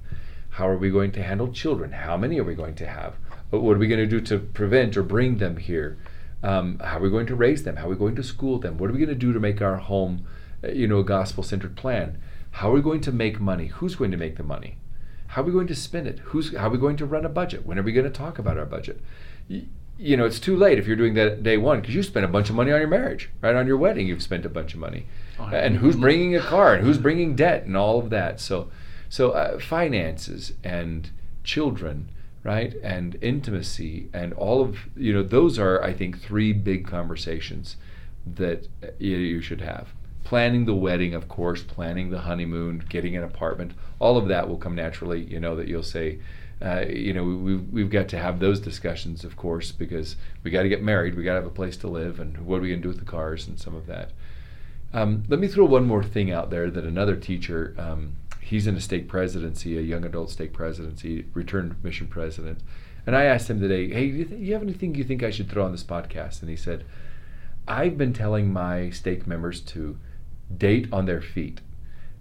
How 0.51 0.69
are 0.69 0.77
we 0.77 0.91
going 0.91 1.13
to 1.13 1.23
handle 1.23 1.53
children? 1.53 1.93
How 1.93 2.17
many 2.17 2.39
are 2.41 2.45
we 2.45 2.55
going 2.55 2.75
to 2.77 2.87
have? 2.87 3.15
What 3.51 3.77
are 3.77 3.79
we 3.79 3.87
going 3.87 4.01
to 4.01 4.07
do 4.07 4.21
to 4.21 4.39
prevent 4.39 4.97
or 4.97 5.03
bring 5.03 5.39
them 5.39 5.57
here? 5.57 5.99
Um, 6.43 6.79
how 6.81 6.99
are 6.99 7.03
we 7.03 7.11
going 7.11 7.27
to 7.27 7.37
raise 7.37 7.63
them? 7.63 7.77
How 7.77 7.87
are 7.87 7.91
we 7.91 7.97
going 7.97 8.17
to 8.17 8.23
school 8.23 8.59
them? 8.59 8.79
What 8.79 8.91
are 8.91 8.93
we 8.93 8.99
going 8.99 9.09
to 9.11 9.15
do 9.15 9.33
to 9.33 9.41
make 9.41 9.63
our 9.63 9.77
home, 9.77 10.27
uh, 10.65 10.69
you 10.69 10.89
know, 10.89 10.99
a 10.99 11.05
gospel-centered 11.05 11.77
plan? 11.77 12.21
How 12.53 12.71
are 12.71 12.75
we 12.75 12.83
going 12.83 13.01
to 13.03 13.13
make 13.13 13.41
money? 13.41 13.67
Who's 13.67 13.95
going 13.95 14.11
to 14.11 14.17
make 14.17 14.37
the 14.37 14.43
money? 14.43 14.79
How 15.29 15.43
are 15.43 15.45
we 15.45 15.53
going 15.53 15.69
to 15.69 15.77
spend 15.77 16.09
it? 16.09 16.19
Who's 16.19 16.57
how 16.57 16.67
are 16.67 16.71
we 16.71 16.79
going 16.79 16.97
to 16.97 17.07
run 17.07 17.25
a 17.25 17.29
budget? 17.29 17.65
When 17.65 17.79
are 17.79 17.83
we 17.83 17.93
going 17.93 18.05
to 18.05 18.11
talk 18.11 18.39
about 18.39 18.59
our 18.59 18.67
budget? 18.67 19.01
You, 20.01 20.17
know, 20.17 20.25
it's 20.25 20.41
too 20.41 20.57
late 20.57 20.79
if 20.79 20.87
you're 20.87 20.97
doing 20.97 21.15
that 21.15 21.43
day 21.43 21.57
one 21.57 21.81
because 21.81 21.95
you 21.95 22.03
spent 22.03 22.25
a 22.25 22.29
bunch 22.29 22.49
of 22.49 22.57
money 22.57 22.73
on 22.73 22.81
your 22.81 22.89
marriage, 22.89 23.31
right? 23.43 23.55
On 23.55 23.67
your 23.67 23.77
wedding, 23.77 24.07
you've 24.07 24.23
spent 24.23 24.47
a 24.47 24.49
bunch 24.49 24.73
of 24.73 24.81
money, 24.81 25.07
oh, 25.39 25.45
and 25.45 25.77
who's 25.77 25.97
bringing 25.97 26.35
a 26.35 26.41
car 26.41 26.75
and 26.75 26.85
who's 26.85 26.99
bringing 26.99 27.37
debt 27.37 27.65
and 27.65 27.77
all 27.77 27.99
of 27.99 28.11
that. 28.11 28.41
So, 28.41 28.71
so 29.09 29.33
uh, 29.33 29.59
finances 29.59 30.55
and 30.65 31.11
children 31.45 32.09
right? 32.43 32.75
And 32.83 33.17
intimacy 33.21 34.09
and 34.13 34.33
all 34.35 34.63
of 34.63 34.89
you 34.97 35.13
know 35.13 35.23
those 35.23 35.59
are 35.59 35.83
i 35.83 35.93
think 35.93 36.21
three 36.21 36.53
big 36.53 36.87
conversations 36.87 37.77
that 38.27 38.69
you 38.99 39.41
should 39.41 39.61
have. 39.61 39.89
Planning 40.25 40.65
the 40.65 40.75
wedding 40.75 41.15
of 41.15 41.29
course 41.29 41.63
planning 41.63 42.11
the 42.11 42.21
honeymoon 42.21 42.85
getting 42.89 43.17
an 43.17 43.25
apartment 43.25 43.73
all 43.99 44.17
of 44.17 44.29
that 44.29 44.49
will 44.49 44.57
come 44.57 44.75
naturally. 44.75 45.23
You 45.25 45.41
know 45.41 45.57
that 45.57 45.69
you'll 45.69 45.83
say 45.83 46.19
uh, 46.63 46.85
you 46.89 47.13
know 47.13 47.25
we, 47.25 47.57
we've 47.57 47.91
got 47.91 48.09
to 48.09 48.19
have 48.19 48.41
those 48.41 48.61
discussions 48.61 49.25
of 49.25 49.37
course 49.37 49.73
because 49.73 50.17
we 50.43 50.51
got 50.51 50.63
to 50.63 50.69
get 50.69 50.83
married 50.83 51.15
we 51.15 51.25
got 51.25 51.33
to 51.33 51.41
have 51.41 51.47
a 51.47 51.51
place 51.51 51.77
to 51.77 51.89
live 51.89 52.21
and 52.21 52.39
what 52.39 52.59
are 52.59 52.61
we 52.61 52.69
going 52.69 52.81
to 52.81 52.83
do 52.83 52.89
with 52.89 52.99
the 52.99 53.11
cars 53.11 53.47
and 53.47 53.59
some 53.59 53.75
of 53.75 53.87
that 53.87 54.11
um, 54.93 55.23
let 55.29 55.39
me 55.39 55.47
throw 55.47 55.65
one 55.65 55.87
more 55.87 56.03
thing 56.03 56.33
out 56.33 56.51
there 56.51 56.71
that 56.71 56.85
another 56.85 57.17
teacher 57.17 57.75
um, 57.79 58.17
he's 58.51 58.67
in 58.67 58.75
a 58.75 58.81
stake 58.81 59.07
presidency, 59.07 59.79
a 59.79 59.81
young 59.81 60.05
adult 60.05 60.29
stake 60.29 60.53
presidency, 60.53 61.25
returned 61.35 61.77
mission 61.85 62.09
president. 62.09 62.59
And 63.07 63.15
I 63.15 63.25
asked 63.25 63.49
him 63.49 63.61
today, 63.61 63.89
hey, 63.89 64.11
do 64.11 64.17
you, 64.17 64.25
th- 64.25 64.41
you 64.41 64.53
have 64.55 64.63
anything 64.63 64.97
you 64.97 65.05
think 65.05 65.23
I 65.23 65.31
should 65.31 65.49
throw 65.49 65.65
on 65.65 65.71
this 65.71 65.85
podcast? 65.85 66.41
And 66.41 66.51
he 66.51 66.57
said, 66.57 66.85
I've 67.69 67.97
been 67.97 68.13
telling 68.13 68.53
my 68.53 68.91
stake 68.91 69.25
members 69.25 69.61
to 69.61 69.97
date 70.55 70.89
on 70.93 71.07
their 71.07 71.23
feet. 71.23 71.61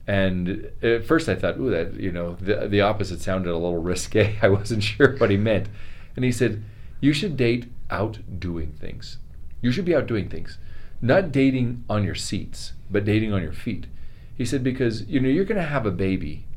And 0.10 0.72
at 0.82 1.05
first 1.05 1.30
I 1.30 1.36
thought, 1.36 1.60
ooh, 1.60 1.70
that, 1.70 1.93
you 1.93 2.12
know, 2.12 2.36
the, 2.41 2.68
the 2.68 2.82
opposite 2.82 3.22
sounded 3.22 3.51
a 3.51 3.53
little 3.53 3.78
risque. 3.78 4.39
I 4.41 4.49
wasn't 4.49 4.82
sure 4.82 5.16
what 5.18 5.30
he 5.30 5.38
meant. 5.38 5.70
And 6.16 6.26
he 6.26 6.32
said, 6.32 6.64
you 6.99 7.14
should 7.14 7.38
date 7.38 7.68
out 7.91 8.18
doing 8.39 8.72
things. 8.72 9.20
You 9.62 9.72
should 9.72 9.86
be 9.86 9.95
out 9.95 10.07
doing 10.07 10.28
things. 10.28 10.57
Not 10.99 11.32
dating 11.32 11.84
on 11.88 12.03
your 12.03 12.16
seats, 12.16 12.74
but 12.89 13.05
dating 13.05 13.34
on 13.34 13.43
your 13.43 13.53
feet. 13.53 13.86
He 14.36 14.45
said, 14.45 14.64
because 14.64 15.03
you 15.03 15.20
know 15.20 15.30
you're 15.30 15.45
going 15.45 15.62
to 15.62 15.64
have 15.64 15.86
a 15.86 15.91
baby 15.91 16.47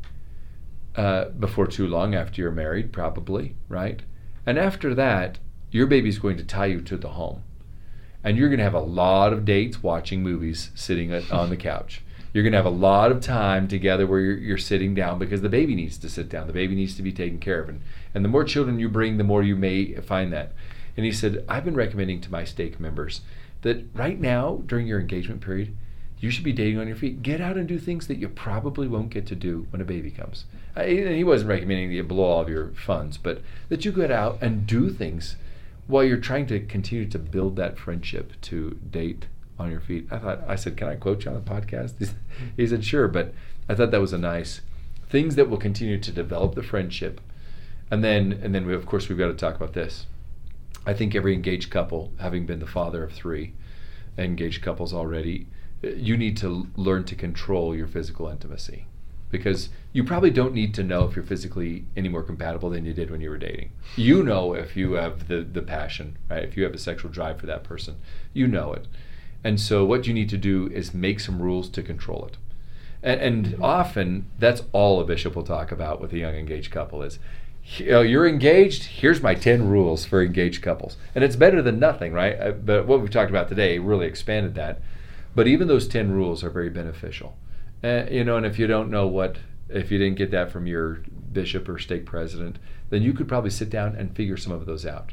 uh, 0.97 1.27
before 1.27 1.67
too 1.67 1.87
long 1.87 2.15
after 2.15 2.41
you're 2.41 2.51
married, 2.51 2.91
probably, 2.91 3.55
right? 3.69 4.01
And 4.47 4.59
after 4.59 4.95
that, 4.95 5.39
your 5.71 5.87
baby's 5.87 6.19
going 6.19 6.39
to 6.39 6.45
tie 6.45 6.67
you 6.67 6.81
to 6.81 6.97
the 6.97 7.11
home, 7.11 7.43
and 8.25 8.39
you're 8.39 8.49
going 8.49 8.59
to 8.59 8.65
have 8.65 8.73
a 8.73 8.81
lot 8.81 9.35
of 9.35 9.45
dates 9.45 9.83
watching 9.83 10.23
movies, 10.23 10.71
sitting 10.75 11.13
on 11.13 11.51
the 11.51 11.57
couch. 11.69 12.02
You're 12.33 12.45
going 12.45 12.53
to 12.53 12.59
have 12.59 12.67
a 12.67 12.71
lot 12.71 13.13
of 13.13 13.21
time 13.21 13.69
together 13.69 14.07
where 14.07 14.21
you're, 14.21 14.39
you're 14.39 14.59
sitting 14.59 14.95
down 14.95 15.19
because 15.19 15.43
the 15.43 15.49
baby 15.49 15.75
needs 15.75 15.99
to 15.99 16.09
sit 16.09 16.29
down. 16.29 16.47
The 16.47 16.53
baby 16.53 16.75
needs 16.75 16.97
to 16.97 17.03
be 17.03 17.13
taken 17.13 17.39
care 17.39 17.61
of, 17.61 17.69
and 17.69 17.83
and 18.15 18.25
the 18.25 18.29
more 18.29 18.45
children 18.45 18.79
you 18.79 18.89
bring, 18.89 19.19
the 19.19 19.25
more 19.25 19.43
you 19.43 19.57
may 19.57 19.95
find 19.97 20.33
that. 20.33 20.53
And 20.97 21.07
he 21.07 21.13
said, 21.13 21.45
I've 21.49 21.65
been 21.65 21.75
recommending 21.75 22.21
to 22.23 22.31
my 22.31 22.45
stake 22.45 22.79
members 22.79 23.23
that 23.63 23.85
right 23.95 24.21
now 24.21 24.63
during 24.67 24.87
your 24.87 25.01
engagement 25.01 25.41
period 25.41 25.75
you 26.23 26.31
should 26.31 26.45
be 26.45 26.53
dating 26.53 26.79
on 26.79 26.87
your 26.87 26.97
feet. 26.97 27.21
Get 27.21 27.41
out 27.41 27.57
and 27.57 27.67
do 27.67 27.81
things 27.81 28.07
that 28.07 28.19
you 28.19 28.29
probably 28.29 28.87
won't 28.87 29.11
get 29.11 29.27
to 29.27 29.35
do 29.35 29.67
when 29.71 29.83
a 29.83 29.85
baby 29.85 30.13
comes. 30.13 30.45
I, 30.77 30.85
and 30.85 31.17
he 31.17 31.25
wasn't 31.25 31.51
recommending 31.51 31.89
that 31.89 31.97
you 31.97 32.05
blow 32.05 32.23
all 32.23 32.43
of 32.43 32.49
your 32.49 32.69
funds, 32.69 33.19
but 33.19 33.43
that 33.69 33.85
you 33.85 33.91
get 33.91 34.13
out 34.13 34.39
and 34.41 34.65
do 34.65 34.89
things 34.89 35.35
while 35.89 36.05
you're 36.05 36.19
trying 36.19 36.47
to 36.47 36.61
continue 36.61 37.09
to 37.09 37.19
build 37.19 37.57
that 37.57 37.77
friendship 37.77 38.41
to 38.43 38.79
date 38.89 39.27
on 39.59 39.71
your 39.71 39.81
feet. 39.81 40.07
I 40.11 40.19
thought 40.19 40.43
I 40.47 40.57
said, 40.57 40.77
"Can 40.77 40.89
I 40.89 40.97
quote 40.97 41.25
you 41.25 41.31
on 41.31 41.37
the 41.37 41.51
podcast?" 41.51 42.13
He 42.57 42.67
said, 42.67 42.85
"Sure," 42.85 43.09
but 43.09 43.35
I 43.69 43.75
thought 43.75 43.91
that 43.91 44.01
was 44.01 44.13
a 44.13 44.19
nice 44.19 44.61
things 45.09 45.37
that 45.37 45.51
will 45.51 45.59
continue 45.59 45.99
to 45.99 46.13
develop 46.13 46.55
the 46.55 46.63
friendship, 46.63 47.21
and 47.91 48.03
then 48.03 48.33
and 48.43 48.55
then 48.55 48.67
we, 48.67 48.75
of 48.75 48.87
course 48.87 49.09
we've 49.09 49.19
got 49.19 49.29
to 49.29 49.35
talk 49.35 49.55
about 49.55 49.75
this. 49.75 50.07
I 50.87 50.95
think 50.95 51.15
every 51.15 51.35
engaged 51.35 51.71
couple, 51.71 52.13
having 52.19 52.47
been 52.47 52.59
the 52.59 52.67
father 52.67 53.05
of 53.05 53.13
three 53.13 53.55
engaged 54.19 54.63
couples 54.63 54.93
already, 54.93 55.47
eh, 55.85 55.93
you 55.97 56.17
need 56.17 56.37
to 56.39 56.69
learn 56.77 57.05
to 57.05 57.15
control 57.15 57.75
your 57.75 57.87
physical 57.87 58.29
intimacy 58.29 58.87
because 59.33 59.71
you 59.93 60.05
probably 60.05 60.31
don't 60.31 60.53
need 60.53 60.75
to 60.75 60.83
know 60.83 61.05
if 61.05 61.17
you're 61.17 61.25
physically 61.25 61.87
any 61.97 62.09
more 62.09 62.23
compatible 62.23 62.69
than 62.71 62.85
you 62.85 62.93
did 62.93 63.11
when 63.11 63.21
you 63.21 63.31
were 63.31 63.39
dating. 63.39 63.73
You 63.97 64.23
know 64.23 64.53
if 64.53 64.77
you 64.77 64.93
have 64.93 65.27
the, 65.27 65.41
the 65.41 65.63
passion, 65.63 66.19
right? 66.29 66.45
If 66.45 66.57
you 66.57 66.65
have 66.65 66.75
a 66.75 66.79
sexual 66.79 67.11
drive 67.11 67.41
for 67.41 67.47
that 67.47 67.65
person, 67.65 67.97
you 68.35 68.47
know 68.47 68.75
it. 68.75 68.87
And 69.45 69.61
so 69.61 69.85
what 69.85 70.07
you 70.07 70.15
need 70.15 70.29
to 70.31 70.39
do 70.39 70.69
is 70.69 70.95
make 70.95 71.21
some 71.21 71.43
rules 71.43 71.69
to 71.71 71.83
control 71.83 72.27
it. 72.27 72.37
And, 73.03 73.21
and 73.21 73.47
mm-hmm. 73.47 73.65
often 73.65 74.27
that's 74.39 74.63
all 74.73 75.01
a 75.01 75.05
bishop 75.05 75.35
will 75.35 75.43
talk 75.43 75.73
about 75.73 76.01
with 76.01 76.13
a 76.13 76.19
young 76.19 76.35
engaged 76.35 76.71
couple 76.71 77.03
is 77.03 77.19
you 77.77 77.93
know, 77.93 78.01
you're 78.01 78.27
engaged. 78.27 78.85
Here's 78.85 79.23
my 79.23 79.35
10 79.35 79.69
rules 79.69 80.05
for 80.05 80.21
engaged 80.21 80.63
couples. 80.63 80.97
And 81.15 81.23
it's 81.23 81.37
better 81.37 81.63
than 81.63 81.79
nothing, 81.79 82.13
right? 82.13 82.39
Uh, 82.39 82.51
but 82.51 82.87
what 82.87 83.01
we've 83.01 83.11
talked 83.11 83.31
about 83.31 83.49
today 83.49 83.79
really 83.79 84.07
expanded 84.07 84.57
that 84.57 84.81
but 85.35 85.47
even 85.47 85.69
those 85.69 85.89
10 85.89 86.13
rules 86.13 86.45
are 86.45 86.51
very 86.51 86.71
beneficial. 86.71 87.37
Uh, 87.83 88.05
you 88.11 88.25
know, 88.25 88.37
and 88.37 88.47
if 88.47 88.59
you 88.59 88.67
don't 88.67 88.91
know 88.91 89.07
what, 89.07 89.37
if 89.69 89.91
you 89.91 89.99
didn't 89.99 90.19
get 90.19 90.31
that 90.31 90.51
from 90.51 90.67
your 90.67 91.01
bishop 91.33 91.69
or 91.69 91.79
stake 91.79 92.05
president, 92.05 92.59
then 92.91 93.03
you 93.03 93.13
could 93.13 93.29
probably 93.29 93.51
sit 93.51 93.71
down 93.71 93.97
and 93.97 94.15
figure 94.15 94.37
some 94.37 94.53
of 94.53 94.67
those 94.67 94.85
out. 94.85 95.13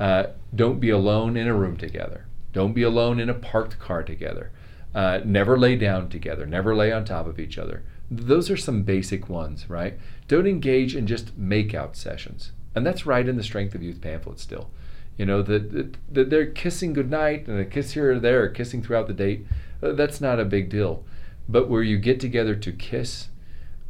Uh, 0.00 0.24
don't 0.54 0.80
be 0.80 0.90
alone 0.90 1.36
in 1.36 1.46
a 1.46 1.54
room 1.54 1.76
together. 1.76 2.26
Don't 2.52 2.72
be 2.72 2.82
alone 2.82 3.20
in 3.20 3.28
a 3.28 3.34
parked 3.34 3.78
car 3.78 4.02
together. 4.02 4.50
Uh, 4.94 5.20
never 5.24 5.58
lay 5.58 5.76
down 5.76 6.08
together. 6.08 6.46
Never 6.46 6.74
lay 6.74 6.90
on 6.90 7.04
top 7.04 7.26
of 7.26 7.38
each 7.38 7.58
other. 7.58 7.82
Those 8.10 8.50
are 8.50 8.56
some 8.56 8.82
basic 8.82 9.28
ones, 9.28 9.68
right? 9.68 9.98
Don't 10.28 10.46
engage 10.46 10.96
in 10.96 11.06
just 11.06 11.38
makeout 11.38 11.94
sessions. 11.94 12.52
And 12.74 12.86
that's 12.86 13.06
right 13.06 13.28
in 13.28 13.36
the 13.36 13.42
Strength 13.42 13.74
of 13.74 13.82
Youth 13.82 14.00
pamphlet 14.00 14.40
still. 14.40 14.70
You 15.16 15.26
know, 15.26 15.42
that 15.42 15.92
the, 16.08 16.24
they're 16.24 16.46
kissing 16.46 16.92
goodnight 16.92 17.48
and 17.48 17.58
a 17.58 17.64
kiss 17.64 17.92
here 17.92 18.12
or 18.12 18.18
there, 18.20 18.44
or 18.44 18.48
kissing 18.48 18.82
throughout 18.82 19.08
the 19.08 19.12
date. 19.12 19.46
Uh, 19.82 19.92
that's 19.92 20.20
not 20.20 20.40
a 20.40 20.44
big 20.44 20.70
deal. 20.70 21.04
But 21.48 21.68
where 21.68 21.82
you 21.82 21.98
get 21.98 22.20
together 22.20 22.54
to 22.54 22.72
kiss, 22.72 23.28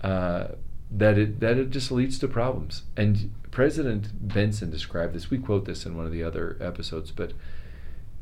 uh, 0.00 0.48
that 0.90 1.18
it 1.18 1.40
that 1.40 1.58
it 1.58 1.70
just 1.70 1.92
leads 1.92 2.18
to 2.20 2.28
problems. 2.28 2.84
And 2.96 3.32
President 3.50 4.08
Benson 4.26 4.70
described 4.70 5.14
this. 5.14 5.30
We 5.30 5.38
quote 5.38 5.66
this 5.66 5.84
in 5.84 5.96
one 5.96 6.06
of 6.06 6.12
the 6.12 6.22
other 6.22 6.56
episodes, 6.60 7.10
but 7.10 7.32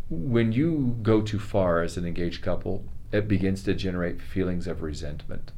when 0.08 0.52
you 0.52 0.96
go 1.02 1.20
too 1.20 1.38
far 1.38 1.82
as 1.82 1.96
an 1.96 2.06
engaged 2.06 2.42
couple, 2.42 2.84
it 3.12 3.28
begins 3.28 3.62
to 3.64 3.74
generate 3.74 4.20
feelings 4.20 4.66
of 4.66 4.82
resentment. 4.82 5.52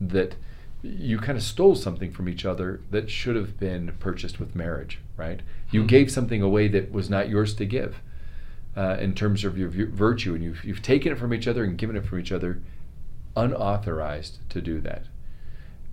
That 0.00 0.36
you 0.82 1.18
kind 1.18 1.38
of 1.38 1.42
stole 1.42 1.74
something 1.74 2.12
from 2.12 2.28
each 2.28 2.44
other 2.44 2.80
that 2.90 3.10
should 3.10 3.36
have 3.36 3.58
been 3.58 3.92
purchased 3.98 4.38
with 4.38 4.54
marriage, 4.54 5.00
right? 5.16 5.40
You 5.70 5.80
mm-hmm. 5.80 5.86
gave 5.88 6.10
something 6.10 6.42
away 6.42 6.68
that 6.68 6.92
was 6.92 7.08
not 7.08 7.28
yours 7.28 7.54
to 7.54 7.64
give 7.64 8.00
uh, 8.76 8.96
in 9.00 9.14
terms 9.14 9.44
of 9.44 9.56
your 9.56 9.68
virtue, 9.68 10.34
and 10.34 10.44
you've, 10.44 10.64
you've 10.64 10.82
taken 10.82 11.12
it 11.12 11.18
from 11.18 11.32
each 11.32 11.48
other 11.48 11.64
and 11.64 11.78
given 11.78 11.96
it 11.96 12.04
from 12.04 12.20
each 12.20 12.32
other 12.32 12.60
unauthorized 13.36 14.38
to 14.50 14.60
do 14.60 14.80
that. 14.80 15.04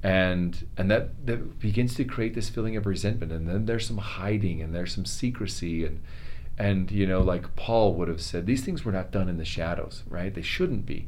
And 0.04 0.68
and 0.78 0.90
that, 0.90 1.26
that 1.28 1.60
begins 1.60 1.94
to 1.96 2.04
create 2.04 2.34
this 2.34 2.50
feeling 2.50 2.76
of 2.76 2.88
resentment, 2.88 3.32
and 3.32 3.48
then 3.48 3.66
there's 3.66 3.88
some 3.88 4.00
hiding, 4.00 4.62
and 4.62 4.74
there's 4.74 4.94
some 4.96 5.06
secrecy, 5.06 5.86
and 5.86 6.02
and 6.58 6.92
you 6.92 7.08
know, 7.08 7.22
like 7.22 7.56
Paul 7.56 7.94
would 7.96 8.08
have 8.08 8.22
said, 8.22 8.46
these 8.46 8.64
things 8.64 8.86
were 8.86 8.92
not 8.92 9.12
done 9.12 9.30
in 9.30 9.38
the 9.38 9.46
shadows, 9.46 10.04
right? 10.08 10.34
They 10.34 10.42
shouldn't 10.42 10.86
be. 10.86 11.08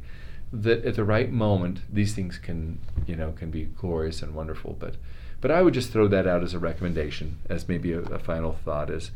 That 0.52 0.84
at 0.84 0.94
the 0.94 1.04
right 1.04 1.32
moment 1.32 1.80
these 1.92 2.14
things 2.14 2.38
can 2.38 2.78
you 3.06 3.16
know 3.16 3.32
can 3.32 3.50
be 3.50 3.64
glorious 3.64 4.22
and 4.22 4.36
wonderful 4.36 4.76
but 4.78 4.94
but 5.40 5.50
i 5.50 5.60
would 5.60 5.74
just 5.74 5.90
throw 5.90 6.06
that 6.06 6.28
out 6.28 6.44
as 6.44 6.54
a 6.54 6.60
recommendation 6.60 7.38
as 7.50 7.68
maybe 7.68 7.92
a, 7.92 7.98
a 7.98 8.20
final 8.20 8.52
thought 8.64 8.88
is 8.88 9.10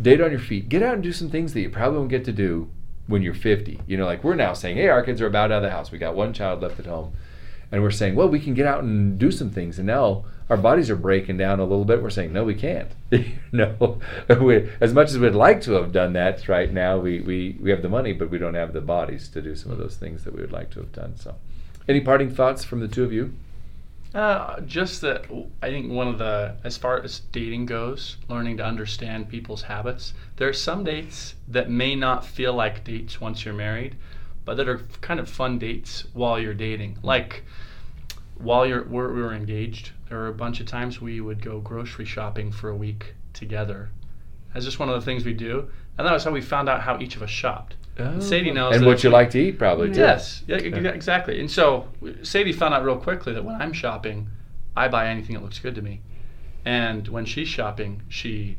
date 0.00 0.20
on 0.20 0.30
your 0.30 0.38
feet. 0.38 0.68
Get 0.68 0.84
out 0.84 0.94
and 0.94 1.02
do 1.02 1.12
some 1.12 1.30
things 1.30 1.52
that 1.52 1.60
you 1.60 1.70
probably 1.70 1.98
won't 1.98 2.10
get 2.10 2.24
to 2.26 2.32
do 2.32 2.70
when 3.08 3.22
you're 3.22 3.34
50 3.34 3.80
you 3.88 3.96
know 3.96 4.04
like 4.04 4.22
we're 4.22 4.36
now 4.36 4.52
saying 4.52 4.76
hey 4.76 4.86
our 4.86 5.02
kids 5.02 5.20
are 5.20 5.26
about 5.26 5.50
out 5.50 5.58
of 5.58 5.62
the 5.64 5.70
house. 5.70 5.90
We 5.90 5.98
got 5.98 6.14
one 6.14 6.32
child 6.32 6.62
left 6.62 6.78
at 6.78 6.86
home 6.86 7.12
and 7.70 7.82
we're 7.82 7.90
saying 7.90 8.14
well 8.14 8.28
we 8.28 8.40
can 8.40 8.54
get 8.54 8.66
out 8.66 8.82
and 8.82 9.18
do 9.18 9.30
some 9.30 9.50
things 9.50 9.78
and 9.78 9.86
now 9.86 10.24
our 10.50 10.56
bodies 10.56 10.88
are 10.88 10.96
breaking 10.96 11.36
down 11.36 11.60
a 11.60 11.64
little 11.64 11.84
bit. 11.84 12.02
We're 12.02 12.10
saying, 12.10 12.32
no, 12.32 12.44
we 12.44 12.54
can't. 12.54 12.90
no, 13.52 14.00
we, 14.40 14.70
as 14.80 14.94
much 14.94 15.10
as 15.10 15.18
we'd 15.18 15.34
like 15.34 15.60
to 15.62 15.72
have 15.72 15.92
done 15.92 16.14
that 16.14 16.48
right 16.48 16.72
now, 16.72 16.98
we, 16.98 17.20
we, 17.20 17.56
we 17.60 17.70
have 17.70 17.82
the 17.82 17.88
money, 17.88 18.12
but 18.12 18.30
we 18.30 18.38
don't 18.38 18.54
have 18.54 18.72
the 18.72 18.80
bodies 18.80 19.28
to 19.28 19.42
do 19.42 19.54
some 19.54 19.70
of 19.72 19.78
those 19.78 19.96
things 19.96 20.24
that 20.24 20.34
we 20.34 20.40
would 20.40 20.52
like 20.52 20.70
to 20.70 20.80
have 20.80 20.92
done. 20.92 21.16
So, 21.16 21.34
any 21.86 22.00
parting 22.00 22.34
thoughts 22.34 22.64
from 22.64 22.80
the 22.80 22.88
two 22.88 23.04
of 23.04 23.12
you? 23.12 23.34
Uh, 24.14 24.60
just 24.62 25.02
that 25.02 25.26
I 25.60 25.68
think 25.68 25.92
one 25.92 26.08
of 26.08 26.16
the, 26.16 26.56
as 26.64 26.78
far 26.78 27.02
as 27.02 27.20
dating 27.30 27.66
goes, 27.66 28.16
learning 28.28 28.56
to 28.56 28.64
understand 28.64 29.28
people's 29.28 29.62
habits. 29.62 30.14
There 30.36 30.48
are 30.48 30.54
some 30.54 30.82
dates 30.82 31.34
that 31.46 31.70
may 31.70 31.94
not 31.94 32.24
feel 32.24 32.54
like 32.54 32.84
dates 32.84 33.20
once 33.20 33.44
you're 33.44 33.52
married, 33.52 33.96
but 34.48 34.56
that 34.56 34.66
are 34.66 34.78
kind 35.02 35.20
of 35.20 35.28
fun 35.28 35.58
dates 35.58 36.06
while 36.14 36.40
you're 36.40 36.54
dating. 36.54 36.96
Like 37.02 37.44
while 38.38 38.64
you're 38.64 38.82
we're, 38.84 39.12
we 39.12 39.20
were 39.20 39.34
engaged, 39.34 39.90
there 40.08 40.16
were 40.16 40.28
a 40.28 40.32
bunch 40.32 40.58
of 40.58 40.64
times 40.64 41.02
we 41.02 41.20
would 41.20 41.42
go 41.42 41.60
grocery 41.60 42.06
shopping 42.06 42.50
for 42.50 42.70
a 42.70 42.74
week 42.74 43.12
together. 43.34 43.90
That's 44.54 44.64
just 44.64 44.78
one 44.78 44.88
of 44.88 44.94
the 44.94 45.04
things 45.04 45.26
we 45.26 45.34
do, 45.34 45.68
and 45.98 46.06
that 46.06 46.14
was 46.14 46.24
how 46.24 46.30
we 46.30 46.40
found 46.40 46.66
out 46.66 46.80
how 46.80 46.98
each 46.98 47.14
of 47.14 47.22
us 47.22 47.28
shopped. 47.28 47.76
Oh. 47.98 48.20
Sadie 48.20 48.50
knows 48.50 48.74
And 48.74 48.86
what 48.86 49.04
you 49.04 49.10
like 49.10 49.28
to 49.32 49.38
eat, 49.38 49.58
probably 49.58 49.92
too. 49.92 50.00
Yes, 50.00 50.44
yeah, 50.46 50.56
exactly. 50.56 51.40
And 51.40 51.50
so 51.50 51.86
Sadie 52.22 52.54
found 52.54 52.72
out 52.72 52.82
real 52.82 52.96
quickly 52.96 53.34
that 53.34 53.44
when 53.44 53.60
I'm 53.60 53.74
shopping, 53.74 54.30
I 54.74 54.88
buy 54.88 55.08
anything 55.08 55.34
that 55.34 55.42
looks 55.42 55.58
good 55.58 55.74
to 55.74 55.82
me, 55.82 56.00
and 56.64 57.06
when 57.08 57.26
she's 57.26 57.48
shopping, 57.48 58.00
she 58.08 58.56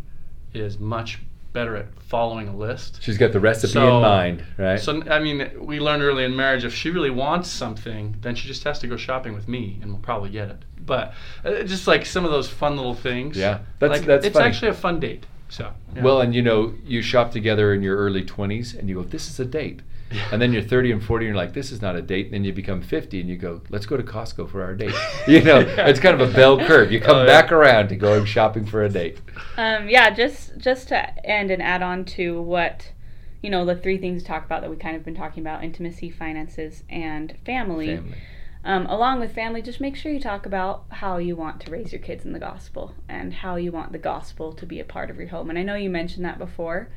is 0.54 0.78
much 0.78 1.18
better 1.54 1.76
at 1.76 1.88
following 2.04 2.48
a 2.48 2.56
list. 2.56 3.00
She's 3.02 3.18
got 3.18 3.32
the 3.32 3.40
recipe 3.40 3.74
So- 3.74 3.98
in 3.98 4.02
mind, 4.02 4.44
right? 4.58 4.80
So 4.80 5.02
I 5.10 5.20
mean, 5.20 5.50
we 5.60 5.80
learned 5.80 6.04
early 6.04 6.24
in 6.24 6.36
marriage 6.36 6.64
if 6.64 6.74
she 6.74 6.90
really 6.90 7.10
wants 7.10 7.50
something, 7.50 8.16
then 8.22 8.36
she 8.36 8.48
just 8.48 8.64
has 8.64 8.80
to 8.80 8.88
go 8.88 8.98
shopping 8.98 9.34
with 9.34 9.48
me, 9.48 9.80
and 9.82 9.92
we'll 9.92 10.02
probably 10.02 10.30
get 10.30 10.50
it. 10.50 10.58
But 10.86 11.14
uh, 11.46 11.64
just 11.64 11.88
like 11.88 12.06
some 12.06 12.26
of 12.26 12.32
those 12.32 12.48
fun 12.50 12.76
little 12.76 12.96
things. 12.96 13.38
Yeah, 13.38 13.60
that's- 13.80 14.00
like, 14.00 14.08
that's 14.08 14.26
it's 14.26 14.34
funny. 14.34 14.48
actually 14.50 14.70
a 14.70 14.74
fun 14.76 15.00
date. 15.00 15.26
So 15.50 15.72
yeah. 15.96 16.04
Well, 16.04 16.22
and 16.22 16.34
you 16.36 16.42
know, 16.44 16.74
you 16.86 17.02
shop 17.02 17.32
together 17.32 17.74
in 17.74 17.82
your 17.82 17.98
early 17.98 18.24
20s 18.24 18.78
and 18.78 18.88
you 18.88 18.96
go, 18.96 19.02
this 19.04 19.30
is 19.30 19.40
a 19.40 19.46
date. 19.46 19.82
And 20.32 20.42
then 20.42 20.52
you're 20.54 20.62
30 20.64 20.92
and 20.92 21.04
40 21.04 21.26
and 21.26 21.36
you're 21.36 21.44
like, 21.44 21.54
this 21.54 21.72
is 21.72 21.82
not 21.82 21.96
a 21.96 22.02
date. 22.02 22.26
And 22.28 22.34
then 22.34 22.44
you 22.44 22.52
become 22.54 22.82
50 22.82 23.20
and 23.22 23.30
you 23.30 23.38
go, 23.38 23.62
let's 23.70 23.86
go 23.86 23.96
to 23.98 24.04
Costco 24.04 24.50
for 24.50 24.64
our 24.64 24.74
date. 24.76 24.94
You 25.28 25.42
know, 25.44 25.60
it's 25.60 26.00
kind 26.00 26.20
of 26.20 26.28
a 26.30 26.34
bell 26.34 26.58
curve. 26.66 26.92
You 26.92 27.00
come 27.00 27.18
Oh, 27.18 27.20
yeah. 27.22 27.26
back 27.28 27.52
around 27.52 27.90
to 27.90 27.96
going 27.96 28.26
shopping 28.26 28.66
for 28.66 28.84
a 28.84 28.90
date. 28.90 29.20
Um, 29.58 29.88
yeah, 29.90 30.10
just 30.10 30.58
just 30.58 30.88
to 30.90 31.26
end 31.26 31.52
and 31.52 31.62
add 31.62 31.82
on 31.84 32.06
to 32.06 32.42
what 32.42 32.92
you 33.42 33.50
know 33.50 33.64
the 33.66 33.76
three 33.76 33.98
things 33.98 34.24
to 34.24 34.28
talk 34.28 34.44
about 34.46 34.62
that 34.62 34.70
we 34.70 34.76
kind 34.78 34.96
of 34.96 35.04
been 35.06 35.16
talking 35.16 35.42
about: 35.44 35.64
intimacy, 35.64 36.10
finances, 36.10 36.84
and 36.90 37.36
family. 37.46 37.96
Family. 37.98 38.16
Um, 38.66 38.88
along 38.88 39.22
with 39.22 39.34
family, 39.34 39.62
just 39.62 39.80
make 39.80 39.96
sure 39.96 40.12
you 40.12 40.20
talk 40.20 40.46
about 40.46 40.84
how 40.90 41.16
you 41.18 41.36
want 41.36 41.62
to 41.62 41.72
raise 41.72 41.94
your 41.94 42.02
kids 42.02 42.26
in 42.26 42.34
the 42.34 42.40
gospel 42.40 42.94
and 43.08 43.34
how 43.36 43.56
you 43.56 43.72
want 43.72 43.94
the 43.94 43.98
gospel 43.98 44.52
to 44.54 44.66
be 44.66 44.80
a 44.82 44.84
part 44.84 45.10
of 45.10 45.16
your 45.18 45.30
home. 45.30 45.50
And 45.50 45.58
I 45.58 45.64
know 45.64 45.76
you 45.76 45.90
mentioned 45.90 46.26
that 46.26 46.38
before, 46.38 46.90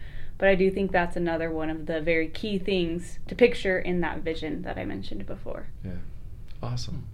but 0.43 0.49
I 0.49 0.57
do 0.57 0.73
think 0.73 0.91
that's 0.91 1.15
another 1.15 1.53
one 1.53 1.71
of 1.71 1.87
the 1.87 2.01
very 2.01 2.27
key 2.27 2.59
things 2.59 3.21
to 3.29 3.35
picture 3.37 3.79
in 3.79 4.01
that 4.01 4.25
vision 4.25 4.63
that 4.63 4.77
I 4.77 4.85
mentioned 4.85 5.25
before. 5.25 5.69
Yeah. 5.85 5.93
Awesome. 6.61 7.07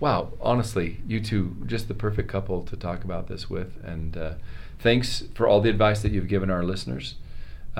Wow. 0.00 0.32
Honestly, 0.40 1.02
you 1.06 1.20
two, 1.20 1.58
just 1.66 1.88
the 1.88 1.94
perfect 1.94 2.30
couple 2.30 2.62
to 2.62 2.76
talk 2.78 3.04
about 3.04 3.28
this 3.28 3.50
with. 3.50 3.76
And 3.84 4.16
uh, 4.16 4.34
thanks 4.78 5.24
for 5.34 5.46
all 5.46 5.60
the 5.60 5.68
advice 5.68 6.00
that 6.00 6.12
you've 6.12 6.26
given 6.26 6.50
our 6.50 6.62
listeners. 6.62 7.16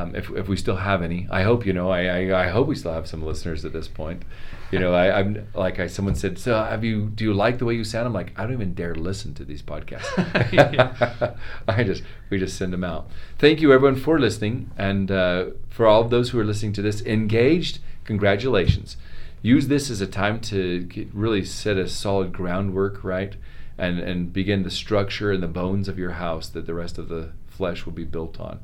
Um, 0.00 0.14
if, 0.14 0.30
if 0.30 0.48
we 0.48 0.56
still 0.56 0.76
have 0.76 1.02
any, 1.02 1.26
I 1.30 1.42
hope 1.42 1.66
you 1.66 1.72
know. 1.72 1.90
I, 1.90 2.02
I, 2.04 2.46
I 2.46 2.48
hope 2.48 2.66
we 2.66 2.74
still 2.74 2.92
have 2.92 3.06
some 3.06 3.22
listeners 3.22 3.64
at 3.64 3.72
this 3.72 3.88
point. 3.88 4.22
You 4.70 4.78
know, 4.78 4.94
I, 4.94 5.18
I'm 5.18 5.46
like 5.54 5.80
I 5.80 5.86
someone 5.86 6.14
said. 6.14 6.38
So 6.38 6.54
have 6.54 6.84
you? 6.84 7.06
Do 7.06 7.24
you 7.24 7.34
like 7.34 7.58
the 7.58 7.64
way 7.64 7.74
you 7.74 7.84
sound? 7.84 8.06
I'm 8.06 8.12
like 8.12 8.32
I 8.36 8.44
don't 8.44 8.52
even 8.52 8.74
dare 8.74 8.94
listen 8.94 9.34
to 9.34 9.44
these 9.44 9.62
podcasts. 9.62 10.06
I 11.68 11.84
just 11.84 12.02
we 12.30 12.38
just 12.38 12.56
send 12.56 12.72
them 12.72 12.84
out. 12.84 13.08
Thank 13.38 13.60
you 13.60 13.72
everyone 13.72 14.00
for 14.00 14.18
listening, 14.18 14.70
and 14.76 15.10
uh, 15.10 15.46
for 15.68 15.86
all 15.86 16.02
of 16.02 16.10
those 16.10 16.30
who 16.30 16.38
are 16.38 16.44
listening 16.44 16.72
to 16.74 16.82
this 16.82 17.02
engaged. 17.02 17.80
Congratulations 18.04 18.96
use 19.42 19.68
this 19.68 19.90
as 19.90 20.00
a 20.00 20.06
time 20.06 20.40
to 20.40 20.82
get, 20.82 21.08
really 21.14 21.44
set 21.44 21.76
a 21.76 21.88
solid 21.88 22.32
groundwork, 22.32 23.02
right? 23.02 23.36
And 23.78 23.98
and 23.98 24.32
begin 24.32 24.62
the 24.62 24.70
structure 24.70 25.32
and 25.32 25.42
the 25.42 25.48
bones 25.48 25.88
of 25.88 25.98
your 25.98 26.12
house 26.12 26.48
that 26.50 26.66
the 26.66 26.74
rest 26.74 26.98
of 26.98 27.08
the 27.08 27.32
flesh 27.48 27.86
will 27.86 27.92
be 27.92 28.04
built 28.04 28.38
on. 28.38 28.60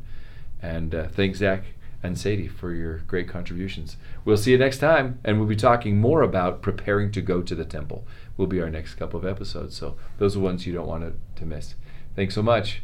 And 0.66 0.94
uh, 0.94 1.06
thanks, 1.06 1.38
Zach 1.38 1.62
and 2.02 2.18
Sadie, 2.18 2.48
for 2.48 2.72
your 2.72 2.98
great 2.98 3.28
contributions. 3.28 3.96
We'll 4.24 4.36
see 4.36 4.50
you 4.50 4.58
next 4.58 4.78
time, 4.78 5.20
and 5.24 5.38
we'll 5.38 5.48
be 5.48 5.54
talking 5.54 6.00
more 6.00 6.22
about 6.22 6.60
preparing 6.60 7.12
to 7.12 7.22
go 7.22 7.40
to 7.40 7.54
the 7.54 7.64
temple. 7.64 8.04
Will 8.36 8.48
be 8.48 8.60
our 8.60 8.68
next 8.68 8.96
couple 8.96 9.18
of 9.18 9.24
episodes. 9.24 9.76
So 9.76 9.96
those 10.18 10.36
are 10.36 10.40
ones 10.40 10.66
you 10.66 10.74
don't 10.74 10.88
want 10.88 11.04
to, 11.04 11.12
to 11.40 11.46
miss. 11.46 11.76
Thanks 12.16 12.34
so 12.34 12.42
much. 12.42 12.82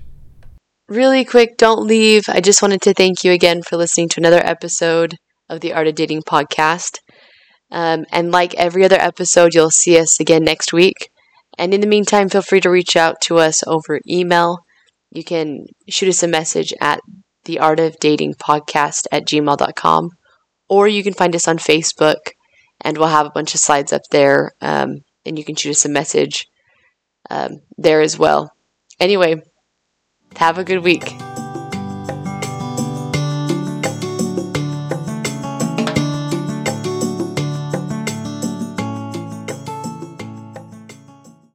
Really 0.89 1.25
quick, 1.25 1.57
don't 1.57 1.85
leave. 1.85 2.29
I 2.29 2.41
just 2.41 2.63
wanted 2.63 2.83
to 2.83 2.95
thank 2.95 3.25
you 3.25 3.33
again 3.33 3.63
for 3.63 3.77
listening 3.77 4.09
to 4.11 4.21
another 4.21 4.45
episode 4.45 5.17
of 5.49 5.61
the 5.61 5.73
Art 5.73 5.89
of 5.89 5.97
Dating 5.97 6.23
podcast. 6.23 6.99
Um, 7.73 8.05
and 8.13 8.31
like 8.31 8.55
every 8.55 8.85
other 8.85 9.01
episode, 9.01 9.55
you'll 9.55 9.71
see 9.71 9.99
us 9.99 10.21
again 10.21 10.45
next 10.45 10.73
week. 10.73 11.11
And 11.59 11.75
in 11.75 11.81
the 11.81 11.87
meantime, 11.89 12.29
feel 12.29 12.43
free 12.43 12.61
to 12.61 12.71
reach 12.71 12.97
out 12.97 13.21
to 13.23 13.39
us 13.39 13.65
over 13.67 14.01
email. 14.09 14.59
You 15.11 15.25
can 15.25 15.67
shoot 15.89 16.09
us 16.09 16.23
a 16.23 16.29
message 16.29 16.73
at 16.81 17.01
the 17.45 17.59
art 17.59 17.81
of 17.81 17.99
dating 17.99 18.35
podcast 18.35 19.07
at 19.11 19.27
gmail.com 19.27 20.11
or 20.69 20.89
you 20.89 21.03
can 21.03 21.15
find 21.15 21.35
us 21.35 21.49
on 21.49 21.59
facebook 21.59 22.33
and 22.81 22.99
we'll 22.99 23.09
have 23.09 23.27
a 23.27 23.31
bunch 23.31 23.55
of 23.55 23.61
slides 23.61 23.93
up 23.93 24.03
there 24.11 24.53
um, 24.61 24.99
and 25.25 25.39
you 25.39 25.45
can 25.45 25.55
shoot 25.55 25.71
us 25.71 25.85
a 25.85 25.89
message 25.89 26.47
um, 27.31 27.61
there 27.79 28.01
as 28.01 28.19
well. 28.19 28.53
Anyway 28.99 29.43
have 30.37 30.59
a 30.59 30.65
good 30.65 30.83
week 30.83 31.13